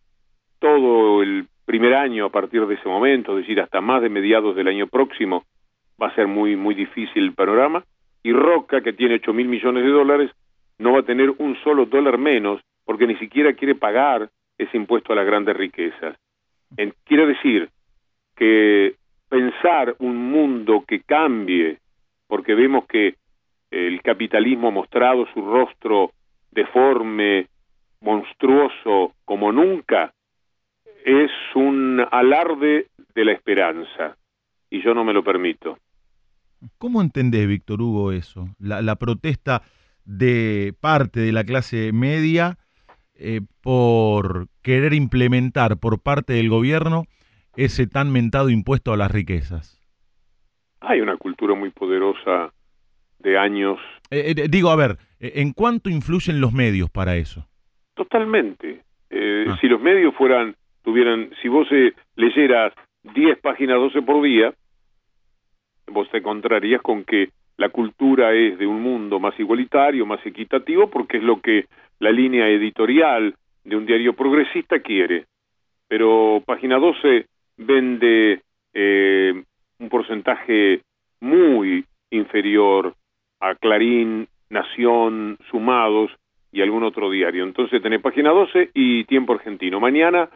[0.60, 4.56] Todo el primer año a partir de ese momento, es decir, hasta más de mediados
[4.56, 5.44] del año próximo,
[6.02, 7.84] va a ser muy, muy difícil el panorama
[8.24, 10.32] y Roca, que tiene 8 mil millones de dólares,
[10.78, 15.14] no va a tener un solo dólar menos porque ni siquiera quiere pagar ese impuesto
[15.14, 16.18] a las grandes riquezas.
[16.76, 17.70] En, quiere decir
[18.36, 18.96] que
[19.30, 21.78] pensar un mundo que cambie,
[22.28, 23.16] porque vemos que
[23.72, 26.12] el capitalismo ha mostrado su rostro
[26.52, 27.48] deforme,
[28.02, 30.14] monstruoso como nunca,
[31.06, 34.18] es un alarde de la esperanza,
[34.70, 35.78] y yo no me lo permito.
[36.78, 38.50] ¿Cómo entendés, Víctor Hugo, eso?
[38.60, 39.62] La, protesta
[40.04, 42.58] de parte de la clase media
[43.16, 47.06] eh, por querer implementar por parte del gobierno
[47.56, 49.80] ese tan mentado impuesto a las riquezas.
[50.82, 52.54] Hay una cultura muy poderosa
[53.20, 53.80] de años.
[54.12, 57.46] Eh, eh, digo, a ver, ¿en cuánto influyen los medios para eso?
[57.94, 58.82] Totalmente.
[59.12, 59.58] Ah.
[59.60, 61.68] Si los medios fueran, tuvieran, si vos
[62.16, 64.54] leyeras 10 páginas 12 por día,
[65.88, 70.90] vos te encontrarías con que la cultura es de un mundo más igualitario, más equitativo,
[70.90, 71.66] porque es lo que
[72.00, 75.26] la línea editorial de un diario progresista quiere.
[75.88, 77.26] Pero Página 12
[77.58, 78.42] vende
[78.74, 79.44] eh,
[79.80, 80.82] un porcentaje
[81.20, 82.94] muy inferior
[83.40, 86.12] a Clarín, Nación, Sumados
[86.52, 87.44] y algún otro diario.
[87.44, 89.80] Entonces tenés Página 12 y Tiempo Argentino.
[89.80, 90.30] Mañana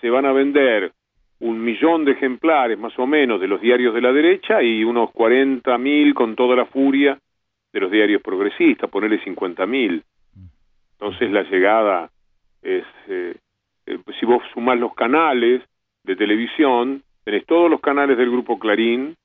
[0.00, 0.92] se van a vender
[1.40, 5.10] un millón de ejemplares más o menos de los diarios de la derecha y unos
[5.10, 7.18] 40 mil con toda la furia
[7.72, 10.02] de los diarios progresistas, ponerle 50 mil.
[10.92, 12.10] Entonces la llegada
[12.62, 13.36] es, eh,
[13.86, 15.62] eh, si vos sumás los canales
[16.04, 19.16] de televisión, tenés todos los canales del grupo Clarín,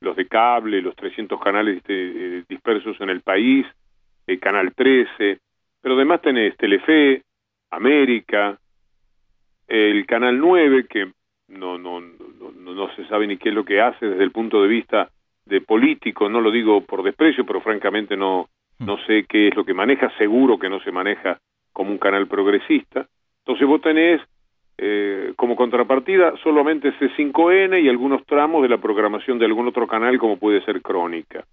[0.00, 3.66] los de cable, los 300 canales eh, dispersos en el país,
[4.26, 5.38] el Canal 13,
[5.80, 7.22] pero además tenés Telefe,
[7.70, 8.58] América,
[9.66, 11.12] el Canal 9, que
[11.48, 14.62] no, no, no, no se sabe ni qué es lo que hace desde el punto
[14.62, 15.10] de vista
[15.46, 19.64] de político, no lo digo por desprecio, pero francamente no, no sé qué es lo
[19.64, 21.38] que maneja, seguro que no se maneja
[21.72, 23.06] como un canal progresista.
[23.40, 24.20] Entonces vos tenés
[24.80, 30.16] eh, como contrapartida solamente C5N y algunos tramos de la programación de algún otro canal
[30.18, 31.44] como puede ser Crónica.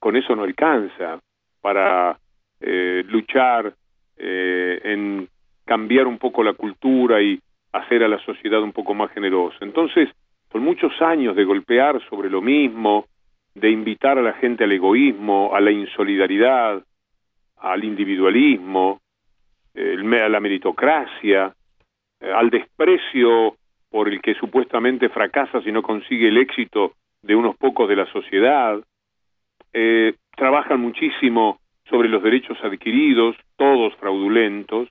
[0.00, 1.20] Con eso no alcanza
[1.60, 2.18] para
[2.60, 3.74] eh, luchar
[4.16, 5.28] eh, en
[5.66, 7.38] cambiar un poco la cultura y
[7.72, 9.58] hacer a la sociedad un poco más generosa.
[9.60, 10.08] Entonces,
[10.48, 13.04] por muchos años de golpear sobre lo mismo,
[13.54, 16.82] de invitar a la gente al egoísmo, a la insolidaridad,
[17.58, 19.00] al individualismo,
[19.74, 21.57] a la meritocracia, eh,
[22.20, 23.56] al desprecio
[23.90, 26.92] por el que supuestamente fracasa si no consigue el éxito
[27.22, 28.78] de unos pocos de la sociedad,
[29.72, 31.58] eh, trabajan muchísimo
[31.88, 34.88] sobre los derechos adquiridos, todos fraudulentos,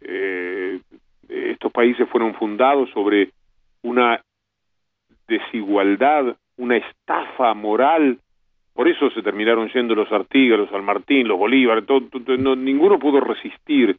[0.00, 0.80] eh,
[1.28, 3.30] estos países fueron fundados sobre
[3.82, 4.20] una
[5.26, 8.18] desigualdad, una estafa moral,
[8.72, 12.02] por eso se terminaron yendo los Artigas, los San Martín, los Bolívar, todo,
[12.56, 13.96] ninguno pudo resistir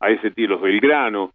[0.00, 1.32] a ese tío, los Belgrano,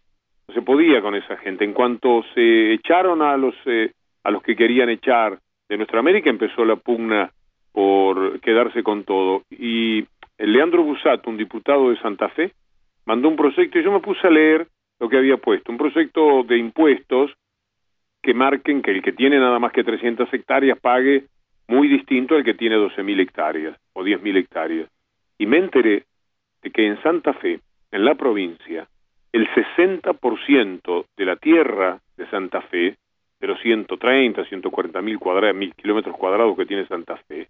[0.47, 1.63] no se podía con esa gente.
[1.63, 3.91] En cuanto se echaron a los, eh,
[4.23, 5.39] a los que querían echar
[5.69, 7.31] de nuestra América empezó la pugna
[7.71, 9.43] por quedarse con todo.
[9.49, 10.05] Y
[10.37, 12.51] Leandro Busato, un diputado de Santa Fe,
[13.05, 14.67] mandó un proyecto y yo me puse a leer
[14.99, 17.31] lo que había puesto, un proyecto de impuestos
[18.21, 21.25] que marquen que el que tiene nada más que 300 hectáreas pague
[21.67, 24.89] muy distinto al que tiene 12.000 hectáreas o 10.000 hectáreas.
[25.37, 26.05] Y me enteré
[26.61, 27.59] de que en Santa Fe,
[27.91, 28.87] en la provincia,
[29.33, 32.95] el 60% de la tierra de Santa Fe,
[33.39, 35.19] de los 130, 140 mil,
[35.55, 37.49] mil kilómetros cuadrados que tiene Santa Fe,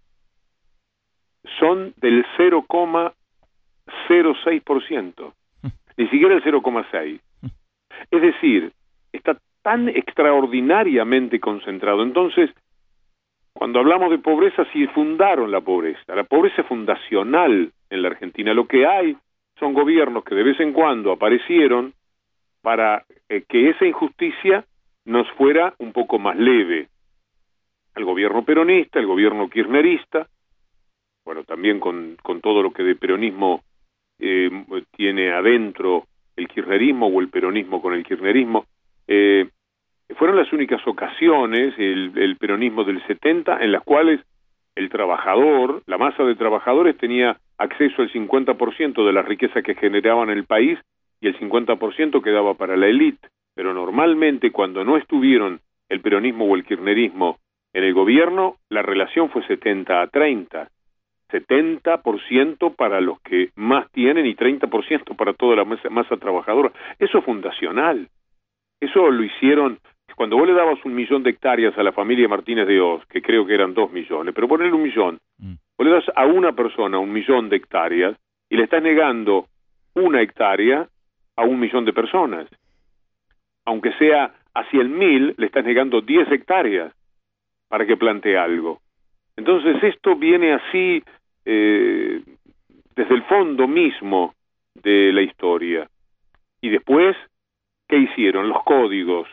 [1.60, 5.32] son del 0,06%,
[5.96, 7.20] ni siquiera el 0,6%.
[8.10, 8.72] Es decir,
[9.12, 12.02] está tan extraordinariamente concentrado.
[12.02, 12.50] Entonces,
[13.52, 18.52] cuando hablamos de pobreza, sí fundaron la pobreza, la pobreza fundacional en la Argentina.
[18.52, 19.16] Lo que hay
[19.58, 21.92] son gobiernos que de vez en cuando aparecieron
[22.62, 24.64] para eh, que esa injusticia
[25.04, 26.88] nos fuera un poco más leve.
[27.94, 30.26] El gobierno peronista, el gobierno kirchnerista,
[31.24, 33.62] bueno, también con, con todo lo que de peronismo
[34.18, 34.50] eh,
[34.96, 38.66] tiene adentro el kirchnerismo o el peronismo con el kirchnerismo,
[39.06, 39.48] eh,
[40.16, 44.20] fueron las únicas ocasiones, el, el peronismo del 70, en las cuales
[44.76, 50.30] el trabajador, la masa de trabajadores tenía acceso al 50% de la riqueza que generaban
[50.30, 50.78] en el país
[51.20, 53.28] y el 50% quedaba para la élite.
[53.54, 57.38] Pero normalmente cuando no estuvieron el peronismo o el kirchnerismo
[57.72, 60.68] en el gobierno, la relación fue 70 a 30.
[61.30, 66.72] 70% para los que más tienen y 30% para toda la masa, masa trabajadora.
[66.98, 68.08] Eso es fundacional.
[68.80, 69.78] Eso lo hicieron
[70.16, 73.22] cuando vos le dabas un millón de hectáreas a la familia Martínez de Oz, que
[73.22, 75.54] creo que eran dos millones, pero ponerle un millón, mm.
[75.76, 78.16] vos le das a una persona un millón de hectáreas
[78.48, 79.46] y le estás negando
[79.94, 80.88] una hectárea
[81.36, 82.48] a un millón de personas.
[83.64, 86.92] Aunque sea a cien mil, le estás negando diez hectáreas
[87.68, 88.80] para que plantee algo.
[89.36, 91.02] Entonces esto viene así
[91.44, 92.22] eh,
[92.94, 94.34] desde el fondo mismo
[94.74, 95.88] de la historia.
[96.60, 97.16] Y después,
[97.88, 98.48] ¿qué hicieron?
[98.48, 99.28] Los códigos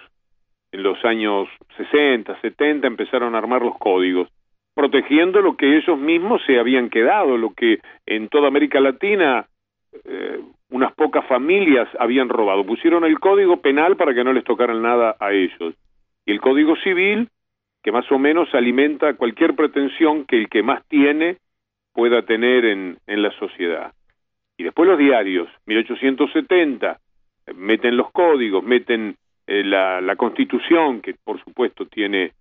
[0.71, 1.47] en los años
[1.77, 4.29] 60, 70 empezaron a armar los códigos,
[4.73, 9.45] protegiendo lo que ellos mismos se habían quedado, lo que en toda América Latina
[10.05, 12.65] eh, unas pocas familias habían robado.
[12.65, 15.75] Pusieron el código penal para que no les tocaran nada a ellos.
[16.25, 17.27] Y el código civil,
[17.83, 21.37] que más o menos alimenta cualquier pretensión que el que más tiene
[21.93, 23.91] pueda tener en, en la sociedad.
[24.57, 26.99] Y después los diarios, 1870,
[27.55, 29.17] meten los códigos, meten
[29.53, 32.31] eh, la, Constitución, que por supuesto tiene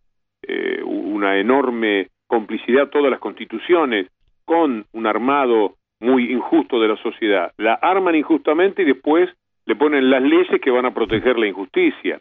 [0.43, 4.07] eh, una enorme complicidad, todas las constituciones,
[4.45, 7.53] con un armado muy injusto de la sociedad.
[7.57, 9.29] La arman injustamente y después
[9.67, 12.21] le ponen las leyes que van a proteger la injusticia.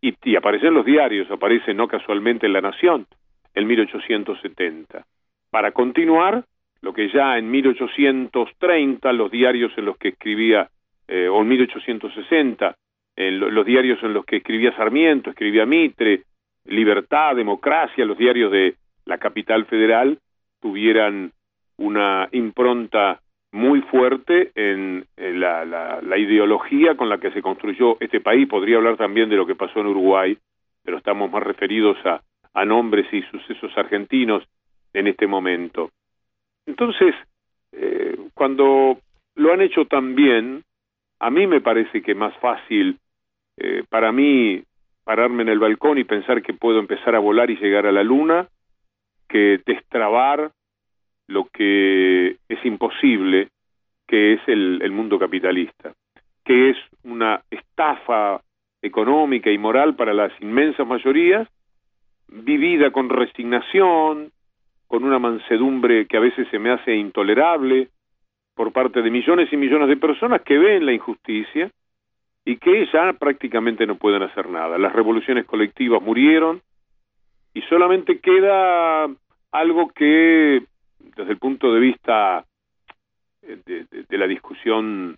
[0.00, 3.06] Y, y aparecen los diarios, aparece no casualmente en La Nación,
[3.54, 5.04] en 1870.
[5.50, 6.44] Para continuar,
[6.82, 10.70] lo que ya en 1830 los diarios en los que escribía,
[11.08, 12.76] eh, o en 1860,
[13.20, 16.22] en los diarios en los que escribía Sarmiento, escribía Mitre,
[16.64, 20.18] Libertad, Democracia, los diarios de la capital federal
[20.60, 21.32] tuvieran
[21.76, 23.20] una impronta
[23.52, 28.48] muy fuerte en, la, la, ideología con la que se construyó este país.
[28.48, 30.38] Podría hablar también de lo que pasó en Uruguay,
[30.82, 32.22] pero estamos más referidos a,
[32.64, 34.44] nombres y sucesos argentinos
[34.92, 35.90] en este momento.
[36.66, 37.14] Entonces,
[37.72, 38.98] eh, cuando
[39.34, 40.62] lo han hecho tan bien,
[41.18, 42.98] a mí me parece que más fácil
[43.60, 44.62] eh, para mí
[45.04, 48.02] pararme en el balcón y pensar que puedo empezar a volar y llegar a la
[48.02, 48.48] luna
[49.28, 50.50] que destrabar
[51.28, 53.48] lo que es imposible,
[54.08, 55.92] que es el, el mundo capitalista,
[56.44, 58.40] que es una estafa
[58.82, 61.46] económica y moral para las inmensas mayorías,
[62.28, 64.32] vivida con resignación,
[64.86, 67.88] con una mansedumbre que a veces se me hace intolerable
[68.54, 71.70] por parte de millones y millones de personas que ven la injusticia
[72.50, 74.76] y que ya prácticamente no pueden hacer nada.
[74.76, 76.60] Las revoluciones colectivas murieron
[77.54, 79.08] y solamente queda
[79.52, 80.64] algo que
[81.16, 82.44] desde el punto de vista
[83.40, 85.16] de, la discusión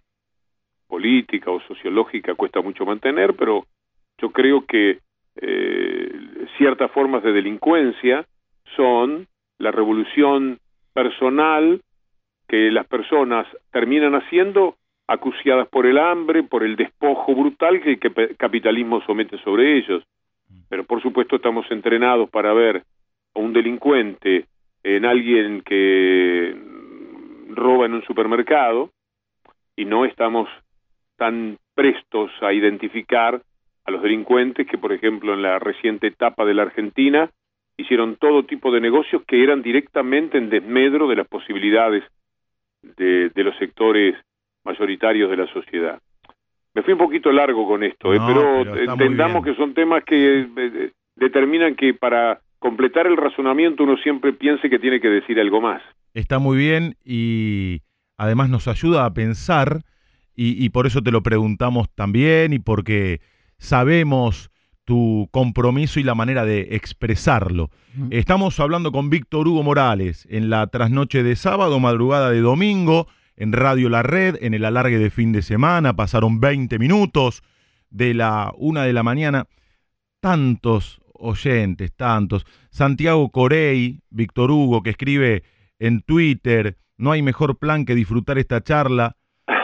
[0.86, 3.64] política o sociológica cuesta mucho mantener, pero
[4.18, 4.98] yo creo que
[5.36, 8.26] eh, ciertas formas de delincuencia
[8.76, 9.26] son
[9.56, 10.58] la revolución
[10.92, 11.80] personal
[12.46, 14.76] que las personas terminan haciendo
[15.12, 20.02] acuciadas por el hambre, por el despojo brutal que el capitalismo somete sobre ellos.
[20.70, 22.82] Pero por supuesto estamos entrenados para ver
[23.34, 24.46] a un delincuente
[24.82, 26.56] en alguien que
[27.50, 28.90] roba en un supermercado
[29.76, 30.48] y no estamos
[31.16, 33.42] tan prestos a identificar
[33.84, 37.30] a los delincuentes que, por ejemplo, en la reciente etapa de la Argentina
[37.76, 42.02] hicieron todo tipo de negocios que eran directamente en desmedro de las posibilidades
[42.96, 44.16] de, de los sectores
[44.64, 46.00] mayoritarios de la sociedad.
[46.74, 48.18] Me fui un poquito largo con esto, ¿eh?
[48.26, 54.32] Pero, entendamos que son temas que eh, determinan que para completar el razonamiento uno siempre
[54.32, 55.82] piense que tiene que decir algo más.
[56.14, 57.80] Está muy bien y
[58.16, 59.80] además nos ayuda a pensar
[60.34, 63.20] y, y por eso te lo preguntamos también y porque
[63.58, 64.50] sabemos
[64.84, 67.70] tu compromiso y la manera de expresarlo.
[68.10, 73.06] Estamos hablando con Víctor Hugo Morales en la trasnoche de sábado, madrugada de domingo,
[73.36, 77.42] en Radio La Red, en el alargue de fin de semana, pasaron 20 minutos
[77.90, 79.46] de la una de la mañana,
[80.20, 82.46] tantos oyentes, tantos.
[82.70, 85.44] Santiago Corey, Víctor Hugo, que escribe
[85.78, 89.16] en Twitter, no hay mejor plan que disfrutar esta charla.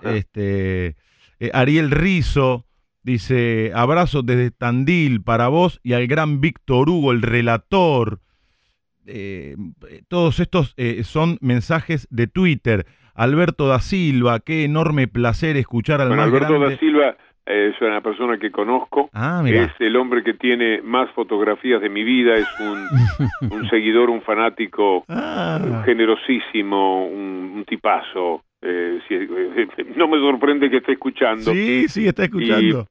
[0.00, 0.94] Este,
[1.40, 2.66] eh, Ariel Rizo
[3.02, 8.20] dice, abrazo desde Tandil para vos y al gran Víctor Hugo, el relator.
[9.08, 9.56] Eh,
[10.08, 12.86] todos estos eh, son mensajes de Twitter.
[13.14, 16.74] Alberto da Silva, qué enorme placer escuchar al Bueno, más Alberto grande.
[16.74, 21.10] da Silva eh, es una persona que conozco, Ah, es el hombre que tiene más
[21.12, 22.76] fotografías de mi vida, es un,
[23.50, 28.42] un seguidor, un fanático Ah, generosísimo, un, un tipazo.
[28.62, 32.86] eh, si- eh, no me sorprende que esté escuchando sí, sí, está escuchando.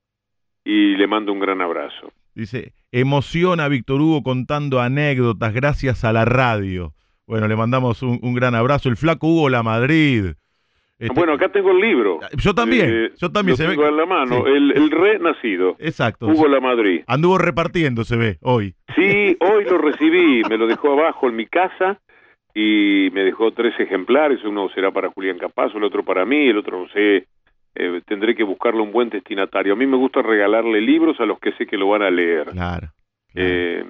[0.66, 2.12] y le mando un gran abrazo.
[2.38, 6.94] Dice, emociona a Víctor Hugo contando anécdotas gracias a la radio.
[7.26, 8.90] Bueno, le mandamos un, un gran abrazo.
[8.90, 10.34] El flaco Hugo La Madrid.
[11.00, 12.20] Este, Bueno, acá tengo el libro.
[12.38, 13.54] Yo también, Eh, yo también.
[13.54, 14.36] Lo se ve tengo que- en la mano.
[14.46, 14.52] sí.
[14.52, 15.76] El, el renacido.
[15.80, 16.28] Exacto.
[16.28, 17.02] Hugo La Madrid.
[17.08, 18.76] Anduvo repartiendo, se ve, hoy.
[18.96, 22.00] Sí, hoy lo recibí, me lo dejó abajo en mi casa
[22.54, 26.58] y me dejó tres ejemplares, uno será para Julián Capazo, el otro para mí, el
[26.58, 27.26] otro no sé,
[27.78, 29.74] eh, tendré que buscarle un buen destinatario.
[29.74, 32.50] A mí me gusta regalarle libros a los que sé que lo van a leer.
[32.52, 32.88] Claro.
[33.34, 33.50] claro.
[33.50, 33.86] Eh,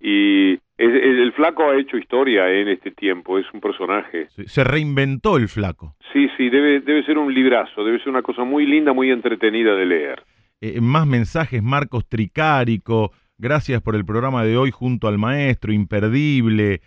[0.00, 4.28] y el flaco ha hecho historia en este tiempo, es un personaje.
[4.28, 5.96] Se reinventó el flaco.
[6.12, 9.74] Sí, sí, debe, debe ser un librazo, debe ser una cosa muy linda, muy entretenida
[9.74, 10.22] de leer.
[10.60, 13.12] Eh, más mensajes, Marcos Tricárico.
[13.38, 16.80] Gracias por el programa de hoy junto al maestro, imperdible.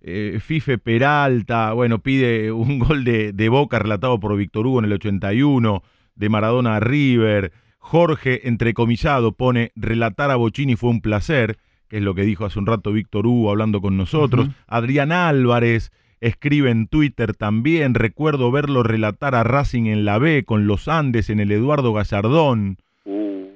[0.00, 4.86] Eh, Fife Peralta, bueno, pide un gol de, de Boca relatado por Víctor Hugo en
[4.86, 5.82] el 81,
[6.14, 7.52] de Maradona a River.
[7.78, 11.58] Jorge, entrecomillado, pone relatar a Bocini fue un placer,
[11.88, 14.48] que es lo que dijo hace un rato Víctor Hugo hablando con nosotros.
[14.66, 20.66] Adrián Álvarez escribe en Twitter también, recuerdo verlo relatar a Racing en la B con
[20.66, 22.78] los Andes en el Eduardo Gallardón.
[23.04, 23.48] Uh.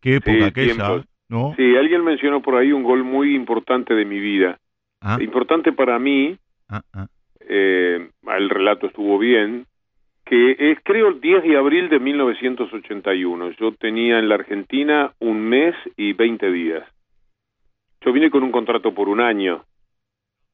[0.00, 1.04] Qué época Sí, aquella.
[1.28, 1.54] ¿no?
[1.56, 4.58] Sí, alguien mencionó por ahí un gol muy importante de mi vida.
[5.00, 6.36] Ah, Importante para mí,
[6.68, 7.06] ah, ah.
[7.48, 9.66] eh, el relato estuvo bien,
[10.28, 13.50] que es creo el 10 de abril de 1981.
[13.52, 16.84] Yo tenía en la Argentina un mes y 20 días.
[18.02, 19.64] Yo vine con un contrato por un año,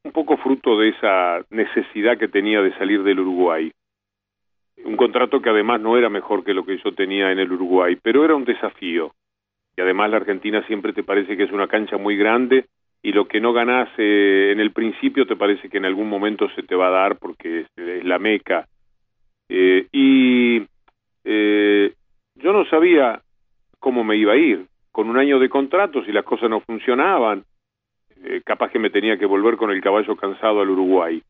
[0.03, 3.69] un poco fruto de esa necesidad que tenía de salir del Uruguay.
[4.85, 7.97] Un contrato que además no era mejor que lo que yo tenía en el Uruguay,
[8.01, 9.11] pero era un desafío.
[9.75, 12.65] Y además la Argentina siempre te parece que es una cancha muy grande
[13.03, 16.47] y lo que no ganás eh, en el principio te parece que en algún momento
[16.55, 18.67] se te va a dar porque es la meca.
[19.49, 20.65] Eh, y
[21.23, 21.93] eh,
[22.35, 23.21] yo no sabía
[23.79, 24.65] cómo me iba a ir.
[24.91, 27.43] Con un año de contrato, si las cosas no funcionaban,
[28.23, 31.21] eh, capaz que me tenía que volver con el caballo cansado al Uruguay.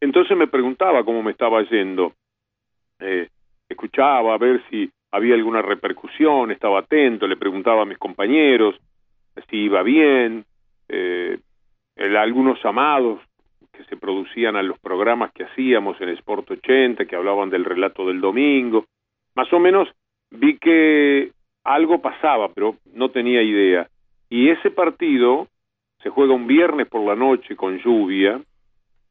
[0.00, 2.12] Entonces me preguntaba cómo me estaba yendo.
[3.00, 3.28] Eh,
[3.68, 8.76] escuchaba a ver si había alguna repercusión, estaba atento, le preguntaba a mis compañeros
[9.50, 10.44] si iba bien,
[10.88, 11.38] eh,
[11.96, 13.20] algunos llamados
[13.76, 18.06] que se producían a los programas que hacíamos en Sport 80, que hablaban del relato
[18.06, 18.86] del domingo.
[19.34, 19.88] Más o menos
[20.30, 21.30] vi que
[21.64, 23.88] algo pasaba, pero no tenía idea.
[24.30, 25.48] Y ese partido
[26.02, 28.40] se juega un viernes por la noche con lluvia.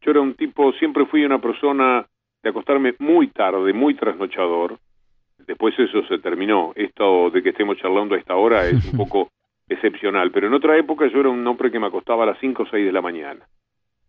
[0.01, 2.05] Yo era un tipo, siempre fui una persona
[2.41, 4.77] de acostarme muy tarde, muy trasnochador.
[5.45, 6.73] Después eso se terminó.
[6.75, 9.29] Esto de que estemos charlando a esta hora es un poco
[9.67, 10.31] excepcional.
[10.31, 12.67] Pero en otra época yo era un hombre que me acostaba a las 5 o
[12.67, 13.45] 6 de la mañana.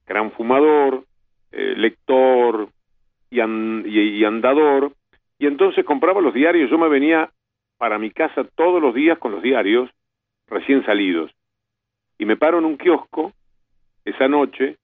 [0.07, 1.05] Gran fumador,
[1.53, 2.69] eh, lector
[3.31, 4.93] y, an- y- y andador.
[5.39, 6.71] Y entonces compraba los diarios.
[6.71, 7.31] Yo me venía
[7.79, 9.91] para mi casa todos los días con los diarios
[10.49, 11.31] recién salidos.
[12.19, 13.33] Y me paro en un kiosco
[14.05, 14.77] esa noche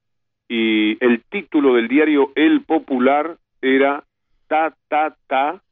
[0.49, 4.03] y el título del diario El Popular era
[4.49, 5.63] Ta, ta, ta,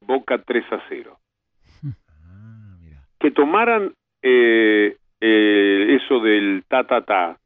[0.00, 1.18] Boca 3 a 0
[2.22, 3.00] Ah, mira.
[3.18, 3.92] que tomaran
[4.22, 7.38] eh, eh, eso del ta ta ta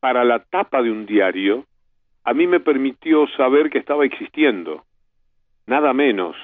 [0.00, 1.64] para la tapa de un diario,
[2.24, 4.84] a mí me permitió saber que estaba existiendo,
[5.66, 6.36] nada menos,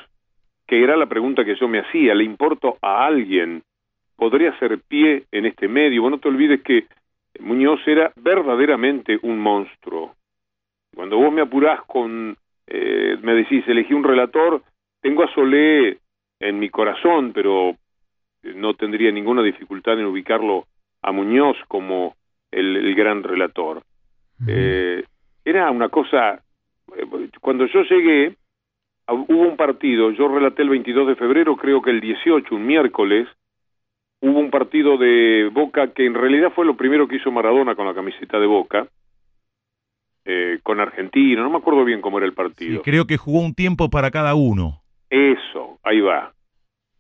[0.66, 3.62] que era la pregunta que yo me hacía, ¿le importo a alguien
[4.16, 6.02] podría hacer pie en este medio.
[6.02, 6.86] Vos no te olvides que
[7.40, 10.14] Muñoz era verdaderamente un monstruo.
[10.94, 12.36] Cuando vos me apurás con,
[12.66, 14.62] eh, me decís, elegí un relator,
[15.01, 15.98] tengo a Solé
[16.39, 17.76] en mi corazón, pero
[18.43, 20.66] no tendría ninguna dificultad en ubicarlo
[21.02, 22.14] a Muñoz como
[22.55, 23.82] el, gran relator.
[24.47, 25.05] Eh,
[25.44, 26.43] era una cosa,
[26.97, 28.36] eh, cuando yo llegué,
[29.09, 33.28] hubo un partido, yo relaté el 22 de febrero, creo que el 18, un miércoles,
[34.20, 37.86] hubo un partido de Boca que en realidad fue lo primero que hizo Maradona con
[37.86, 38.86] la camiseta de Boca,
[40.24, 42.82] eh, con Argentina, no me acuerdo bien cómo era el partido.
[42.82, 44.81] creo que jugó un tiempo para cada uno.
[45.10, 46.32] Eso, ahí va.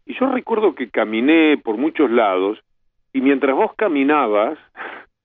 [0.04, 2.58] Y yo recuerdo que caminé por muchos lados
[3.14, 4.58] y mientras vos caminabas,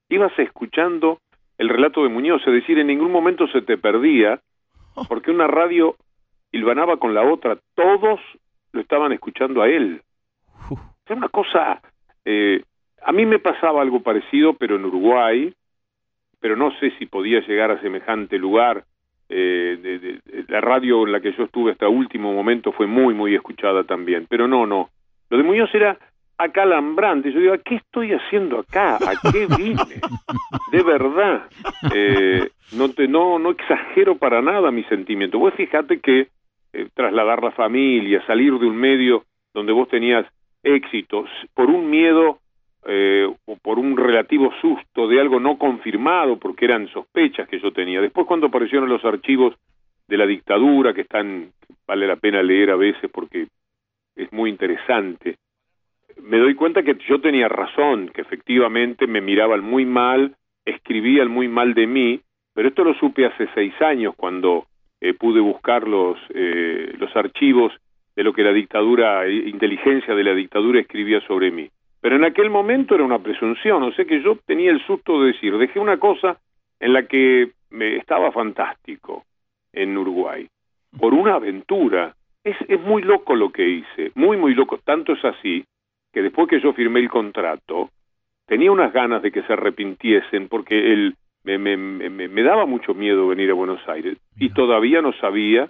[0.10, 1.20] ibas escuchando
[1.58, 4.40] el relato de Muñoz, es decir, en ningún momento se te perdía,
[5.08, 5.96] porque una radio
[6.52, 8.20] hilvanaba con la otra, todos
[8.72, 10.02] lo estaban escuchando a él.
[11.06, 11.82] Era una cosa,
[12.26, 12.64] eh,
[13.04, 15.54] a mí me pasaba algo parecido, pero en Uruguay,
[16.40, 18.86] pero no sé si podía llegar a semejante lugar.
[19.28, 23.84] Eh, la radio en la que yo estuve hasta último momento fue muy, muy escuchada
[23.84, 24.90] también, pero no, no.
[25.30, 25.98] Lo de Muñoz era
[26.40, 27.32] acalambrante.
[27.32, 28.96] Yo digo, ¿qué estoy haciendo acá?
[28.96, 29.76] ¿A qué vine?
[30.72, 31.48] De verdad.
[31.94, 35.38] Eh, no, te, no, no exagero para nada mi sentimiento.
[35.38, 36.28] Vos fíjate que
[36.72, 40.26] eh, trasladar la familia, salir de un medio donde vos tenías
[40.64, 42.40] éxitos, por un miedo
[42.86, 47.74] eh, o por un relativo susto de algo no confirmado, porque eran sospechas que yo
[47.74, 48.00] tenía.
[48.00, 49.56] Después cuando aparecieron los archivos
[50.08, 51.52] de la dictadura, que están,
[51.86, 53.48] vale la pena leer a veces porque
[54.16, 55.36] es muy interesante,
[56.24, 60.36] me doy cuenta que yo tenía razón, que efectivamente me miraban muy mal,
[60.66, 62.22] escribían muy mal de mí,
[62.54, 64.66] pero esto lo supe hace seis años cuando
[65.02, 67.74] eh, pude buscar los, eh, los archivos
[68.16, 71.70] de lo que la dictadura, eh, inteligencia de la dictadura escribía sobre mí.
[72.02, 75.34] Pero en aquel momento era una presunción, o sea que yo tenía el susto de
[75.34, 76.38] decir, dejé una cosa
[76.80, 79.26] en la que me estaba fantástico
[79.74, 80.48] en Uruguay,
[81.00, 82.16] por una aventura.
[82.44, 84.80] Es, es muy loco lo que hice, muy, muy loco.
[84.84, 85.66] Tanto es así
[86.14, 87.90] que después que yo firmé el contrato,
[88.46, 91.78] tenía unas ganas de que se arrepintiesen porque él me, me,
[92.10, 95.70] me, daba mucho miedo venir a Buenos Aires y todavía no sabía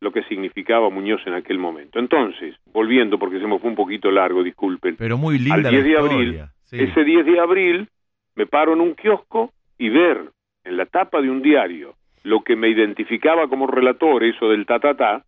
[0.00, 1.98] lo que significaba Muñoz en aquel momento.
[1.98, 4.96] Entonces, volviendo, porque se me fue un poquito largo, disculpen.
[4.96, 6.40] Pero muy linda al 10 de abril,
[6.72, 7.88] ese 10 de abril,
[8.34, 10.30] me paro en un kiosco y ver
[10.64, 11.94] en la tapa de un diario
[12.24, 15.24] lo que me identificaba como relator, eso del ta, ta, ta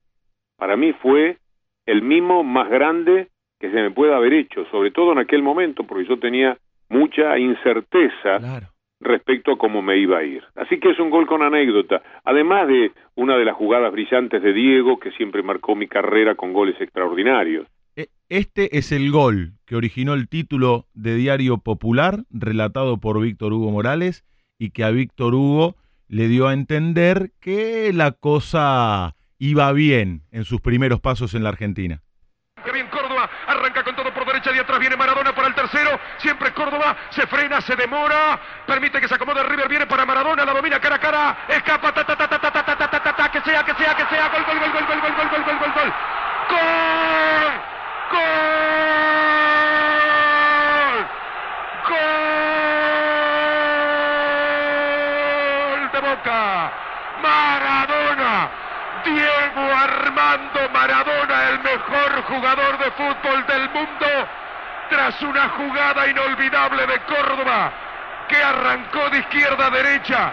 [0.57, 1.39] para mí fue
[1.87, 3.29] el mimo más grande
[3.59, 6.57] que se me pueda haber hecho, sobre todo en aquel momento, porque yo tenía
[6.89, 8.63] mucha incerteza
[9.01, 10.43] respecto a cómo me iba a ir.
[10.55, 14.53] Así que es un gol con anécdota, además de una de las jugadas brillantes de
[14.53, 17.67] Diego, que siempre marcó mi carrera con goles extraordinarios.
[17.97, 23.53] E, este es el gol que originó el título de Diario Popular, relatado por Víctor
[23.53, 24.25] Hugo Morales,
[24.59, 25.77] y que a Víctor Hugo
[26.09, 31.51] le dio a entender que la cosa iba bien en sus primeros pasos en la
[31.51, 32.03] Argentina
[34.55, 35.99] y atrás viene Maradona para el tercero.
[36.19, 38.39] Siempre Córdoba se frena, se demora.
[38.67, 39.69] Permite que se acomode River.
[39.69, 41.37] Viene para Maradona, la domina cara a cara.
[41.49, 43.95] Escapa, ta, ta, ta, ta, ta, ta, ta, ta, ta, ta, que sea, que sea,
[43.95, 44.29] que sea.
[44.29, 45.93] Gol, gol, gol, gol, gol, gol, gol, gol, gol, gol, gol.
[46.51, 46.61] ¡Gol!
[48.13, 48.21] ¡Gol!
[55.71, 56.73] ¡Gol de Boca!
[57.23, 58.64] Maradona.
[59.05, 64.07] Diego Armando Maradona, el mejor jugador de fútbol del mundo,
[64.89, 67.73] tras una jugada inolvidable de Córdoba,
[68.29, 70.33] que arrancó de izquierda a derecha,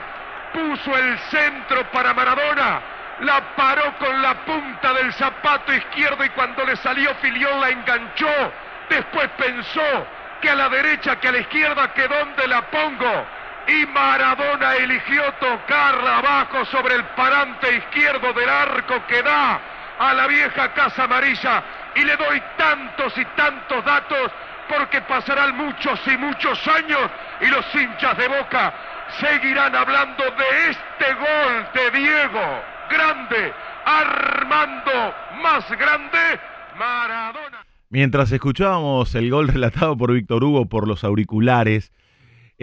[0.54, 2.82] puso el centro para Maradona,
[3.20, 8.54] la paró con la punta del zapato izquierdo y cuando le salió Filión la enganchó,
[8.90, 10.08] después pensó
[10.42, 15.22] que a la derecha, que a la izquierda, que dónde la pongo, y Maradona eligió
[15.40, 19.60] tocarla abajo sobre el parante izquierdo del arco que da
[20.00, 21.64] a la vieja Casa Amarilla
[21.96, 24.32] y le doy tantos y tantos datos
[24.68, 27.10] porque pasarán muchos y muchos años
[27.42, 28.74] y los hinchas de Boca
[29.20, 33.54] seguirán hablando de este gol de Diego, grande,
[33.86, 36.40] Armando, más grande,
[36.78, 37.66] Maradona.
[37.90, 41.92] Mientras escuchábamos el gol relatado por Víctor Hugo por los auriculares,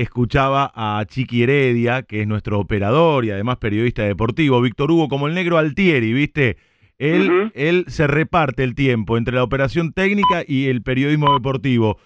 [0.03, 5.29] escuchaba a Chiqui Heredia, que es nuestro operador y además periodista deportivo, Víctor Hugo como
[5.29, 6.57] el negro Altieri, ¿viste?
[6.99, 11.99] Él, él se reparte el tiempo entre la operación técnica y el periodismo deportivo.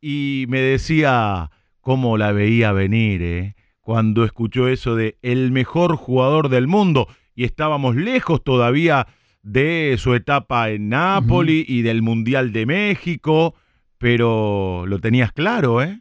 [0.00, 3.54] Y me decía cómo la veía venir, ¿eh?
[3.80, 9.06] Cuando escuchó eso de el mejor jugador del mundo y estábamos lejos todavía
[9.42, 13.54] de su etapa en Nápoles y del Mundial de México
[13.98, 16.00] pero lo tenías claro, ¿eh?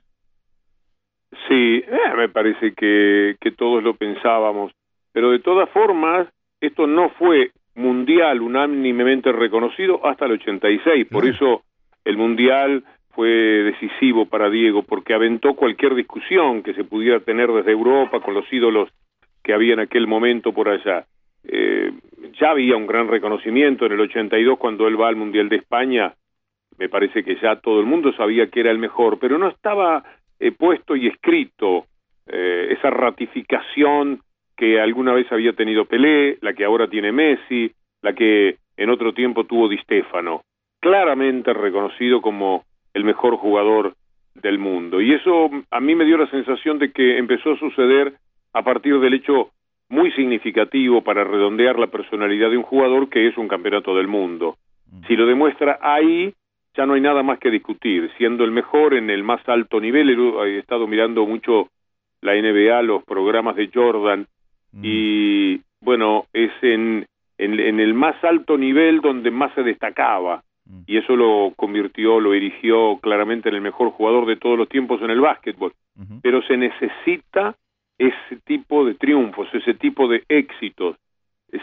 [1.47, 4.71] Sí, eh, me parece que, que todos lo pensábamos,
[5.11, 6.27] pero de todas formas,
[6.59, 11.63] esto no fue mundial unánimemente reconocido hasta el 86, por eso
[12.03, 17.71] el mundial fue decisivo para Diego, porque aventó cualquier discusión que se pudiera tener desde
[17.71, 18.89] Europa con los ídolos
[19.43, 21.05] que había en aquel momento por allá.
[21.43, 21.91] Eh,
[22.39, 26.13] ya había un gran reconocimiento en el 82 cuando él va al Mundial de España,
[26.77, 30.03] me parece que ya todo el mundo sabía que era el mejor, pero no estaba
[30.39, 31.85] eh, puesto y escrito
[32.27, 34.21] eh, esa ratificación
[34.55, 39.13] que alguna vez había tenido Pelé, la que ahora tiene Messi, la que en otro
[39.13, 40.41] tiempo tuvo Di Stefano,
[40.79, 43.93] claramente reconocido como el mejor jugador
[44.35, 45.01] del mundo.
[45.01, 48.13] Y eso a mí me dio la sensación de que empezó a suceder
[48.53, 49.51] a partir del hecho
[49.89, 54.57] muy significativo para redondear la personalidad de un jugador que es un campeonato del mundo.
[55.07, 56.33] Si lo demuestra ahí,
[56.77, 60.09] ya no hay nada más que discutir, siendo el mejor en el más alto nivel.
[60.45, 61.69] He estado mirando mucho
[62.21, 64.27] la NBA, los programas de Jordan,
[64.81, 67.07] y bueno, es en,
[67.39, 70.43] en, el más alto nivel donde más se destacaba,
[70.85, 75.01] y eso lo convirtió, lo erigió claramente en el mejor jugador de todos los tiempos
[75.01, 75.73] en el básquetbol.
[76.21, 77.55] Pero se necesita
[77.97, 80.97] ese tipo de triunfos, ese tipo de éxitos.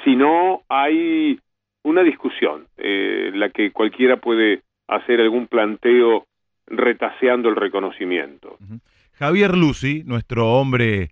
[0.02, 1.38] Si no, hay
[1.84, 6.26] una discusión, eh, la que cualquiera puede hacer algún planteo
[6.66, 8.58] retaseando el reconocimiento.
[9.12, 11.10] Javier Lucy, nuestro hombre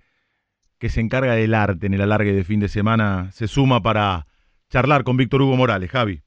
[0.79, 4.27] que se encarga del arte en el alargue de fin de semana, se suma para
[4.69, 5.91] charlar con Víctor Hugo Morales.
[5.91, 6.23] Javi.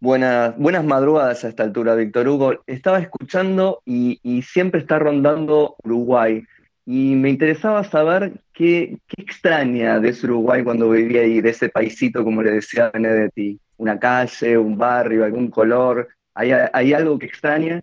[0.00, 2.62] Buenas, buenas madrugadas a esta altura, Víctor Hugo.
[2.68, 6.44] Estaba escuchando y, siempre está rondando Uruguay.
[6.86, 11.68] Y me interesaba saber qué, qué, extraña de ese Uruguay cuando vivía ahí, de ese
[11.68, 13.58] paisito, como le decía Benedetti.
[13.78, 16.08] Una calle, un barrio, algún color.
[16.34, 17.80] ¿Hay, hay algo que extraña?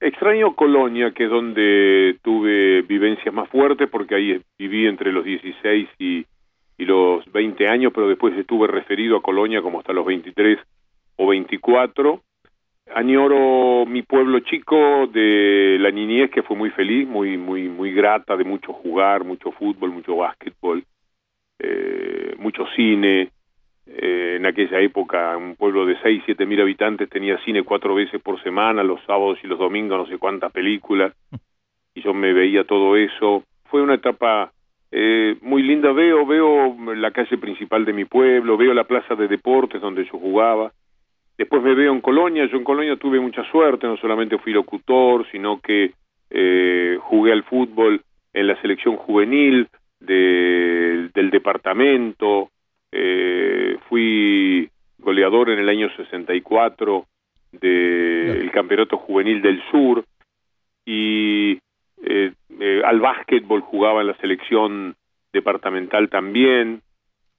[0.00, 5.88] Extraño Colonia, que es donde tuve vivencias más fuertes, porque ahí viví entre los 16
[6.00, 6.26] y,
[6.76, 10.58] y los 20 años, pero después estuve referido a Colonia como hasta los 23
[11.16, 12.20] o 24.
[12.94, 18.36] Añoro mi pueblo chico de la niñez que fue muy feliz, muy muy muy grata,
[18.36, 20.84] de mucho jugar, mucho fútbol, mucho básquetbol,
[21.60, 23.30] eh, mucho cine,
[23.86, 28.20] eh, en aquella época un pueblo de 6, 7 mil habitantes tenía cine cuatro veces
[28.22, 31.12] por semana, los sábados y los domingos no sé cuántas películas,
[31.94, 33.44] y yo me veía todo eso.
[33.64, 34.52] Fue una etapa
[34.90, 39.26] eh, muy linda, veo, veo la calle principal de mi pueblo, veo la plaza de
[39.26, 40.70] deportes donde yo jugaba,
[41.36, 45.26] después me veo en Colonia, yo en Colonia tuve mucha suerte, no solamente fui locutor,
[45.32, 45.92] sino que
[46.30, 48.02] eh, jugué al fútbol
[48.32, 49.68] en la selección juvenil
[49.98, 52.50] del departamento,
[52.92, 57.06] eh, fui goleador en el año 64
[57.52, 60.04] del campeonato juvenil del sur
[60.86, 61.58] y
[62.04, 64.94] eh, eh, al básquetbol jugaba en la selección
[65.32, 66.82] departamental también.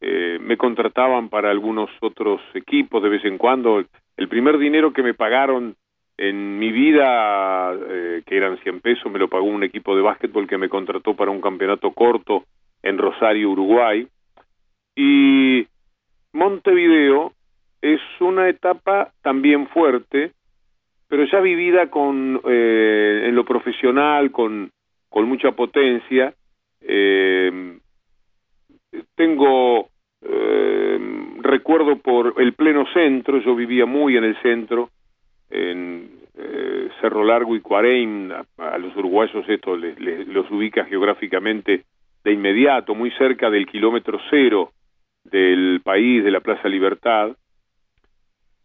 [0.01, 3.83] Eh, me contrataban para algunos otros equipos de vez en cuando.
[4.17, 5.75] El primer dinero que me pagaron
[6.15, 7.75] en mi vida
[8.23, 11.31] que eran 100 pesos me lo pagó un equipo de básquetbol que me contrató para
[11.31, 12.43] un campeonato corto
[12.83, 14.07] en Rosario Uruguay
[14.95, 15.67] y
[16.33, 17.33] Montevideo
[17.81, 20.31] es una etapa también fuerte,
[21.07, 24.71] pero ya vivida con eh, en lo profesional, con,
[25.09, 26.33] con mucha potencia.
[26.81, 27.77] Eh,
[29.15, 29.89] tengo
[30.21, 30.99] eh,
[31.41, 34.89] recuerdo por el pleno centro, yo vivía muy en el centro,
[35.49, 36.23] en
[36.99, 41.83] Cerro Largo y Cuareim, a, los uruguayos esto les, los ubica geográficamente
[42.23, 44.71] de inmediato, muy cerca del kilómetro cero
[45.23, 47.35] del país, de la Plaza Libertad,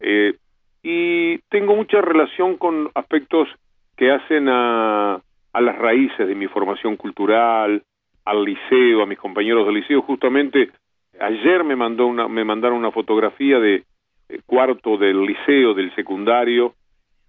[0.01, 0.35] eh,
[0.83, 3.49] y tengo mucha relación con aspectos
[3.97, 5.21] que hacen a,
[5.53, 7.83] a las raíces de mi formación cultural,
[8.25, 10.03] al liceo, a mis compañeros del liceo.
[10.03, 10.71] Justamente
[11.19, 13.85] ayer me mandó una, me mandaron una fotografía de
[14.47, 16.75] cuarto del liceo, del secundario,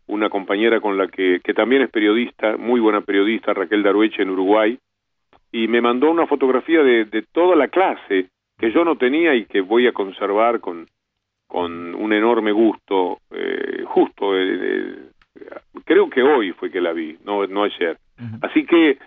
[0.07, 4.31] una compañera con la que, que también es periodista, muy buena periodista, Raquel Darueche en
[4.31, 4.77] Uruguay,
[5.51, 8.27] y me mandó una fotografía de, de toda la clase
[8.59, 10.85] que yo no tenía y que voy a conservar con,
[11.47, 14.99] con un enorme gusto, eh, justo, eh,
[15.35, 15.49] eh,
[15.85, 17.97] creo que hoy fue que la vi, no, no ayer.
[18.41, 18.97] Así que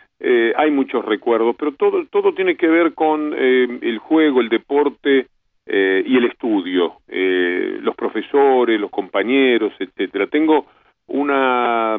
[0.57, 5.27] hay muchos recuerdos, pero todo, todo tiene que ver con el juego, el deporte
[5.67, 10.29] y el estudio, los profesores, los compañeros, etcétera.
[10.29, 10.67] Tengo
[11.09, 11.99] una,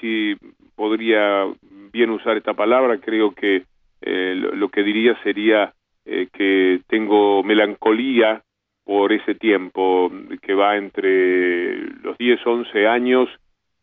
[0.00, 0.36] si
[0.74, 1.46] podría
[1.92, 3.62] bien usar esta palabra, creo que
[4.02, 5.72] lo que diría sería
[6.04, 8.42] eh, que tengo melancolía
[8.84, 10.10] por ese tiempo
[10.40, 13.28] que va entre los 10, 11 años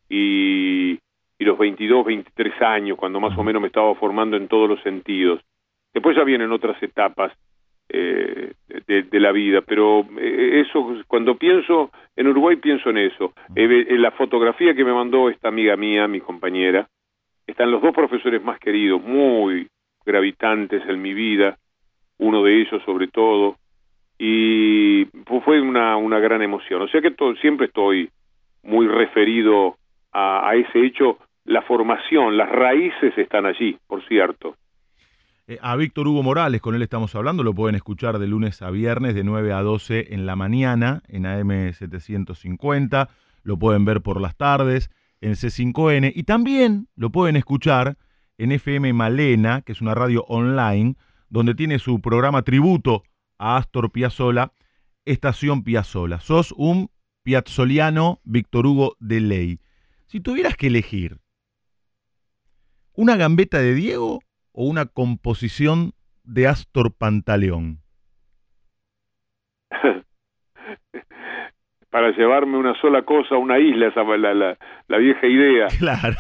[0.10, 1.00] y,
[1.40, 4.82] y los 22, 23 años, cuando más o menos me estaba formando en todos los
[4.82, 5.41] sentidos.
[5.94, 7.32] Después ya vienen otras etapas
[7.91, 8.54] eh,
[8.86, 13.34] de, la vida, pero eh, eso, cuando pienso en Uruguay, pienso en eso.
[13.56, 16.88] Eh, en la fotografía que me mandó esta amiga mía, mi compañera,
[17.48, 19.68] están los dos profesores más queridos, muy
[20.06, 21.58] gravitantes en mi vida,
[22.20, 23.58] uno de ellos sobre todo,
[24.18, 25.06] y
[25.46, 26.82] fue una, una gran emoción.
[26.82, 28.10] O sea que siempre estoy
[28.64, 29.78] muy referido
[30.12, 31.18] a, a ese hecho.
[31.46, 34.56] La formación, las raíces están allí, por cierto.
[35.50, 38.70] Eh, a Víctor Hugo Morales, con él estamos hablando, lo pueden escuchar de lunes a
[38.70, 43.10] viernes de 9 a 12 en la mañana en AM750,
[43.41, 44.91] lo pueden ver por las tardes
[45.22, 47.96] en C5N y también lo pueden escuchar
[48.38, 50.94] en FM Malena, que es una radio online,
[51.30, 53.03] donde tiene su programa tributo
[53.38, 54.53] a Astor Piazzolla,
[55.06, 56.19] Estación Piazzolla.
[56.19, 56.89] Sos un
[57.23, 59.60] piazzoliano Víctor Hugo de ley.
[60.07, 61.19] Si tuvieras que elegir
[62.93, 64.19] una gambeta de Diego
[64.51, 65.93] o una composición
[66.23, 67.80] de Astor Pantaleón?
[71.89, 74.57] Para llevarme una sola cosa a una isla, esa la, la,
[74.88, 75.68] la vieja idea.
[75.80, 76.18] Claro.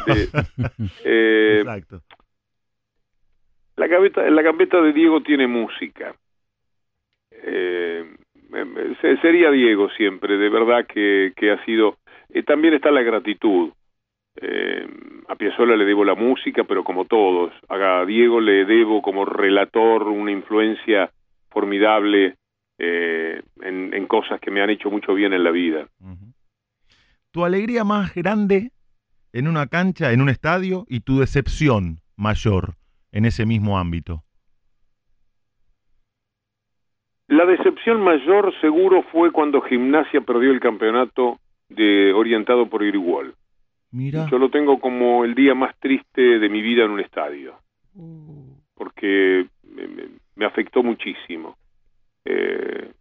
[1.03, 2.01] Eh, Exacto.
[3.79, 6.13] La gambeta, la gambeta de Diego tiene música.
[7.31, 8.03] Eh,
[9.21, 11.95] sería Diego siempre, de verdad que, que ha sido...
[12.27, 13.71] Eh, también está la gratitud.
[14.35, 14.85] Eh,
[15.29, 20.09] a Piazzolla le debo la música, pero como todos, a Diego le debo como relator
[20.09, 21.09] una influencia
[21.49, 22.35] formidable
[22.79, 25.87] eh, en, cosas que me han hecho mucho bien en la vida.
[27.31, 28.71] ¿Tu alegría más grande
[29.31, 32.78] en una cancha, en un estadio, y tu decepción mayor
[33.11, 34.23] en ese mismo ámbito?
[37.27, 43.35] La decepción mayor seguro fue cuando Gimnasia perdió el campeonato de orientado por Iriwol.
[43.91, 47.55] Yo lo tengo como el día más triste de mi vida en un estadio,
[48.75, 49.47] porque
[50.35, 51.55] me, afectó muchísimo.
[52.25, 52.91] Eh,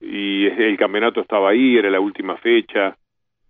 [0.00, 2.96] y el campeonato estaba ahí, era la última fecha,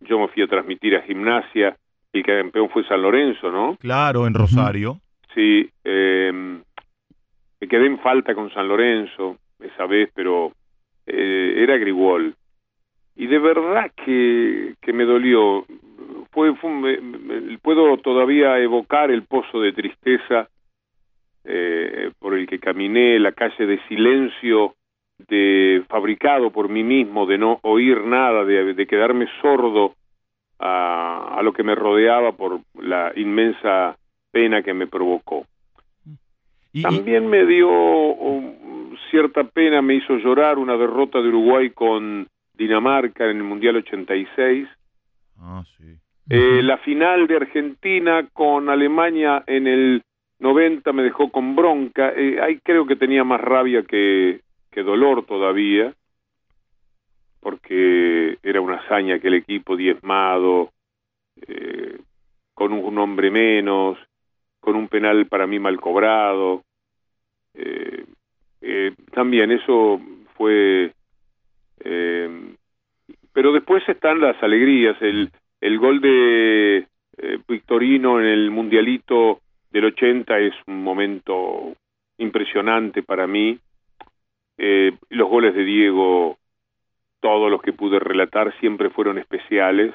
[0.00, 1.76] yo me fui a transmitir a gimnasia,
[2.12, 3.76] y el campeón fue San Lorenzo, ¿no?
[3.76, 5.00] Claro, en Rosario.
[5.34, 10.52] Sí, eh, me quedé en falta con San Lorenzo esa vez, pero
[11.06, 12.34] eh, era Grigol.
[13.16, 15.64] Y de verdad que, que me dolió
[17.62, 20.48] puedo todavía evocar el pozo de tristeza
[21.44, 24.74] eh, por el que caminé, la calle de silencio
[25.28, 29.94] de fabricado por mí mismo, de no oír nada, de, quedarme sordo
[30.58, 33.96] a, lo que me rodeaba por la inmensa
[34.32, 35.46] pena que me provocó.
[36.80, 43.30] También me dio um, cierta pena, me hizo llorar una derrota de Uruguay con Dinamarca
[43.30, 44.68] en el Mundial 86.
[45.38, 45.98] Ah, sí.
[46.30, 50.02] Eh, la final de Argentina con Alemania en el
[50.38, 52.12] 90 me dejó con bronca.
[52.16, 54.40] Eh, ahí creo que tenía más rabia que,
[54.70, 55.92] que dolor todavía,
[57.40, 60.70] porque era una hazaña que el equipo diezmado,
[61.46, 61.98] eh,
[62.54, 63.98] con un hombre menos,
[64.62, 66.62] con un penal para mí mal cobrado.
[69.12, 70.00] también eso
[70.36, 70.92] fue...
[73.32, 75.30] pero después están las alegrías, el,
[75.60, 76.86] el gol de
[77.18, 79.40] eh, Victorino en el Mundialito
[79.70, 81.74] del 80 es un momento
[82.18, 83.58] impresionante para mí.
[84.58, 86.38] Eh, los goles de Diego,
[87.20, 89.94] todos los que pude relatar, siempre fueron especiales.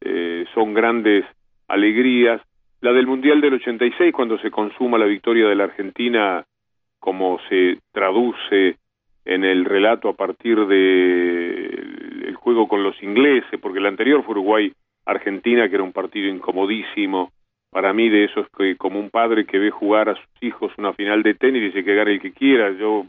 [0.00, 1.24] Eh, son grandes
[1.68, 2.40] alegrías.
[2.82, 6.44] La del Mundial del 86, cuando se consuma la victoria de la Argentina,
[6.98, 8.76] como se traduce
[9.24, 11.64] en el relato a partir de
[12.26, 17.32] el juego con los ingleses, porque el anterior fue Uruguay-Argentina, que era un partido incomodísimo.
[17.70, 20.72] Para mí, de eso es que como un padre que ve jugar a sus hijos
[20.78, 22.72] una final de tenis, dice que gane el que quiera.
[22.72, 23.06] Yo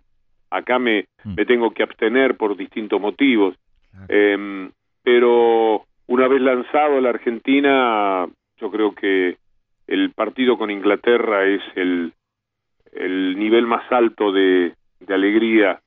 [0.49, 1.35] acá me, mm.
[1.35, 3.55] me tengo que abstener por distintos motivos.
[4.07, 4.69] Em,
[5.03, 8.27] pero una vez lanzado la Argentina,
[8.57, 9.37] yo creo que
[9.87, 12.13] el partido con Inglaterra es el,
[12.91, 15.81] el nivel más alto de, de alegría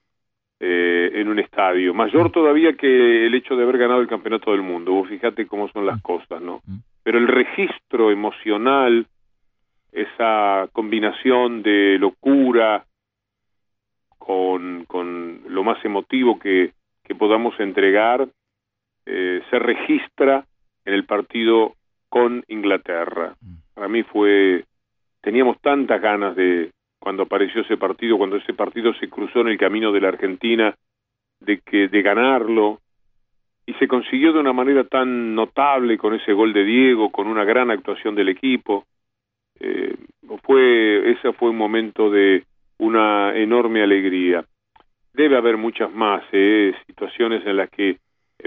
[0.60, 1.94] eh, en un estadio.
[1.94, 4.92] Mayor todavía que el hecho de haber ganado el campeonato del mundo.
[4.92, 6.02] Vos fíjate cómo son las mm.
[6.02, 6.60] cosas, ¿no?
[6.66, 6.76] Mm.
[7.02, 9.06] Pero el registro emocional,
[9.92, 12.84] esa combinación de locura
[14.18, 16.72] con, con lo más emotivo que,
[17.04, 18.26] que podamos entregar,
[19.06, 20.46] eh, se registra
[20.84, 21.74] en el partido
[22.08, 23.34] con Inglaterra.
[23.74, 24.64] Para mí fue,
[25.20, 29.58] teníamos tantas ganas de, cuando apareció ese partido, cuando ese partido se cruzó en el
[29.58, 30.74] camino de la Argentina,
[31.40, 32.80] de que de ganarlo
[33.66, 37.44] y se consiguió de una manera tan notable con ese gol de Diego, con una
[37.44, 38.84] gran actuación del equipo.
[39.58, 39.96] Eh,
[40.42, 42.44] fue ese fue un momento de
[42.78, 44.44] una enorme alegría.
[45.12, 47.98] Debe haber muchas más eh, situaciones en las que eh,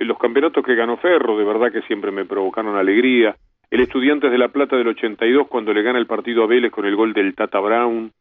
[0.06, 3.36] los campeonatos que ganó Ferro, de verdad que siempre me provocaron alegría.
[3.70, 6.86] El Estudiantes de La Plata del 82 cuando le gana el partido a Vélez con
[6.86, 8.12] el gol del Tata Brown.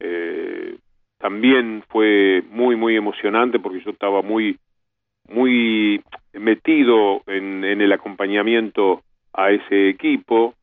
[0.00, 0.76] Eh,
[1.18, 4.58] también fue muy muy emocionante porque yo estaba muy
[5.28, 6.02] muy
[6.32, 9.02] metido en, el acompañamiento
[9.32, 10.54] a ese equipo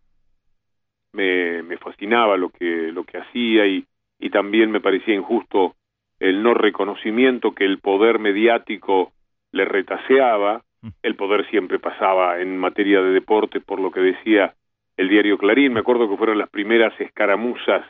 [1.14, 3.86] me, me fascinaba lo que lo que hacía y
[4.32, 5.76] también me parecía injusto
[6.20, 9.14] el no reconocimiento que el poder mediático
[9.52, 10.64] le retaseaba
[11.02, 14.54] el poder siempre pasaba en materia de deporte por lo que decía
[14.96, 17.86] el diario Clarín me acuerdo que fueron las primeras escaramuzas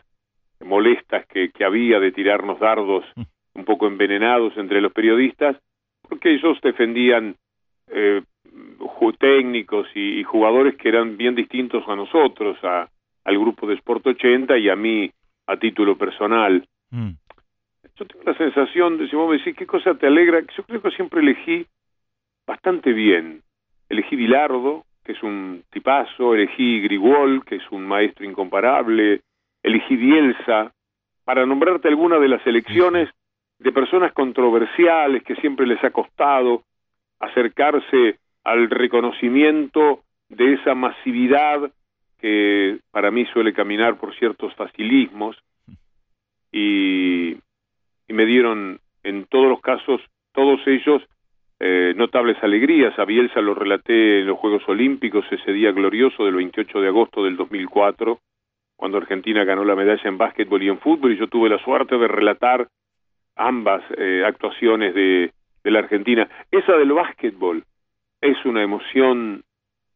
[0.64, 3.06] molestas que, que había de tirarnos dardos
[3.58, 5.58] un poco envenenados entre los periodistas,
[6.08, 7.36] porque ellos defendían
[7.88, 8.22] eh,
[9.20, 12.88] técnicos y, y, jugadores que eran bien distintos a nosotros, a,
[13.24, 15.10] al grupo de Sport 80 y a mí
[15.48, 16.68] a título personal.
[16.92, 17.12] Mm.
[17.96, 20.42] Yo tengo la sensación de, si vos me decís, ¿qué cosa te alegra?
[20.56, 21.66] Yo creo que siempre elegí
[22.48, 23.44] bastante bien.
[23.90, 29.22] Elegí Bilardo, que es un tipazo, elegí Grigol, que es un maestro incomparable,
[29.62, 30.72] elegí Bielsa,
[31.24, 33.10] para nombrarte alguna de las elecciones
[33.60, 36.64] de personas controversiales que siempre les ha costado
[37.20, 41.72] acercarse al reconocimiento de esa masividad
[42.20, 45.36] que para mí suele caminar por ciertos facilismos
[46.52, 47.32] y,
[48.08, 50.02] y me dieron en todos los casos,
[50.34, 51.02] todos ellos,
[51.60, 52.98] eh, notables alegrías.
[53.00, 57.24] A Bielsa lo relaté en los Juegos Olímpicos ese día glorioso del 28 de agosto
[57.24, 58.20] del 2004,
[58.76, 61.98] cuando Argentina ganó la medalla en básquetbol y en fútbol, y yo tuve la suerte
[61.98, 62.68] de relatar
[63.36, 65.32] ambas eh, actuaciones de,
[65.64, 66.30] de la Argentina.
[66.52, 67.64] Esa del básquetbol
[68.22, 69.44] es una emoción,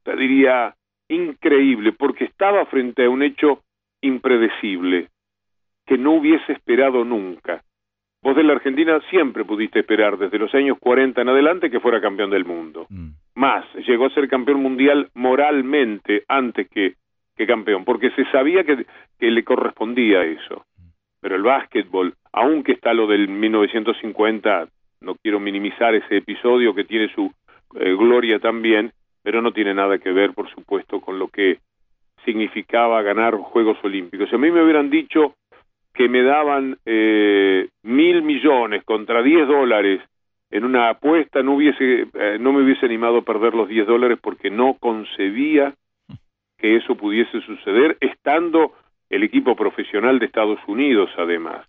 [0.04, 0.76] te diría,
[1.10, 3.62] increíble, porque estaba frente a un hecho
[4.02, 5.10] impredecible,
[5.86, 7.64] que no hubiese esperado nunca.
[8.24, 12.00] Vos de la Argentina siempre pudiste esperar, desde los años 40 en adelante, que fuera
[12.00, 12.86] campeón del mundo.
[12.90, 13.10] Mm.
[13.36, 16.94] Más, llegó a ser campeón mundial moralmente antes que,
[17.36, 18.86] que campeón, porque se sabía que,
[19.20, 20.66] que le correspondía eso.
[21.20, 24.68] Pero el básquetbol, aunque está lo del 1950,
[25.02, 27.32] no quiero minimizar ese episodio que tiene su
[27.76, 28.92] eh, gloria también,
[29.24, 31.58] pero no tiene nada que ver, por supuesto, con lo que
[32.24, 34.30] significaba ganar Juegos Olímpicos.
[34.30, 35.36] Si a mí me hubieran dicho
[35.94, 40.02] que me daban eh, mil millones contra diez dólares
[40.50, 44.20] en una apuesta, no, hubiese, eh, no me hubiese animado a perder los diez dólares
[44.22, 45.74] porque no concebía
[46.58, 48.74] que eso pudiese suceder estando
[49.10, 51.66] el equipo profesional de Estados Unidos, además.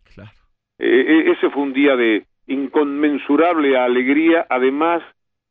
[0.78, 5.02] Eh, ese fue un día de inconmensurable alegría, además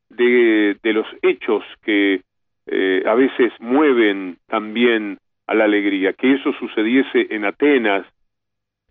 [0.08, 2.20] de, de los hechos que
[2.66, 6.12] eh, a veces mueven también a la alegría.
[6.12, 8.06] Que eso sucediese en Atenas,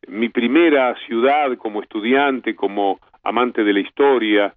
[0.08, 4.54] mi primera ciudad como estudiante, como amante de la historia,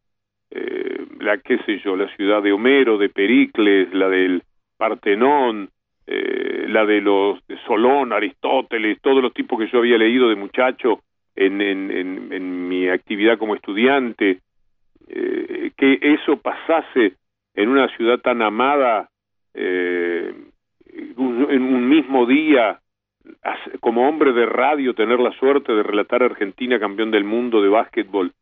[0.51, 4.43] eh, la qué sé yo, la ciudad de Homero, de Pericles, la del
[4.77, 5.71] Partenón,
[6.07, 11.01] eh, la de los Solón, Aristóteles, todos los tipos que yo había leído de muchacho
[11.35, 14.41] en, en, en, en mi actividad como estudiante,
[15.09, 17.15] eh, que eso pasase
[17.55, 19.09] en una ciudad tan amada
[20.95, 22.81] en un mismo día,
[23.81, 27.69] como hombre de radio, tener la suerte de relatar a Argentina campeón del mundo de
[27.69, 28.33] básquetbol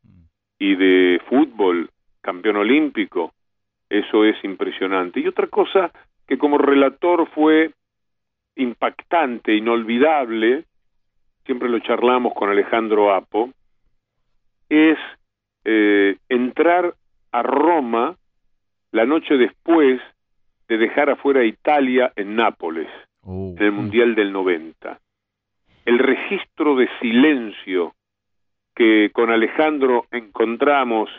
[0.58, 1.90] y de fútbol,
[2.20, 3.32] campeón olímpico,
[3.88, 5.20] eso es impresionante.
[5.20, 5.90] Y otra cosa
[6.26, 7.72] que como relator fue
[8.56, 10.64] impactante, inolvidable,
[11.44, 13.50] siempre lo charlamos con Alejandro Apo,
[14.68, 14.98] es
[15.64, 16.94] eh, entrar
[17.32, 18.16] a Roma
[18.92, 20.00] la noche después
[20.68, 22.88] de dejar afuera a Italia en Nápoles,
[23.24, 23.54] oh.
[23.56, 24.98] en el Mundial del 90.
[25.84, 27.94] El registro de silencio
[28.74, 31.10] que con Alejandro encontramos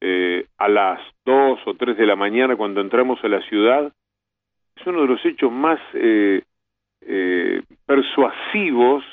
[0.00, 3.92] eh, a las dos o tres de la mañana cuando entramos a la ciudad
[4.74, 6.42] es uno de los hechos más eh,
[7.00, 9.04] eh, persuasivos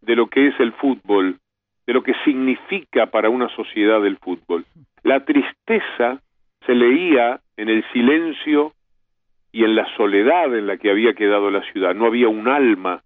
[0.00, 1.40] de lo que es el fútbol
[1.86, 4.64] de lo que significa para una sociedad el fútbol.
[5.02, 6.20] La tristeza
[6.66, 8.72] se leía en el silencio
[9.52, 11.94] y en la soledad en la que había quedado la ciudad.
[11.94, 13.02] No había un alma,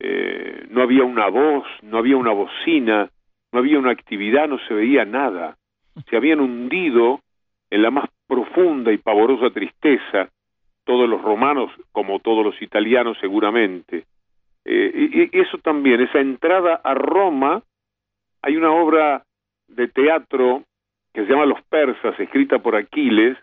[0.00, 3.08] eh, no había una voz, no había una bocina,
[3.52, 5.56] no había una actividad, no se veía nada.
[6.10, 7.20] Se habían hundido
[7.70, 10.28] en la más profunda y pavorosa tristeza
[10.84, 14.04] todos los romanos, como todos los italianos seguramente.
[14.64, 17.62] Eh, y eso también, esa entrada a Roma
[18.42, 19.22] hay una obra
[19.68, 20.64] de teatro
[21.12, 23.36] que se llama Los Persas, escrita por Aquiles,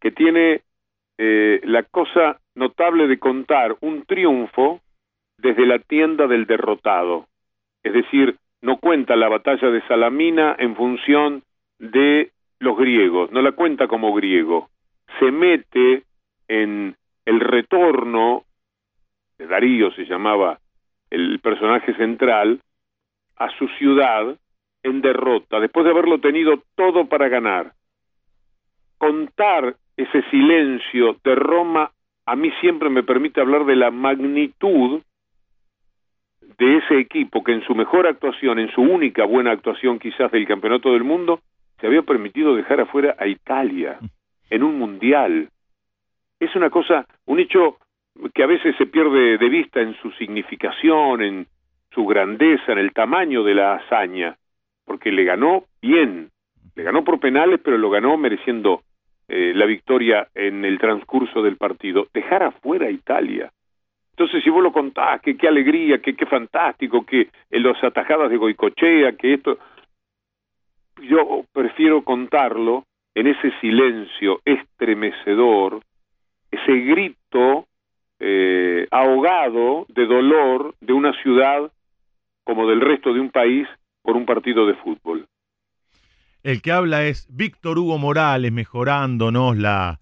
[0.00, 0.62] que tiene
[1.18, 4.80] eh, la cosa notable de contar un triunfo
[5.38, 7.26] desde la tienda del derrotado.
[7.82, 11.42] Es decir, no cuenta la batalla de Salamina en función
[11.78, 14.68] de los griegos, no la cuenta como griego.
[15.18, 16.04] Se mete
[16.48, 18.44] en el retorno,
[19.38, 20.58] de Darío se llamaba
[21.10, 22.60] el personaje central,
[23.36, 24.36] a su ciudad
[24.82, 27.72] en derrota, después de haberlo tenido todo para ganar.
[28.98, 31.90] Contar ese silencio de Roma
[32.26, 35.00] a mí siempre me permite hablar de la magnitud
[36.58, 40.46] de ese equipo que en su mejor actuación, en su única buena actuación quizás del
[40.46, 41.40] campeonato del mundo,
[41.80, 43.98] se había permitido dejar afuera a Italia
[44.50, 45.50] en un mundial.
[46.40, 47.78] Es una cosa, un hecho
[48.34, 51.46] que a veces se pierde de vista en su significación, en
[51.92, 54.36] su grandeza, en el tamaño de la hazaña,
[54.84, 56.30] porque le ganó bien,
[56.74, 58.82] le ganó por penales, pero lo ganó mereciendo
[59.28, 62.08] eh, la victoria en el transcurso del partido.
[62.12, 63.50] Dejar afuera a Italia.
[64.10, 68.30] Entonces, si vos lo contás, que qué alegría, que qué fantástico, que en las atajadas
[68.30, 69.58] de Goicochea, que esto,
[71.02, 72.84] yo prefiero contarlo
[73.14, 75.80] en ese silencio estremecedor,
[76.50, 77.66] ese grito
[78.18, 81.70] eh, ahogado de dolor de una ciudad
[82.44, 83.68] como del resto de un país
[84.02, 85.26] por un partido de fútbol.
[86.46, 90.00] El que habla es Víctor Hugo Morales, mejorándonos la,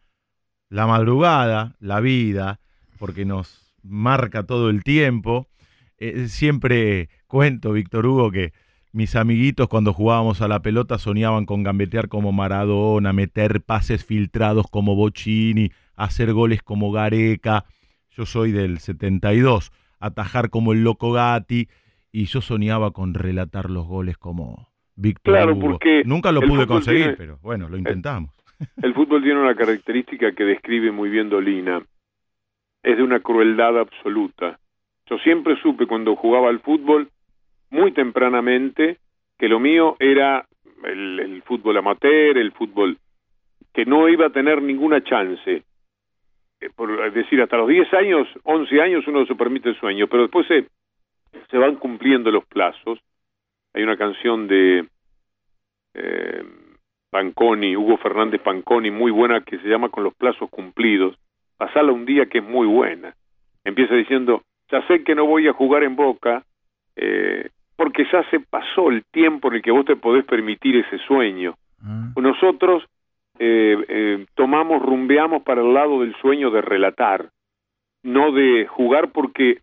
[0.69, 2.61] la madrugada, la vida,
[2.99, 5.49] porque nos marca todo el tiempo.
[5.97, 8.53] Eh, siempre cuento, Víctor Hugo, que
[8.93, 14.67] mis amiguitos cuando jugábamos a la pelota soñaban con gambetear como Maradona, meter pases filtrados
[14.71, 17.65] como Bocini, hacer goles como Gareca.
[18.11, 21.71] Yo soy del 72, atajar como el Loco Gatti
[22.13, 25.61] y yo soñaba con relatar los goles como Víctor Claro, Hugo.
[25.73, 28.31] porque Nunca lo pude conseguir, tiene- pero bueno, lo intentamos.
[28.83, 31.83] El fútbol tiene una característica que describe muy bien Dolina.
[32.83, 34.59] Es de una crueldad absoluta.
[35.07, 37.09] Yo siempre supe cuando jugaba al fútbol,
[37.71, 38.99] muy tempranamente,
[39.39, 40.47] que lo mío era
[40.85, 42.97] el, el fútbol amateur, el fútbol
[43.73, 45.63] que no iba a tener ninguna chance.
[46.61, 50.07] Eh, Por es decir, hasta los 10 años, 11 años uno se permite el sueño,
[50.07, 50.69] pero después se,
[51.51, 53.01] se van cumpliendo los plazos.
[53.75, 54.87] Hay una canción de
[55.95, 56.45] eh,
[57.11, 61.17] Panconi, Hugo Fernández Panconi, muy buena, que se llama Con los plazos cumplidos.
[61.57, 63.15] Pasala un día que es muy buena.
[63.65, 66.43] Empieza diciendo, ya sé que no voy a jugar en Boca,
[66.97, 70.99] eh, porque ya se pasó el tiempo en el que vos te podés permitir ese
[70.99, 71.55] sueño.
[71.83, 72.13] Ah.
[72.17, 72.85] Nosotros
[73.39, 77.31] eh, eh, tomamos, rumbeamos para el lado del sueño de relatar,
[78.03, 79.59] no de jugar porque,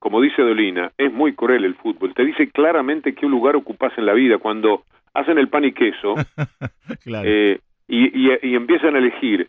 [0.00, 2.12] como dice Dolina, es muy cruel el fútbol.
[2.14, 4.38] Te dice claramente qué lugar ocupás en la vida.
[4.38, 4.82] Cuando
[5.14, 6.14] hacen el pan y queso
[7.04, 7.28] claro.
[7.28, 9.48] eh, y, y- y empiezan a elegir,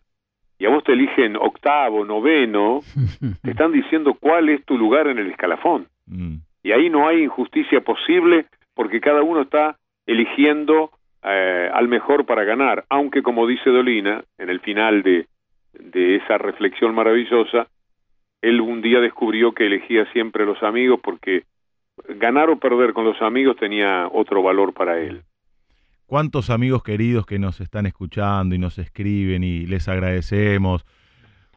[0.60, 2.82] y a vos te eligen octavo, noveno,
[3.42, 5.88] te están diciendo cuál es tu lugar en el escalafón.
[6.06, 6.36] Mm.
[6.64, 8.46] Y ahí no hay injusticia posible
[8.76, 10.92] porque cada uno está eligiendo
[11.24, 15.28] eh, al mejor para ganar, aunque como dice Dolina, en el final de,
[15.74, 17.68] de esa reflexión maravillosa,
[18.42, 21.44] él un día descubrió que elegía siempre a los amigos porque
[22.08, 25.22] ganar o perder con los amigos tenía otro valor para él.
[26.08, 30.86] cuántos amigos queridos que nos están escuchando y nos escriben y les agradecemos.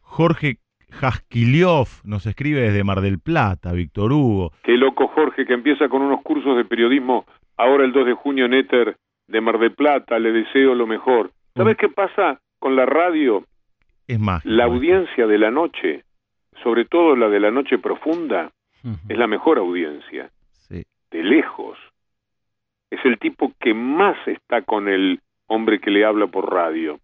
[0.01, 0.59] Jorge
[0.91, 4.53] Jaskiliov nos escribe desde Mar del Plata, Víctor Hugo.
[4.63, 7.25] Qué loco Jorge que empieza con unos cursos de periodismo
[7.57, 8.95] ahora el 2 de junio en Éter
[9.27, 11.31] de Mar del Plata, le deseo lo mejor.
[11.55, 13.43] ¿Sabes qué pasa con la radio?
[14.07, 14.53] Es mágico.
[14.53, 16.03] La audiencia de la noche,
[16.63, 18.51] sobre todo la de la noche profunda,
[19.09, 20.29] es la mejor audiencia,
[20.67, 20.83] Sí.
[21.11, 21.77] de lejos.
[22.91, 26.99] Es el tipo que más está con el hombre que le habla por radio.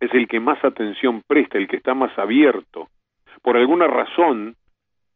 [0.00, 2.88] Es el que más atención presta, el que está más abierto.
[3.42, 4.56] Por alguna razón,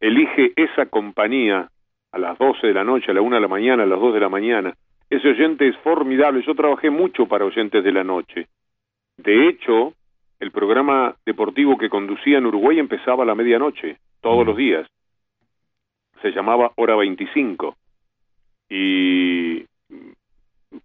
[0.00, 1.68] elige esa compañía
[2.12, 4.14] a las 12 de la noche, a la 1 de la mañana, a las 2
[4.14, 4.74] de la mañana.
[5.10, 6.42] Ese oyente es formidable.
[6.46, 8.46] Yo trabajé mucho para oyentes de la noche.
[9.18, 9.92] De hecho,
[10.40, 14.86] el programa deportivo que conducía en Uruguay empezaba a la medianoche, todos los días.
[16.22, 17.76] Se llamaba Hora 25.
[18.70, 19.64] Y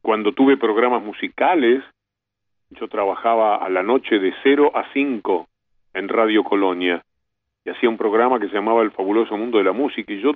[0.01, 1.83] cuando tuve programas musicales,
[2.71, 5.47] yo trabajaba a la noche de 0 a 5
[5.93, 7.03] en Radio Colonia
[7.65, 10.33] y hacía un programa que se llamaba El fabuloso mundo de la música y yo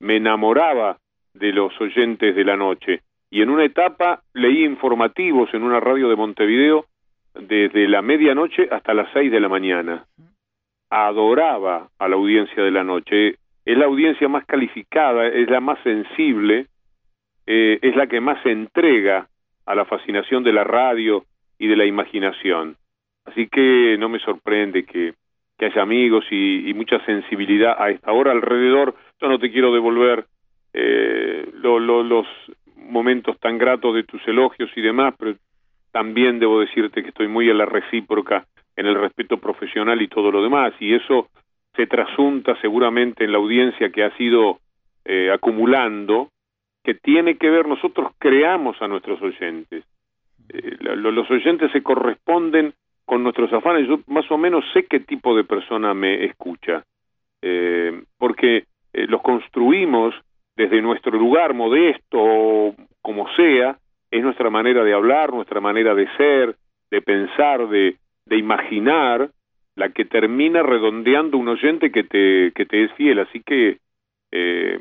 [0.00, 0.98] me enamoraba
[1.34, 3.02] de los oyentes de la noche.
[3.30, 6.86] Y en una etapa leí informativos en una radio de Montevideo
[7.40, 10.04] desde la medianoche hasta las 6 de la mañana.
[10.90, 13.36] Adoraba a la audiencia de la noche.
[13.64, 16.66] Es la audiencia más calificada, es la más sensible,
[17.46, 19.28] eh, es la que más se entrega
[19.64, 21.24] a la fascinación de la radio
[21.58, 22.76] y de la imaginación.
[23.24, 25.14] Así que no me sorprende que,
[25.58, 28.94] que haya amigos y, mucha sensibilidad a esta hora alrededor.
[29.20, 30.26] Yo no te quiero devolver
[30.72, 32.26] eh, los
[32.76, 35.34] momentos tan gratos de tus elogios y demás, pero
[35.96, 38.44] también debo decirte que estoy muy a la recíproca
[38.76, 41.28] en el respeto profesional y todo lo demás, y eso
[41.74, 44.58] se trasunta seguramente en la audiencia que ha sido
[45.06, 46.28] eh, acumulando,
[46.84, 49.84] que tiene que ver, nosotros creamos a nuestros oyentes.
[50.50, 52.74] Eh, los oyentes se corresponden
[53.06, 53.88] con nuestros afanes.
[53.88, 56.84] Yo más o menos sé qué tipo de persona me escucha,
[57.40, 60.14] eh, porque los construimos
[60.54, 63.78] desde nuestro lugar modesto, como sea,
[64.18, 66.56] es nuestra manera de hablar, nuestra manera de ser,
[66.90, 69.30] de pensar, de, de imaginar,
[69.74, 73.18] la que termina redondeando un oyente que te, que te es fiel.
[73.20, 73.78] Así que
[74.32, 74.80] eh,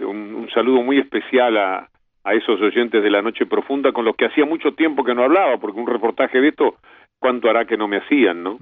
[0.00, 1.88] un, saludo muy especial a,
[2.24, 5.22] a esos oyentes de la Noche Profunda con los que hacía mucho tiempo que no
[5.22, 6.76] hablaba, porque un reportaje de esto,
[7.18, 8.58] ¿cuánto hará que no me hacían, no?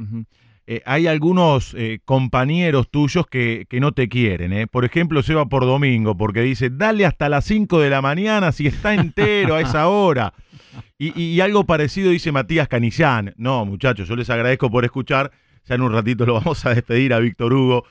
[0.66, 4.66] Eh, hay algunos eh, compañeros tuyos que, que, no te quieren, ¿eh?
[4.66, 8.66] Por ejemplo, Seba por Domingo, porque dice, dale hasta las 5 de la mañana si
[8.66, 10.32] está entero a esa hora.
[10.98, 13.34] Y, y, algo parecido dice Matías Canillán.
[13.36, 15.32] No, muchachos, yo les agradezco por escuchar.
[15.66, 17.84] Ya en un ratito lo vamos a despedir a Víctor Hugo,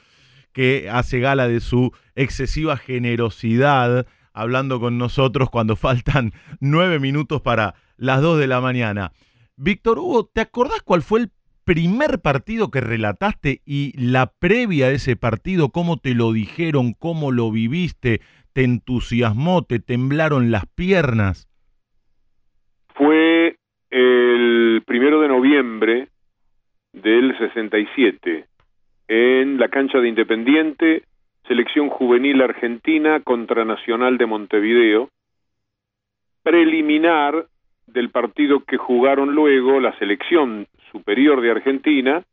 [0.51, 7.75] que hace gala de su excesiva generosidad hablando con nosotros cuando faltan nueve minutos para
[7.97, 9.13] las 2 de la mañana.
[9.55, 11.31] Víctor Hugo, ¿te acordás cuál fue el
[11.65, 17.31] primer partido que relataste y la previa de ese partido, cómo te lo dijeron, cómo
[17.31, 18.21] lo viviste,
[18.53, 21.47] te entusiasmó, te temblaron las piernas?
[22.95, 23.57] Fue
[23.89, 26.09] el primero de noviembre
[26.93, 28.45] del 67
[29.07, 31.03] en la cancha de Independiente,
[31.47, 35.09] selección juvenil argentina contra Nacional de Montevideo,
[36.43, 37.47] preliminar
[37.87, 42.23] del partido que jugaron luego la selección superior de Argentina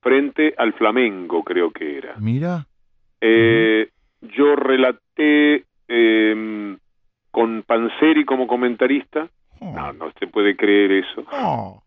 [0.00, 2.14] frente al Flamengo, creo que era.
[2.18, 2.66] Mira.
[3.20, 3.88] Eh,
[4.20, 6.76] yo relaté eh,
[7.30, 9.28] con Panseri como comentarista.
[9.60, 9.72] Oh.
[9.74, 11.24] No, no se puede creer eso.
[11.32, 11.82] Oh.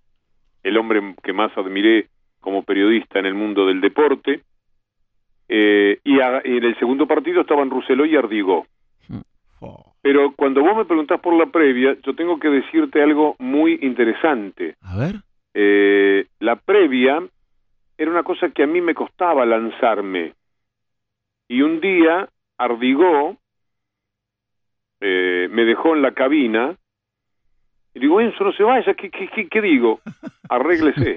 [0.63, 2.07] El hombre que más admiré
[2.39, 4.41] como periodista en el mundo del deporte.
[5.47, 8.65] Eh, y, en el segundo partido estaban Rousselot y Ardigó.
[9.07, 9.21] Hmm.
[9.59, 9.93] Oh.
[10.01, 14.75] Pero cuando vos me preguntás por la previa, yo tengo que decirte algo muy interesante.
[14.81, 15.15] A ver.
[15.57, 17.23] Eh, la previa
[17.97, 20.33] era una cosa que a mí me costaba lanzarme.
[21.47, 22.27] Y un día
[22.57, 23.37] Ardigó
[24.99, 26.75] eh, me dejó en la cabina
[27.93, 30.01] y digo, Enzo, no se vaya, ¿qué, qué, qué, digo?
[30.49, 31.15] Arréglese.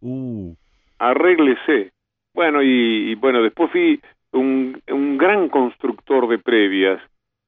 [0.00, 0.52] uh.
[0.98, 1.92] Arréglese.
[2.34, 4.00] Bueno, y, bueno, después fui
[4.32, 7.00] un, un gran constructor de previas,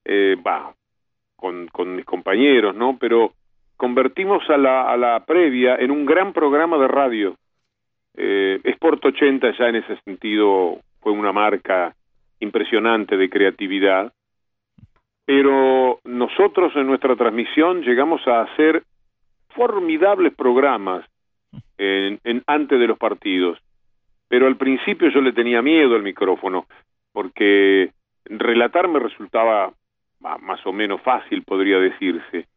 [0.05, 0.37] eh,
[1.35, 2.97] con, con mis compañeros, ¿no?
[2.97, 3.33] Pero
[3.77, 7.35] convertimos a la, a la previa en un gran programa de radio.
[8.15, 11.95] Eh, Sport 80 ya en ese sentido fue una marca
[12.39, 14.13] impresionante de creatividad,
[15.25, 18.83] pero nosotros en nuestra transmisión llegamos a hacer
[19.49, 21.05] formidables programas
[21.77, 23.59] en, en, antes de los partidos,
[24.27, 26.65] pero al principio yo le tenía miedo al micrófono,
[27.11, 27.91] porque
[28.25, 29.71] relatar me resultaba
[30.19, 32.47] más o menos fácil, podría decirse,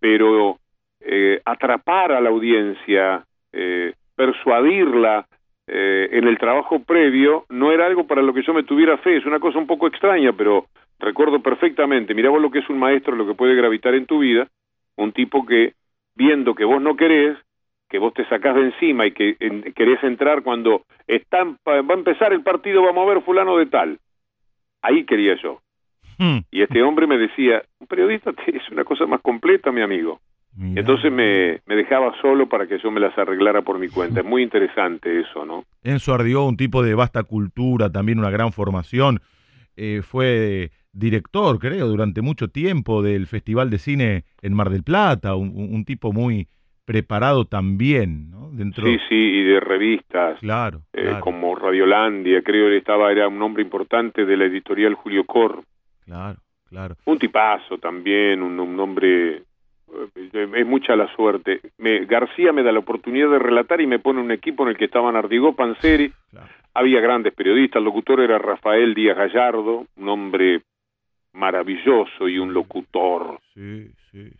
[0.00, 0.58] pero
[1.00, 5.26] eh, atrapar a la audiencia, eh, persuadirla
[5.66, 9.16] eh, en el trabajo previo, no era algo para lo que yo me tuviera fe,
[9.16, 10.66] es una cosa un poco extraña, pero
[10.98, 14.20] recuerdo perfectamente, mirá vos lo que es un maestro, lo que puede gravitar en tu
[14.20, 14.48] vida,
[14.96, 15.74] un tipo que,
[16.14, 17.38] viendo que vos no querés,
[17.88, 19.36] que vos te sacás de encima y que
[19.74, 23.98] querés entrar cuando están, va a empezar el partido, vamos a ver fulano de tal.
[24.82, 25.60] Ahí quería yo.
[26.18, 26.38] Hmm.
[26.50, 30.20] Y este hombre me decía, un periodista es una cosa más completa, mi amigo.
[30.60, 34.20] Entonces me, me, dejaba solo para que yo me las arreglara por mi cuenta.
[34.20, 35.62] Es muy interesante eso, ¿no?
[35.84, 39.20] Enzo Ardió, un tipo de vasta cultura, también una gran formación.
[39.76, 45.36] Eh, fue director, creo, durante mucho tiempo del Festival de Cine en Mar del Plata,
[45.36, 46.48] un, tipo muy
[46.84, 48.50] preparado también, ¿no?
[48.50, 48.84] Dentro...
[48.84, 50.40] Sí, sí, y de revistas.
[50.40, 51.20] Claro, eh, claro.
[51.20, 55.62] Como Radiolandia, creo que estaba, era un hombre importante de la editorial Julio Cor.
[56.08, 56.38] Claro,
[56.70, 56.96] claro.
[57.04, 59.42] Un tipazo también, un, un hombre
[60.16, 61.60] eh, es mucha la suerte.
[61.76, 64.78] Me, García me da la oportunidad de relatar y me pone un equipo en el
[64.78, 66.10] que estaban Ardigó, Panseri,
[66.72, 70.62] había grandes periodistas, el locutor era Rafael Díaz Gallardo, un hombre
[71.34, 73.38] maravilloso y un locutor.
[73.52, 74.32] Sí, sí,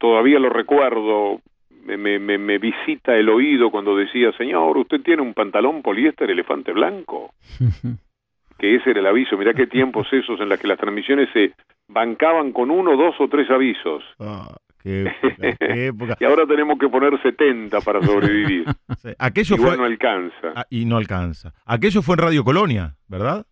[0.00, 1.42] todavía lo recuerdo,
[1.84, 6.72] me, me, me, visita el oído cuando decía, señor, usted tiene un pantalón poliéster elefante
[6.72, 7.34] blanco.
[8.58, 9.36] que ese era el aviso.
[9.38, 11.52] Mirá qué tiempos esos en los que las transmisiones se
[11.88, 14.02] bancaban con uno, dos o tres avisos.
[14.18, 16.16] Ah, qué época, qué época.
[16.20, 18.64] y ahora tenemos que poner 70 para sobrevivir.
[18.98, 19.78] Sí, Aquello Igual fue...
[19.78, 20.52] no alcanza.
[20.56, 21.52] Ah, y no alcanza.
[21.64, 23.46] Aquello fue en Radio Colonia, ¿verdad?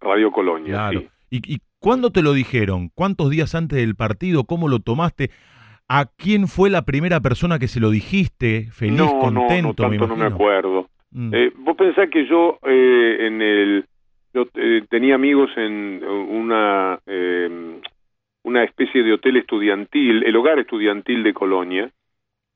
[0.00, 1.00] Radio Colonia, Claro.
[1.00, 1.08] sí.
[1.30, 2.90] ¿Y, ¿Y cuándo te lo dijeron?
[2.94, 4.44] ¿Cuántos días antes del partido?
[4.44, 5.30] ¿Cómo lo tomaste?
[5.88, 8.68] ¿A quién fue la primera persona que se lo dijiste?
[8.72, 10.88] Feliz, no, contento, no, no me tanto no me acuerdo.
[11.12, 11.34] Mm.
[11.34, 13.84] Eh, vos pensás que yo eh, en el
[14.34, 17.80] yo eh, tenía amigos en una eh,
[18.44, 21.90] una especie de hotel estudiantil, el hogar estudiantil de Colonia,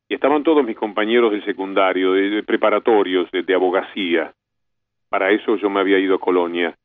[0.09, 4.33] y estaban todos mis compañeros del secundario, de, de preparatorios, de, de abogacía.
[5.09, 6.77] Para eso yo me había ido a Colonia.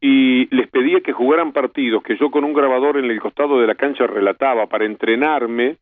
[0.00, 3.66] Y les pedía que jugaran partidos que yo con un grabador en el costado de
[3.66, 5.76] la cancha relataba para entrenarme,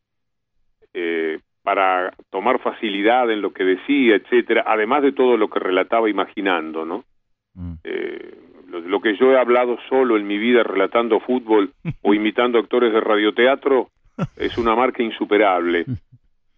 [0.93, 6.09] eh, para tomar facilidad en lo que decía, etcétera, además de todo lo que relataba
[6.09, 7.05] imaginando, ¿no?
[7.53, 7.73] Mm.
[7.83, 8.35] Eh,
[8.69, 12.93] lo, lo que yo he hablado solo en mi vida relatando fútbol o imitando actores
[12.93, 13.89] de radioteatro
[14.35, 15.85] es una marca insuperable.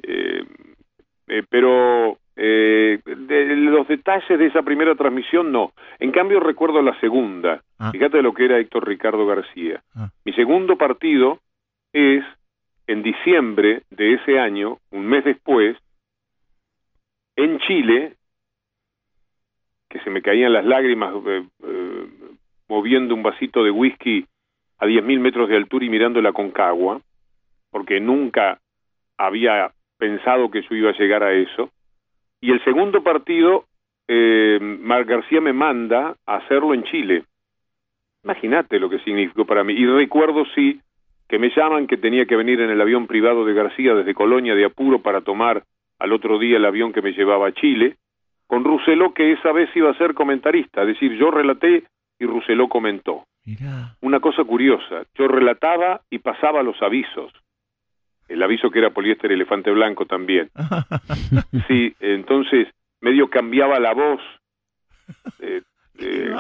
[0.03, 0.43] Eh,
[1.27, 5.73] eh, pero eh, de los detalles de esa primera transmisión no.
[5.99, 7.61] En cambio recuerdo la segunda.
[7.77, 7.91] Ah.
[7.91, 9.83] Fíjate lo que era Héctor Ricardo García.
[9.95, 10.09] Ah.
[10.25, 11.39] Mi segundo partido
[11.93, 12.23] es
[12.88, 15.77] en diciembre de ese año, un mes después,
[17.35, 18.15] en Chile,
[19.89, 21.90] que se me caían las lágrimas eh, eh,
[22.72, 24.26] moviendo un vasito de whisky
[24.80, 27.02] a 10.000 metros de altura y mirando la Concagua,
[27.69, 28.60] porque nunca
[29.18, 31.69] había pensado que yo iba a llegar a eso.
[32.39, 33.65] Y el segundo partido,
[34.07, 37.26] eh, Mar García me manda a hacerlo en Chile.
[38.23, 39.73] Imagínate lo que significó para mí.
[39.73, 40.80] Y recuerdo, sí,
[41.27, 44.56] que me llaman que tenía que venir en el avión privado de García desde Colonia
[44.56, 45.64] de Apuro para tomar
[45.99, 47.98] al otro día el avión que me llevaba a Chile,
[48.48, 51.84] con Rousselot que esa vez iba a ser comentarista, es decir, yo relaté
[52.22, 53.26] y Rousselot comentó.
[53.45, 53.98] Mirá.
[54.02, 57.34] Una cosa curiosa, yo relataba y pasaba los avisos.
[58.30, 60.49] El aviso que era poliéster elefante blanco también.
[61.68, 62.68] Sí, entonces
[63.02, 64.22] medio cambiaba la voz,
[65.39, 65.61] eh,
[65.98, 66.35] eh,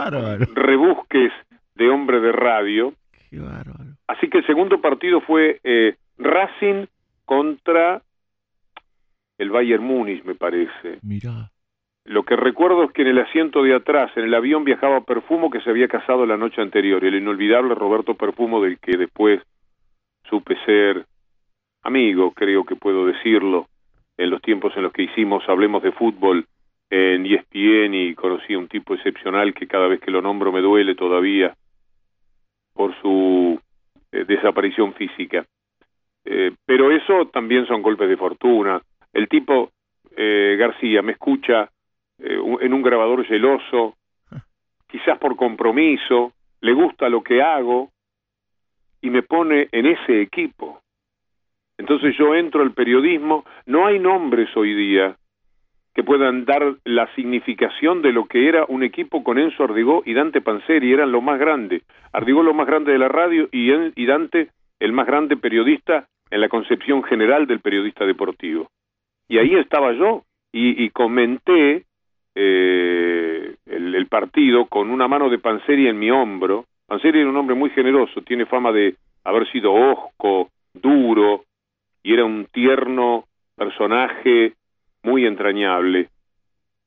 [0.53, 1.31] rebusques
[1.75, 2.93] de hombre de radio.
[3.29, 3.95] Qué bárbaro.
[4.07, 6.85] Así que el segundo partido fue eh, Racing
[7.25, 8.01] contra
[9.37, 10.99] el Bayern Múnich, me parece.
[11.01, 11.50] Mirá.
[12.05, 15.49] Lo que recuerdo es que en el asiento de atrás, en el avión, viajaba Perfumo,
[15.49, 19.41] que se había casado la noche anterior, el inolvidable Roberto Perfumo, del que después
[20.27, 21.05] supe ser
[21.83, 23.67] amigo, creo que puedo decirlo,
[24.17, 26.45] en los tiempos en los que hicimos Hablemos de Fútbol
[26.89, 30.61] en ESPN y conocí a un tipo excepcional que cada vez que lo nombro me
[30.61, 31.55] duele todavía
[32.73, 33.59] por su
[34.11, 35.45] eh, desaparición física.
[36.25, 38.81] Eh, pero eso también son golpes de fortuna.
[39.13, 39.71] El tipo,
[40.15, 41.69] eh, García, me escucha
[42.23, 43.95] eh, en un grabador celoso,
[44.87, 47.89] quizás por compromiso, le gusta lo que hago
[49.01, 50.81] y me pone en ese equipo.
[51.77, 55.15] Entonces yo entro al periodismo, no hay nombres hoy día
[55.93, 60.13] que puedan dar la significación de lo que era un equipo con Enzo Ardigó y
[60.13, 61.81] Dante Panzeri, eran lo más grande.
[62.13, 64.49] Ardigó lo más grande de la radio y, y Dante
[64.79, 68.69] el más grande periodista en la concepción general del periodista deportivo.
[69.27, 71.85] Y ahí estaba yo y, y comenté
[72.35, 76.65] eh, el, el partido con una mano de Panzeri en mi hombro.
[76.87, 81.43] Panzeri era un hombre muy generoso, tiene fama de haber sido hosco, duro,
[82.03, 83.25] y era un tierno
[83.55, 84.53] personaje
[85.03, 86.09] muy entrañable,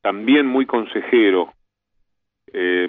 [0.01, 1.53] también muy consejero.
[2.51, 2.87] Eh,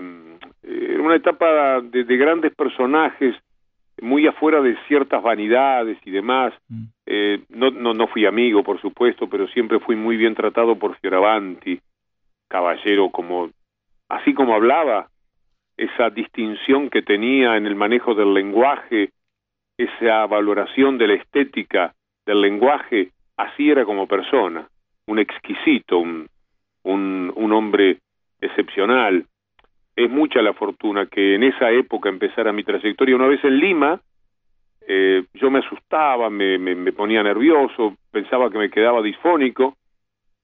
[0.62, 3.34] era una etapa de, de grandes personajes,
[4.02, 6.52] muy afuera de ciertas vanidades y demás.
[6.68, 6.84] Mm.
[7.06, 10.96] Eh, no, no, no fui amigo, por supuesto, pero siempre fui muy bien tratado por
[10.98, 11.80] Fioravanti,
[12.48, 13.50] caballero como,
[14.08, 15.08] así como hablaba,
[15.76, 19.10] esa distinción que tenía en el manejo del lenguaje,
[19.76, 21.94] esa valoración de la estética
[22.24, 24.66] del lenguaje, así era como persona,
[25.06, 26.26] un exquisito, un,
[26.84, 27.98] un, un hombre
[28.40, 29.26] excepcional.
[29.94, 33.16] Es mucha la fortuna que en esa época empezara mi trayectoria.
[33.16, 34.00] Una vez en Lima,
[34.86, 39.76] eh, yo me asustaba, me, me, me ponía nervioso, pensaba que me quedaba disfónico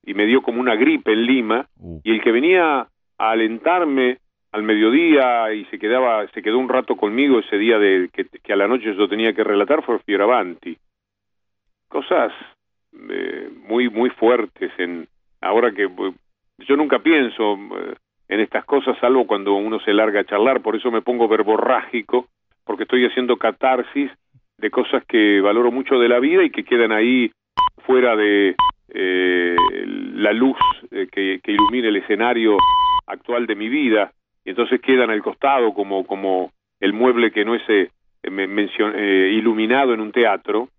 [0.05, 4.19] y me dio como una gripe en Lima Uh, y el que venía a alentarme
[4.51, 8.53] al mediodía y se quedaba se quedó un rato conmigo ese día de que, que
[8.53, 10.77] a la noche yo tenía que relatar fue Fioravanti.
[11.89, 12.31] Cosas
[13.09, 15.07] eh, muy muy fuertes en
[15.41, 15.89] ahora que
[16.59, 17.95] yo nunca pienso eh,
[18.29, 22.27] en estas cosas salvo cuando uno se larga a charlar por eso me pongo verborrágico
[22.63, 24.11] porque estoy haciendo catarsis
[24.57, 27.31] de cosas que valoro mucho de la vida y que quedan ahí
[27.85, 28.55] fuera de
[28.93, 29.55] eh,
[30.15, 30.57] la luz
[30.91, 32.57] eh, que, que ilumina el escenario
[33.07, 34.11] actual de mi vida
[34.45, 37.89] y entonces quedan al costado como como el mueble que no es eh,
[39.33, 40.69] iluminado en un teatro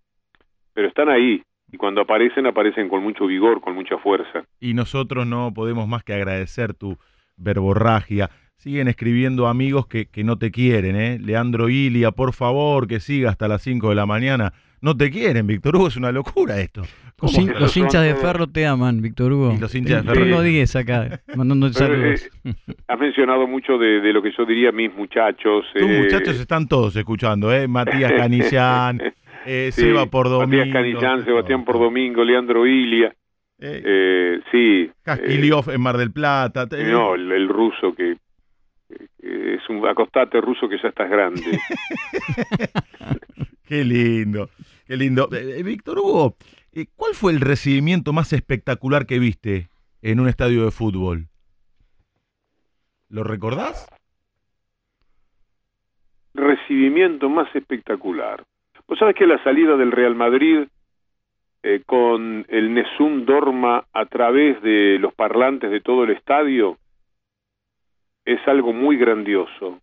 [0.75, 1.41] pero están ahí.
[1.71, 4.43] Y cuando aparecen, aparecen con mucho vigor, con mucha fuerza.
[4.59, 6.97] Y nosotros no podemos más que agradecer tu
[7.37, 8.29] verborragia.
[8.57, 11.17] Siguen escribiendo amigos que, que no te quieren, ¿eh?
[11.19, 14.53] Leandro Ilia, por favor, que siga hasta las 5 de la mañana.
[14.85, 16.81] No te quieren, Víctor Hugo, es una locura esto.
[16.81, 18.21] Los, ¿Cómo hin- que- los hinchas de todos?
[18.21, 19.53] Ferro te aman, Víctor Hugo.
[19.53, 22.29] Y los hinchas de Ferro- 10 acá, mandando Pero, saludos.
[22.87, 25.65] Has mencionado mucho de, de lo que yo diría mis muchachos.
[25.73, 27.67] Tus eh, muchachos están todos escuchando, ¿eh?
[27.67, 29.01] Matías Canillán,
[29.47, 30.65] eh, sí, Seba por domingo.
[30.65, 33.07] Matías Canillán, Sebastián por domingo, Leandro Ilia.
[33.57, 34.91] Eh, Eh, sí.
[35.01, 36.63] Kaskiliov en Mar del Plata.
[36.63, 38.17] eh, eh, no, el, el ruso que,
[39.19, 41.41] que es un acostate ruso que ya estás grande.
[43.67, 44.49] Qué lindo,
[44.85, 45.29] qué lindo.
[45.31, 46.35] Eh, eh, Víctor Hugo,
[46.71, 49.69] eh, ¿cuál fue el recibimiento más espectacular que viste
[50.01, 51.27] en un estadio de fútbol?
[53.09, 53.87] ¿Lo recordás?
[56.33, 58.43] recibimiento más espectacular.
[58.89, 60.67] Vos sabés que la salida del Real Madrid
[61.85, 66.77] con el Nessun Dorma a través de los parlantes de todo el estadio
[68.25, 69.79] es algo muy grandioso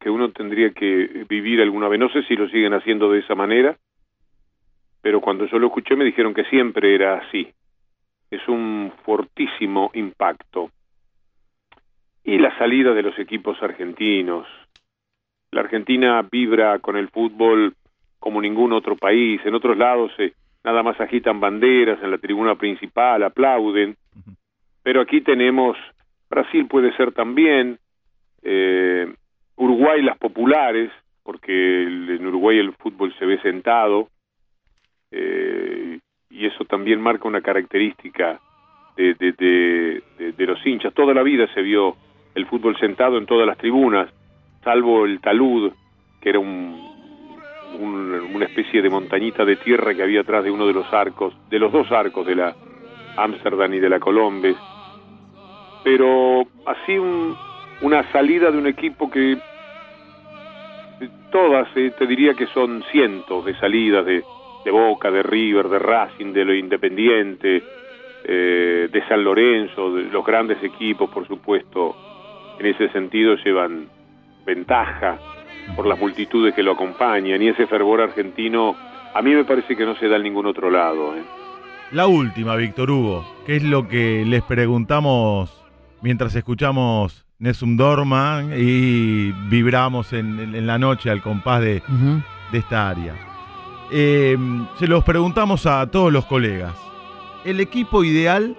[0.00, 2.00] que uno tendría que vivir alguna vez.
[2.00, 3.78] No sé si lo siguen haciendo de esa manera,
[5.04, 7.46] pero cuando yo lo escuché me dijeron que siempre era así.
[8.30, 10.70] Es un fortísimo impacto.
[12.24, 14.46] Y la salida de los equipos argentinos,
[15.50, 17.74] la Argentina vibra con el fútbol
[18.18, 19.42] como ningún otro país.
[19.44, 20.32] En otros lados eh,
[20.64, 23.96] nada más agitan banderas en la tribuna principal, aplauden.
[24.82, 25.76] Pero aquí tenemos,
[26.30, 27.78] Brasil puede ser también,
[28.42, 29.14] eh,
[29.56, 30.90] Uruguay las populares,
[31.22, 34.08] porque en Uruguay el fútbol se ve sentado,
[35.16, 36.00] eh,
[36.30, 38.40] y eso también marca una característica
[38.96, 40.94] de, de- los hinchas.
[40.94, 41.96] Toda la vida se vio
[42.34, 44.10] el fútbol sentado en todas las tribunas,
[44.62, 45.72] salvo el talud,
[46.20, 46.90] que era un,
[47.62, 51.34] un- una especie de montañita de tierra que había atrás de uno de los arcos,
[51.50, 52.56] de los dos arcos de la
[53.16, 54.58] Amsterdam y de la Colombes.
[55.82, 57.38] Pero así un-
[57.80, 59.38] una salida de un equipo que
[61.00, 64.24] eh, todas, eh, te diría que son cientos de salidas de,
[64.64, 67.62] de Boca, de River, de Racing, de lo Independiente,
[68.24, 71.94] eh, de San Lorenzo, de los grandes equipos, por supuesto,
[72.58, 73.86] en ese sentido llevan
[74.46, 75.18] ventaja
[75.76, 78.74] por las multitudes que lo acompañan y ese fervor argentino
[79.14, 81.14] a mí me parece que no se da en ningún otro lado.
[81.16, 81.22] ¿eh?
[81.92, 85.50] La última, Víctor Hugo, ¿qué es lo que les preguntamos
[86.02, 91.82] mientras escuchamos Nessun Dorma y vibramos en, en- en la noche al compás de,
[92.52, 93.14] de esta área?
[93.96, 94.36] Eh,
[94.74, 96.74] se los preguntamos a todos los colegas.
[97.44, 98.56] El equipo ideal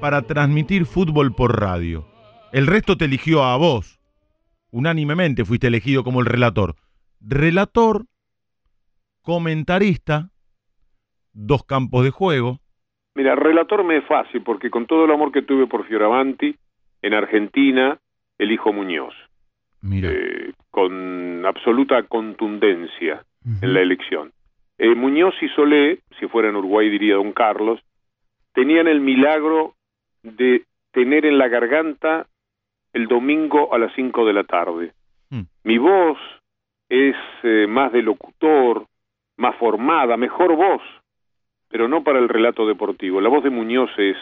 [0.00, 2.06] para transmitir fútbol por radio.
[2.52, 3.98] El resto te eligió a vos.
[4.70, 6.76] Unánimemente fuiste elegido como el relator.
[7.20, 8.04] Relator,
[9.22, 10.30] comentarista,
[11.32, 12.60] dos campos de juego.
[13.16, 16.54] Mira, relator me es fácil porque con todo el amor que tuve por Fioravanti,
[17.02, 17.98] en Argentina
[18.38, 19.14] elijo Muñoz,
[19.80, 23.24] Mira, eh, con absoluta contundencia
[23.60, 24.30] en la elección.
[24.78, 27.80] Eh, Muñoz y Solé, si fuera en Uruguay diría Don Carlos,
[28.52, 29.74] tenían el milagro
[30.22, 32.26] de tener en la garganta
[32.92, 34.92] el domingo a las 5 de la tarde.
[35.30, 35.42] Hmm.
[35.64, 36.18] Mi voz
[36.88, 38.86] es eh, más de locutor,
[39.36, 40.82] más formada, mejor voz,
[41.68, 43.20] pero no para el relato deportivo.
[43.20, 44.16] La voz de Muñoz es,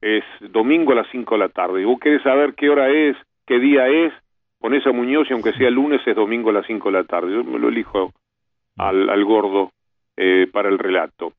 [0.00, 1.82] es domingo a las 5 de la tarde.
[1.82, 3.16] Y vos querés saber qué hora es,
[3.46, 4.12] qué día es,
[4.58, 7.32] ponés a Muñoz y aunque sea lunes es domingo a las 5 de la tarde.
[7.32, 8.12] Yo me lo elijo
[8.88, 9.72] al, al gordo
[10.16, 11.32] eh, para el relato.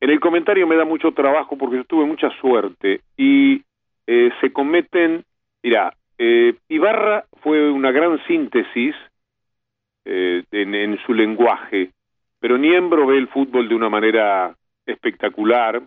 [0.00, 3.62] En el comentario me da mucho trabajo porque yo tuve mucha suerte y
[4.06, 5.24] eh, se cometen,
[5.62, 8.94] mira, eh, Ibarra fue una gran síntesis
[10.04, 11.90] eh, en, en su lenguaje,
[12.38, 14.54] pero Niembro ve el fútbol de una manera
[14.84, 15.82] espectacular,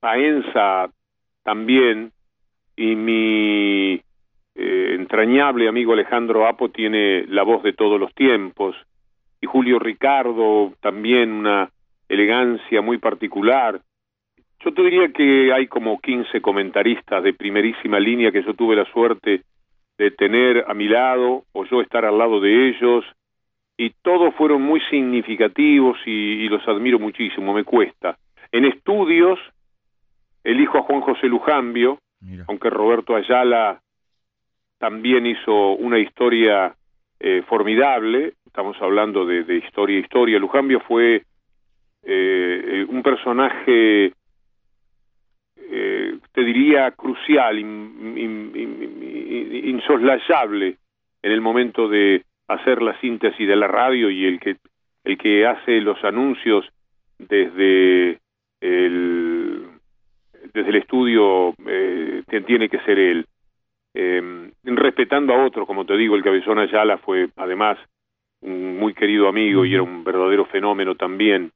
[0.00, 0.88] Paenza
[1.42, 2.10] también,
[2.76, 4.00] y mi
[4.54, 8.74] eh, entrañable amigo Alejandro Apo tiene la voz de todos los tiempos,
[9.42, 11.68] y Julio Ricardo también una
[12.08, 13.80] elegancia muy particular.
[14.60, 18.84] Yo te diría que hay como 15 comentaristas de primerísima línea que yo tuve la
[18.92, 19.42] suerte
[19.98, 23.04] de tener a mi lado o yo estar al lado de ellos
[23.76, 28.16] y todos fueron muy significativos y, y los admiro muchísimo, me cuesta.
[28.52, 29.40] En estudios
[30.44, 32.44] elijo a Juan José Lujambio, mira.
[32.46, 33.80] aunque Roberto Ayala
[34.78, 36.74] también hizo una historia
[37.18, 41.24] eh, formidable, estamos hablando de, de historia historia, Lujambio fue eh,
[42.04, 44.12] eh, un personaje,
[45.56, 50.76] eh, te diría, crucial, in- in- in- in- insoslayable
[51.22, 54.56] en el momento de hacer la síntesis de la radio y el que,
[55.04, 56.68] el que hace los anuncios
[57.18, 58.18] desde
[58.60, 59.66] el,
[60.52, 63.24] desde el estudio eh, tiene que ser él.
[63.94, 67.78] Eh, respetando a otros, como te digo, el Cabezón Ayala fue además
[68.42, 71.52] un muy querido amigo y era un verdadero fenómeno también.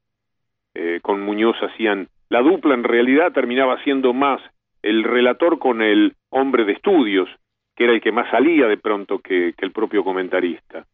[0.75, 4.41] Eh, con Muñoz hacían la dupla, en realidad terminaba siendo más
[4.83, 7.29] el relator con el hombre de estudios,
[7.75, 10.85] que era el que más salía de pronto que, el propio comentarista.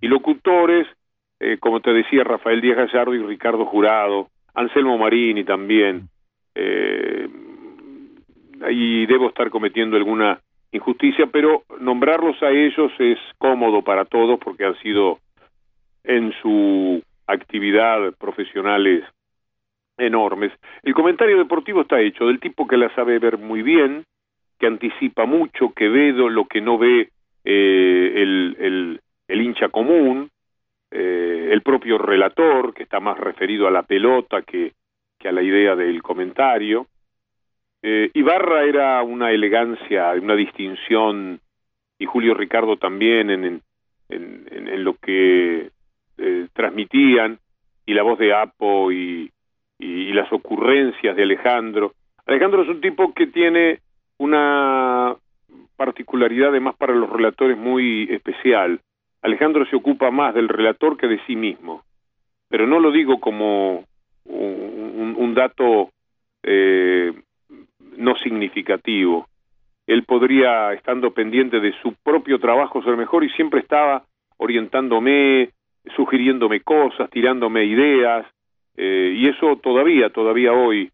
[0.00, 0.86] Y locutores,
[1.40, 6.08] eh, como te decía, Rafael Díaz Gallardo y Ricardo Jurado, Anselmo Marini también.
[6.54, 7.28] Eh,
[8.62, 10.40] ahí debo estar cometiendo alguna
[10.72, 15.18] injusticia, pero nombrarlos a ellos es cómodo para todos porque han sido
[16.04, 19.04] en su actividad profesionales
[19.96, 20.52] enormes.
[20.82, 24.04] El comentario deportivo está hecho del tipo que la sabe ver muy bien,
[24.58, 27.10] que anticipa mucho, que ve lo que no ve
[27.44, 30.30] eh, el, el, hincha común,
[30.90, 34.72] eh, el propio relator, que está más referido a la pelota que,
[35.18, 36.86] que a la idea del comentario,
[37.82, 41.40] eh, Ibarra era una elegancia, una distinción,
[41.98, 43.62] y Julio Ricardo también en,
[44.08, 45.70] en, lo que
[46.18, 47.38] eh, transmitían,
[47.86, 49.30] y la voz de Apo y,
[49.78, 51.92] las ocurrencias de Alejandro.
[52.24, 53.80] Alejandro es un tipo que tiene
[54.18, 55.16] una
[55.76, 58.80] particularidad además para los relatores muy especial.
[59.22, 61.82] Alejandro se ocupa más del relator que de sí mismo,
[62.48, 63.84] pero no lo digo como
[64.24, 65.90] un, un dato
[66.44, 67.12] eh,
[67.96, 69.26] no significativo.
[69.86, 74.04] Él podría, estando pendiente de su propio trabajo, ser mejor y siempre estaba
[74.36, 75.50] orientándome,
[75.96, 78.26] sugiriéndome cosas, tirándome ideas,
[78.76, 80.90] eh, y eso todavía, todavía hoy,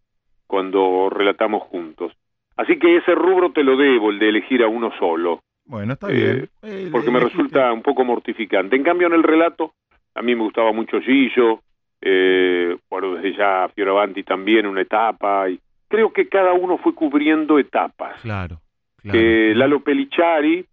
[0.46, 2.12] cuando relatamos juntos.
[2.56, 5.42] Así que ese rubro te lo debo, el de elegir a uno solo.
[5.64, 6.48] Bueno, está bien.
[6.62, 8.76] Eh, porque me resulta un poco mortificante.
[8.76, 9.72] En cambio, en el relato,
[10.14, 11.60] a mí me gustaba mucho Gillo,
[12.00, 17.58] eh, bueno, desde ya Fioravanti también, una etapa, y creo que cada uno fue cubriendo
[17.58, 18.20] etapas.
[18.22, 18.60] Claro.
[19.00, 19.18] claro.
[19.18, 20.64] Eh, Lalo Peliciari,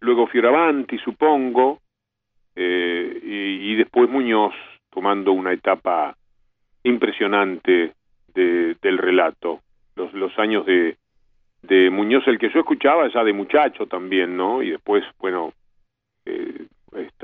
[0.00, 1.80] luego Fioravanti, supongo,
[2.56, 4.54] eh, y, después Muñoz,
[4.90, 6.16] tomando una etapa
[6.82, 7.92] impresionante
[8.34, 9.60] de, del relato.
[9.96, 10.96] Los, los años de,
[11.62, 14.62] de Muñoz, el que yo escuchaba ya de muchacho también, ¿no?
[14.62, 15.52] Y después, bueno,
[16.26, 16.66] eh,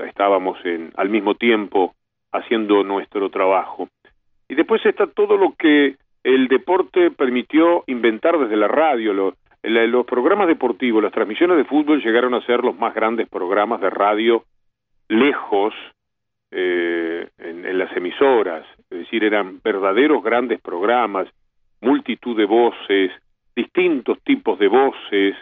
[0.05, 1.95] estábamos en, al mismo tiempo
[2.31, 3.89] haciendo nuestro trabajo.
[4.47, 9.33] Y después está todo lo que el deporte permitió inventar desde la radio.
[9.63, 13.89] los programas deportivos, las transmisiones de fútbol llegaron a ser los más grandes programas de
[13.89, 14.43] radio
[15.09, 15.73] lejos
[16.51, 18.65] eh, en, las emisoras.
[18.89, 21.27] Es decir, eran verdaderos grandes programas,
[21.81, 23.11] multitud de voces,
[23.55, 25.35] distintos tipos de voces.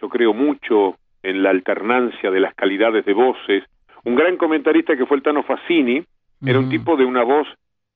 [0.00, 3.64] Yo creo mucho en la alternancia de las calidades de voces.
[4.04, 6.04] Un gran comentarista que fue el Tano Fassini
[6.40, 7.48] era un tipo de una voz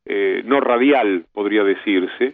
[0.05, 2.33] eh, no radial, podría decirse.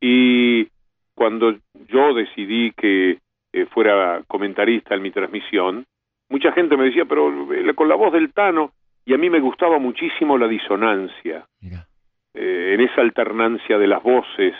[0.00, 0.68] Y
[1.14, 1.56] cuando
[1.88, 3.18] yo decidí que
[3.52, 5.86] eh, fuera comentarista en mi transmisión,
[6.32, 8.72] mucha gente me decía, pero eh, con la voz del Tano,
[9.04, 11.44] y a mí me gustaba muchísimo la disonancia,
[12.34, 14.54] en esa alternancia de las voces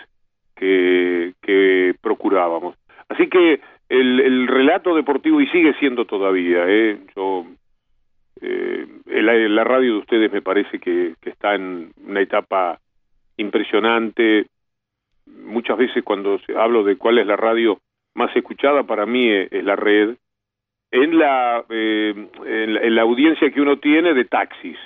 [0.55, 2.77] que, que procurábamos.
[3.09, 6.99] Así que el, el, relato deportivo, y sigue siendo todavía, ¿eh?
[7.17, 7.47] yo
[8.43, 12.81] eh, la, radio de ustedes me parece que, está en una etapa
[13.37, 14.47] impresionante.
[15.27, 17.79] Muchas veces cuando hablo de cuál es la radio
[18.15, 20.17] más escuchada, para mí es, la red.
[20.93, 22.15] En la, eh,
[22.45, 24.77] en la, audiencia que uno tiene de taxis,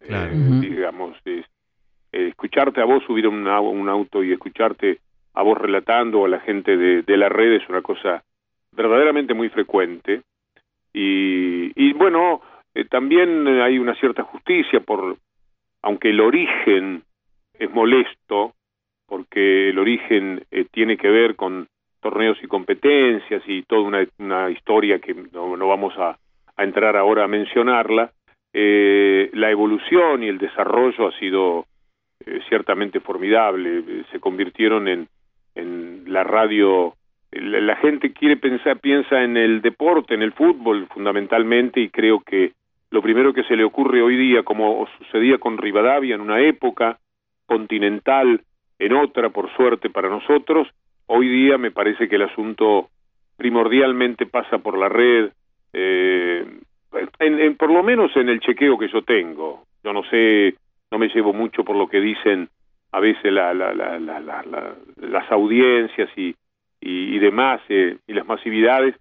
[0.00, 0.30] eh,
[0.60, 1.16] digamos,
[2.10, 4.98] escucharte a vos subir un, un auto y escucharte
[5.34, 8.24] a vos relatando a la gente de, de la red es una cosa
[8.72, 10.22] verdaderamente muy frecuente.
[10.92, 12.42] Y, y bueno,
[12.74, 15.16] eh, también hay una cierta justicia por,
[15.82, 17.02] aunque el origen
[17.58, 18.54] es molesto,
[19.06, 21.68] porque el origen eh, tiene que ver con
[22.02, 26.18] torneos y competencias y toda una, historia que no, no vamos a,
[26.58, 28.12] entrar ahora a mencionarla,
[28.52, 31.64] eh, la evolución y el desarrollo ha sido
[32.24, 35.08] eh, ciertamente formidable, se convirtieron en,
[35.54, 36.94] en la radio
[37.32, 42.52] la gente quiere pensar, piensa en el deporte, en el fútbol fundamentalmente y creo que
[42.90, 46.98] lo primero que se le ocurre hoy día, como sucedía con Rivadavia en una época,
[47.46, 48.42] continental
[48.78, 50.68] en otra, por suerte para nosotros,
[51.14, 52.88] hoy día me parece que el asunto
[53.36, 55.30] primordialmente pasa por la red,
[55.72, 56.44] eh,
[57.18, 59.64] en, por lo menos en el chequeo que yo tengo.
[59.84, 60.54] Yo no sé,
[60.90, 62.48] no me llevo mucho por lo que dicen
[62.92, 66.34] a veces la, la, la, las audiencias y,
[66.80, 68.94] y, demás, eh, y las masividades,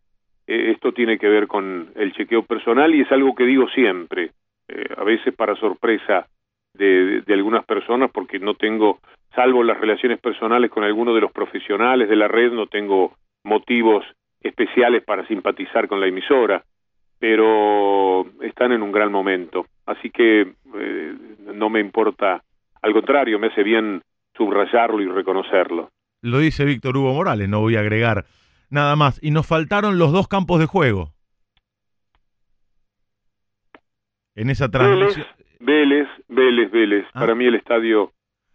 [0.48, 4.32] eh, esto tiene que ver con el chequeo personal y es algo que digo siempre,
[4.68, 6.28] eh, a veces para sorpresa
[6.74, 9.00] de, de algunas personas porque no tengo,
[9.36, 14.06] salvo las relaciones personales con algunos de los profesionales de la red, no tengo motivos
[14.42, 16.64] especiales para simpatizar con la emisora,
[17.20, 19.68] pero están en un gran momento.
[19.86, 20.42] Así que
[20.76, 21.16] eh,
[21.54, 22.44] no me importa,
[22.82, 24.02] al contrario, me hace bien
[24.36, 25.90] subrayarlo y reconocerlo.
[26.22, 28.26] Lo dice Víctor Hugo Morales, no voy a agregar
[28.70, 29.20] nada más.
[29.22, 31.14] Y nos faltaron los dos campos de juego.
[34.34, 35.28] En esa transmisión.
[35.62, 37.06] Vélez, Vélez, Vélez.
[37.14, 37.20] Ah.
[37.22, 38.12] Para mí el estadio...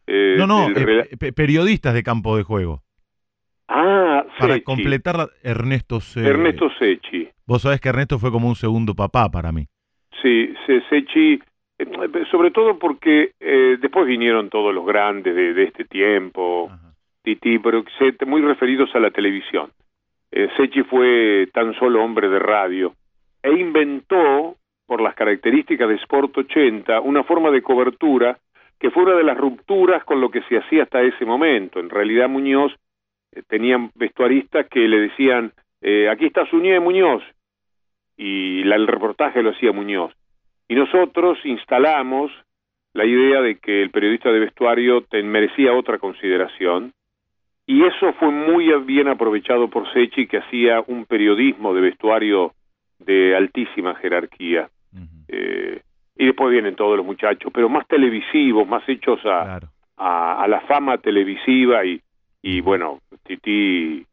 [0.06, 2.82] eh, No, no, del eh, periodistas de campo de juego.
[3.68, 4.64] ah, Para Secchi.
[4.64, 7.28] completar Ernesto Se- Ernesto Secchi.
[7.46, 9.66] Vos sabés que Ernesto fue como un segundo papá para mí.
[10.22, 11.40] Sí, Se- Secchi,
[11.78, 11.86] eh,
[12.30, 16.70] sobre todo porque eh, después vinieron todos los grandes de, de este tiempo,
[17.22, 17.84] Titi, pero
[18.26, 19.70] muy referidos a la televisión.
[20.56, 22.92] Secchi fue tan solo hombre de radio
[23.42, 28.38] e inventó, por las características de Sport 80, una forma de cobertura
[28.78, 31.80] que fue una de las rupturas con lo que se hacía hasta ese momento.
[31.80, 32.72] En realidad Muñoz
[33.32, 37.22] eh, tenían vestuaristas que le decían, eh, aquí está Suñé Muñoz,
[38.16, 40.12] y la- el reportaje lo hacía Muñoz.
[40.68, 42.30] Y nosotros instalamos
[42.92, 46.92] la idea de que el periodista de vestuario merecía otra consideración,
[47.66, 52.52] y eso fue muy bien aprovechado por Sechi, que hacía un periodismo de vestuario
[52.98, 54.68] de altísima jerarquía.
[55.28, 55.80] Eh,
[56.18, 59.68] y después vienen todos los muchachos, pero más televisivos, más hechos a, Claro.
[59.98, 62.00] a, a la fama televisiva y,
[62.42, 64.04] y bueno, Titi,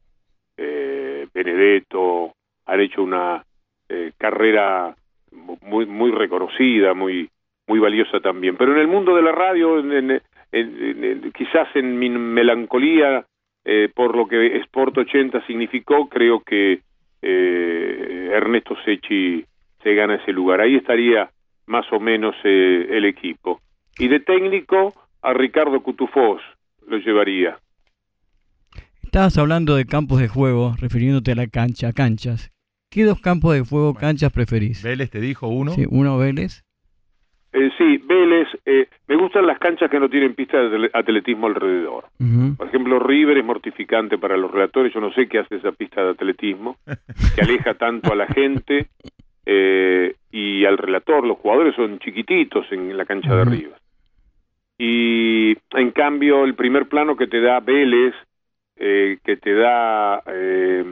[0.58, 2.34] eh, Benedetto
[2.66, 3.44] han hecho una
[3.90, 4.96] eh, carrera
[5.32, 7.30] mu- muy muy reconocida, muy
[7.68, 8.58] muy valiosa también.
[8.58, 10.22] Pero en el mundo de la radio, en- en-
[10.52, 13.26] en- quizás en mi melancolía
[13.66, 16.82] eh, por lo que Sport 80 significó, creo que
[17.22, 19.44] eh, Ernesto Secchi
[19.84, 20.62] se gana ese lugar.
[20.62, 21.30] Ahí estaría
[21.66, 23.62] más o menos eh, el equipo.
[23.98, 26.42] Y de técnico a Ricardo Cutufós
[26.88, 27.58] lo llevaría.
[29.04, 32.52] Estabas hablando de campos de juego, refiriéndote a la cancha, a canchas.
[32.90, 34.84] ¿Qué dos campos de juego, canchas preferís?
[34.84, 35.72] Vélez te dijo uno.
[35.72, 36.64] Sí, uno Vélez.
[37.54, 41.46] Eh, sí, Vélez, eh, me gustan las canchas que no tienen pista de atle- atletismo
[41.46, 42.06] alrededor.
[42.58, 46.04] Por ejemplo, River es mortificante para los relatores, yo no sé qué hace esa pista
[46.04, 46.78] de atletismo,
[47.36, 48.88] que aleja tanto a la gente
[49.46, 53.46] eh, y al relator, los jugadores son chiquititos en la cancha de.
[53.46, 53.84] River.
[54.78, 58.14] Y en cambio, el primer plano que te da Vélez,
[58.78, 60.84] eh, que te da eh,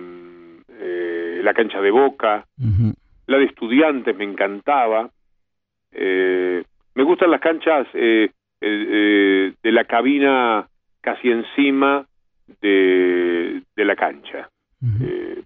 [0.70, 2.46] eh, la cancha de Boca,
[3.28, 5.10] la de estudiantes me encantaba.
[5.92, 6.64] Eh,
[6.96, 8.30] me gustan las canchas eh,
[8.62, 10.68] eh, eh, de la cabina
[11.02, 12.06] casi encima
[12.62, 14.50] de, de la cancha.
[14.82, 15.04] Ujú.
[15.04, 15.44] Eh,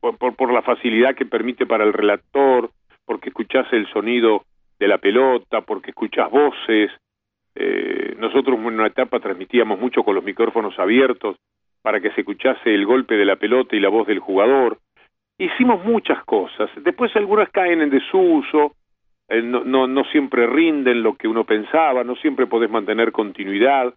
[0.00, 2.70] por, por, la facilidad que permite para el relator,
[3.04, 4.44] porque escuchás el sonido
[4.78, 6.90] de la pelota, porque escuchás voces.
[7.54, 11.36] Eh, nosotros en una etapa transmitíamos mucho con los micrófonos abiertos
[11.82, 14.78] para que se escuchase el golpe de la pelota y la voz del jugador.
[15.38, 16.70] Hicimos muchas cosas.
[16.76, 18.74] Después algunas caen en desuso,
[19.28, 23.94] eh, no, no, no siempre rinden lo que uno pensaba, no siempre podés mantener continuidad,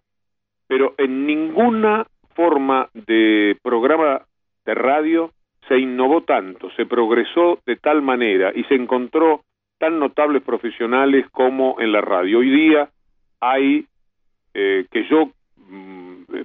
[0.66, 4.22] pero en ninguna forma de programa
[4.64, 5.30] de radio
[5.68, 9.42] se innovó tanto, se progresó de tal manera y se encontró
[9.78, 12.38] tan notables profesionales como en la radio.
[12.38, 12.88] Hoy día
[13.40, 13.86] hay
[14.52, 16.44] eh, que yo mm, eh,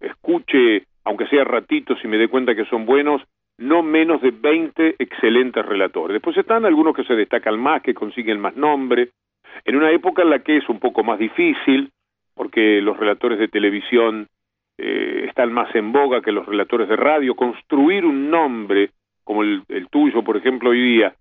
[0.00, 3.22] escuche, aunque sea ratitos y me dé cuenta que son buenos,
[3.58, 6.14] no menos de 20 excelentes relatores.
[6.14, 9.10] Después están algunos que se destacan más, que consiguen más nombre,
[9.64, 11.90] en una época en la que es un poco más difícil,
[12.34, 14.28] porque los relatores de televisión
[14.78, 18.90] eh, están más en boga que los relatores de radio, construir un nombre
[19.24, 21.14] como el, el tuyo, por ejemplo, hoy día,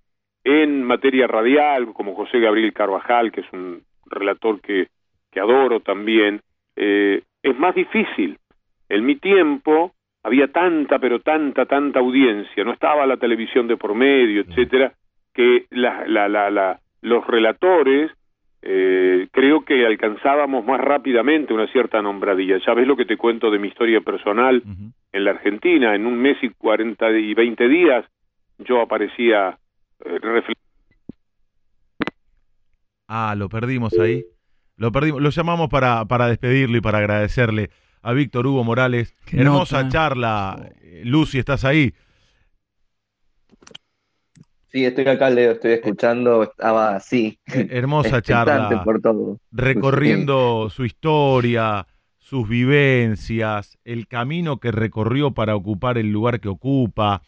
[0.44, 4.88] en materia radial, como José Gabriel Carvajal, que es un relator que,
[5.32, 6.40] que adoro también,
[6.76, 8.38] eh, es más difícil.
[8.88, 9.92] En mi tiempo
[10.24, 14.94] había tanta, pero tanta, tanta audiencia, no estaba la televisión de por medio, etcétera,
[15.34, 18.12] que la, la, la, la, los relatores
[18.70, 22.58] eh, creo que alcanzábamos más rápidamente una cierta nombradilla.
[22.66, 24.62] Ya ves lo que te cuento de mi historia personal
[25.14, 28.06] en la Argentina, en un mes y 40 y 20 días
[28.60, 29.58] yo aparecía
[30.04, 30.20] eh,
[33.08, 34.26] Ah, lo perdimos ahí.
[34.76, 35.22] Lo perdimos.
[35.22, 37.70] Lo llamamos para, para despedirlo y para agradecerle
[38.02, 39.16] a Víctor Hugo Morales.
[39.26, 39.90] Qué Hermosa nota.
[39.90, 40.70] charla.
[40.82, 41.94] Eh, Lucy, ¿estás ahí?
[44.70, 48.84] Sí, estoy acá, Leo, estoy escuchando, estaba así, Eh, Hermosa charla.
[48.84, 49.40] por todo.
[49.52, 51.88] Recorriendo su historia,
[52.18, 57.22] sus vivencias, el camino que recorrió para ocupar el lugar que ocupa.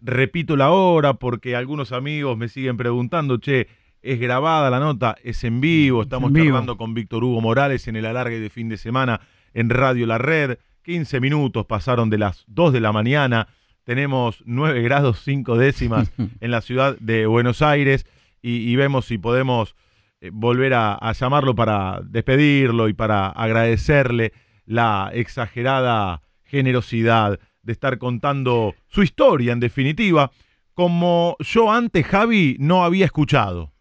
[0.00, 3.66] Repito la hora porque algunos amigos me siguen preguntando, che,
[4.02, 6.46] es grabada la nota, es en vivo, estamos en vivo.
[6.46, 9.20] charlando con Víctor Hugo Morales en el alargue de fin de semana
[9.52, 10.58] en Radio La Red.
[10.82, 13.48] 15 minutos pasaron de las 2 de la mañana,
[13.86, 18.04] tenemos 9 grados 5 décimas en la ciudad de Buenos Aires
[18.42, 19.76] y, y vemos si podemos
[20.20, 24.32] eh, volver a, a llamarlo para despedirlo y para agradecerle
[24.66, 30.32] la exagerada generosidad de estar contando su historia en definitiva,
[30.74, 33.72] como yo antes, Javi, no había escuchado.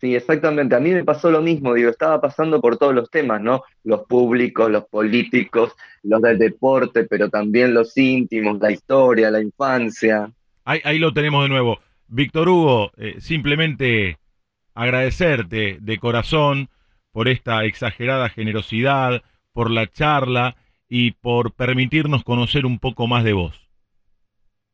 [0.00, 0.74] Sí, exactamente.
[0.74, 3.62] A mí me pasó lo mismo, digo, estaba pasando por todos los temas, ¿no?
[3.84, 10.30] Los públicos, los políticos, los del deporte, pero también los íntimos, la historia, la infancia.
[10.64, 11.80] Ahí, ahí lo tenemos de nuevo.
[12.08, 14.16] Víctor Hugo, eh, simplemente
[14.74, 16.68] agradecerte de corazón
[17.12, 19.22] por esta exagerada generosidad,
[19.52, 20.56] por la charla
[20.88, 23.68] y por permitirnos conocer un poco más de vos.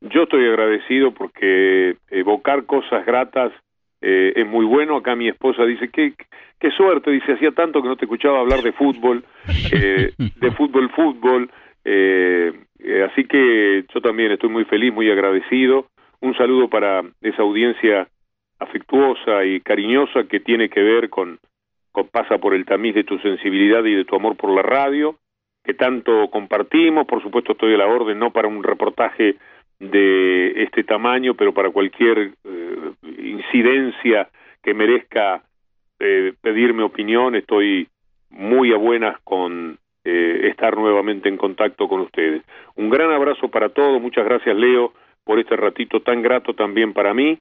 [0.03, 3.53] Yo estoy agradecido porque evocar cosas gratas
[4.01, 4.97] eh, es muy bueno.
[4.97, 6.15] Acá mi esposa dice, qué,
[6.59, 9.25] qué suerte, dice, hacía tanto que no te escuchaba hablar de fútbol,
[9.73, 11.51] eh, de fútbol, fútbol.
[11.85, 15.87] Eh, eh, así que yo también estoy muy feliz, muy agradecido.
[16.21, 18.09] Un saludo para esa audiencia
[18.59, 21.39] afectuosa y cariñosa que tiene que ver con,
[21.93, 25.17] con pasa por el tamiz de tu sensibilidad y de tu amor por la radio,
[25.63, 27.07] que tanto compartimos.
[27.07, 29.37] Por supuesto estoy a la orden, no para un reportaje
[29.79, 34.29] de este tamaño, pero para cualquier eh, incidencia
[34.63, 35.43] que merezca
[35.99, 37.89] eh, pedirme opinión, estoy
[38.31, 42.43] muy a buenas con eh, estar nuevamente en contacto con ustedes.
[42.77, 44.93] Un gran abrazo para todos, muchas gracias Leo
[45.25, 47.39] por este ratito tan grato también para mí.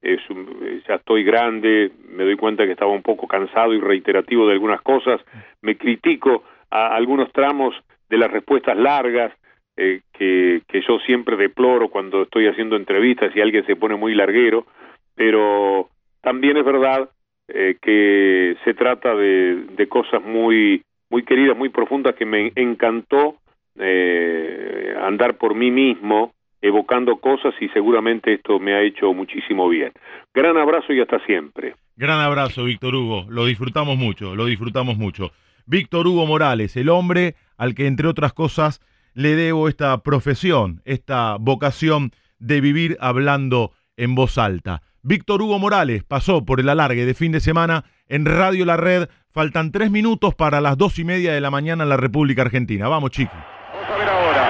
[0.00, 3.80] Es un- eh, ya estoy grande, me doy cuenta que estaba un poco cansado y
[3.80, 5.20] reiterativo de algunas cosas,
[5.62, 7.74] me critico a algunos tramos
[8.08, 9.32] de las respuestas largas,
[9.76, 14.66] eh, que, yo siempre deploro cuando estoy haciendo entrevistas y alguien se pone muy larguero,
[15.14, 15.88] pero
[16.20, 17.08] también es verdad
[17.48, 23.36] eh, que se trata de, de cosas muy muy queridas, muy profundas que me encantó
[23.78, 29.92] eh, andar por mí mismo evocando cosas y seguramente esto me ha hecho muchísimo bien.
[30.32, 31.74] Gran abrazo y hasta siempre.
[31.96, 33.26] Gran abrazo, Víctor Hugo.
[33.28, 35.30] Lo disfrutamos mucho, lo disfrutamos mucho.
[35.66, 38.80] Víctor Hugo Morales, el hombre al que, entre otras cosas,
[39.14, 44.82] le debo esta profesión, esta vocación de vivir hablando en voz alta.
[45.02, 49.08] Víctor Hugo Morales pasó por el alargue de fin de semana en Radio La Red.
[49.32, 52.88] Faltan tres minutos para las dos y media de la mañana en la República Argentina.
[52.88, 53.36] Vamos, chicos.
[53.72, 54.42] Vamos a ver ahora.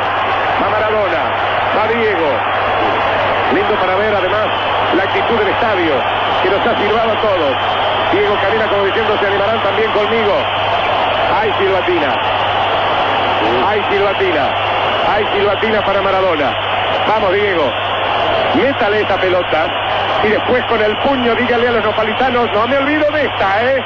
[0.62, 1.22] Va Maradona.
[1.76, 2.30] Va Diego.
[3.54, 4.46] Lindo para ver además
[4.96, 5.94] la actitud del estadio
[6.42, 7.56] que nos ha silbado a todos.
[8.12, 10.34] Diego camina como diciendo se animarán también conmigo.
[11.34, 12.53] Hay silbatina.
[13.66, 14.50] Hay silbatina.
[15.08, 16.52] Hay silbatina para Maradona.
[17.08, 17.72] Vamos Diego.
[18.56, 19.66] Métale esta pelota.
[20.22, 23.82] Y después con el puño dígale a los nopalitanos, no me olvido de esta, ¿eh?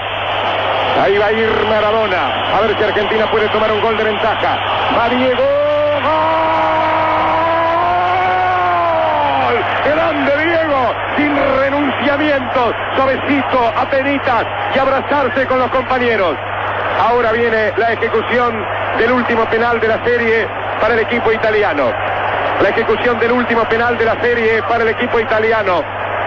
[1.02, 2.56] Ahí va a ir Maradona.
[2.56, 4.58] A ver si Argentina puede tomar un gol de ventaja.
[4.98, 5.42] Va Diego.
[9.46, 9.64] ¡Gol!
[9.84, 10.94] Grande Diego.
[11.16, 12.74] Sin renunciamientos.
[12.96, 14.44] Suavecito, apenitas.
[14.74, 16.36] Y abrazarse con los compañeros.
[17.00, 18.64] Ahora viene la ejecución
[18.98, 20.48] del último penal de la serie
[20.80, 21.92] para el equipo italiano.
[22.60, 25.84] La ejecución del último penal de la serie para el equipo italiano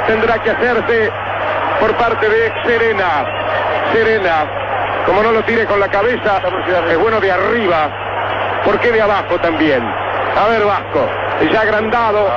[0.08, 1.12] tendrá que hacerse
[1.80, 3.26] por parte de Serena.
[3.94, 4.46] Serena,
[5.06, 6.42] como no lo tire con la cabeza,
[6.90, 7.90] es bueno de arriba.
[8.64, 9.82] ¿Por qué de abajo también?
[9.84, 11.10] A ver, Vasco,
[11.52, 12.32] ya agrandado.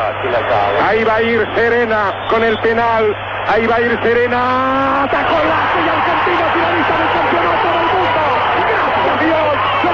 [0.86, 3.14] Ahí va a ir Serena con el penal.
[3.46, 5.04] Ahí va a ir Serena.
[5.04, 8.22] Atacó el arco y Argentina finalista del campeonato del mundo.
[8.58, 9.46] Gracias a Dios,
[9.84, 9.90] lo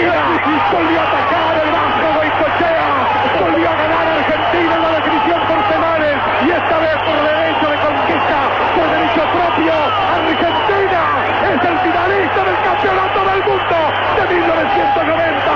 [0.00, 2.88] Volvió a atacar el Vasco Goicochea.
[3.36, 6.16] Volvió a ganar Argentina en la definición por penales.
[6.40, 8.48] Y esta vez por derecho de conquista,
[8.80, 9.76] por derecho propio.
[9.76, 11.04] Argentina
[11.52, 13.76] es el finalista del campeonato del mundo
[14.16, 15.52] de 1990.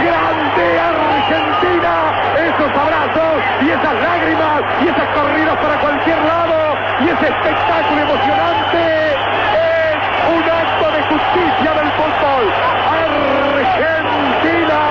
[0.00, 1.92] Grande Argentina.
[2.48, 9.12] Esos abrazos y esas lágrimas y esas corridas para cualquier lado y ese espectáculo emocionante
[9.12, 10.00] es
[10.32, 12.48] un acto de justicia del fútbol.
[13.62, 14.82] Argentina,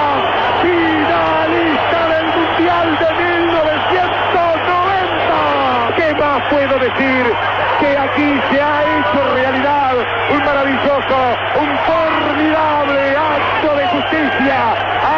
[0.61, 5.95] finalista del Mundial de 1990.
[5.95, 7.25] ¿Qué más puedo decir?
[7.79, 9.93] Que aquí se ha hecho realidad
[10.33, 11.17] un maravilloso,
[11.61, 14.57] un formidable acto de justicia.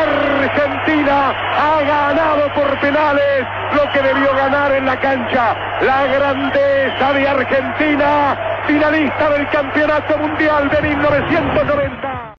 [0.04, 5.56] Argentina ha ganado por penales lo que debió ganar en la cancha.
[5.82, 8.38] La grandeza de Argentina,
[8.68, 12.33] finalista del Campeonato Mundial de 1990.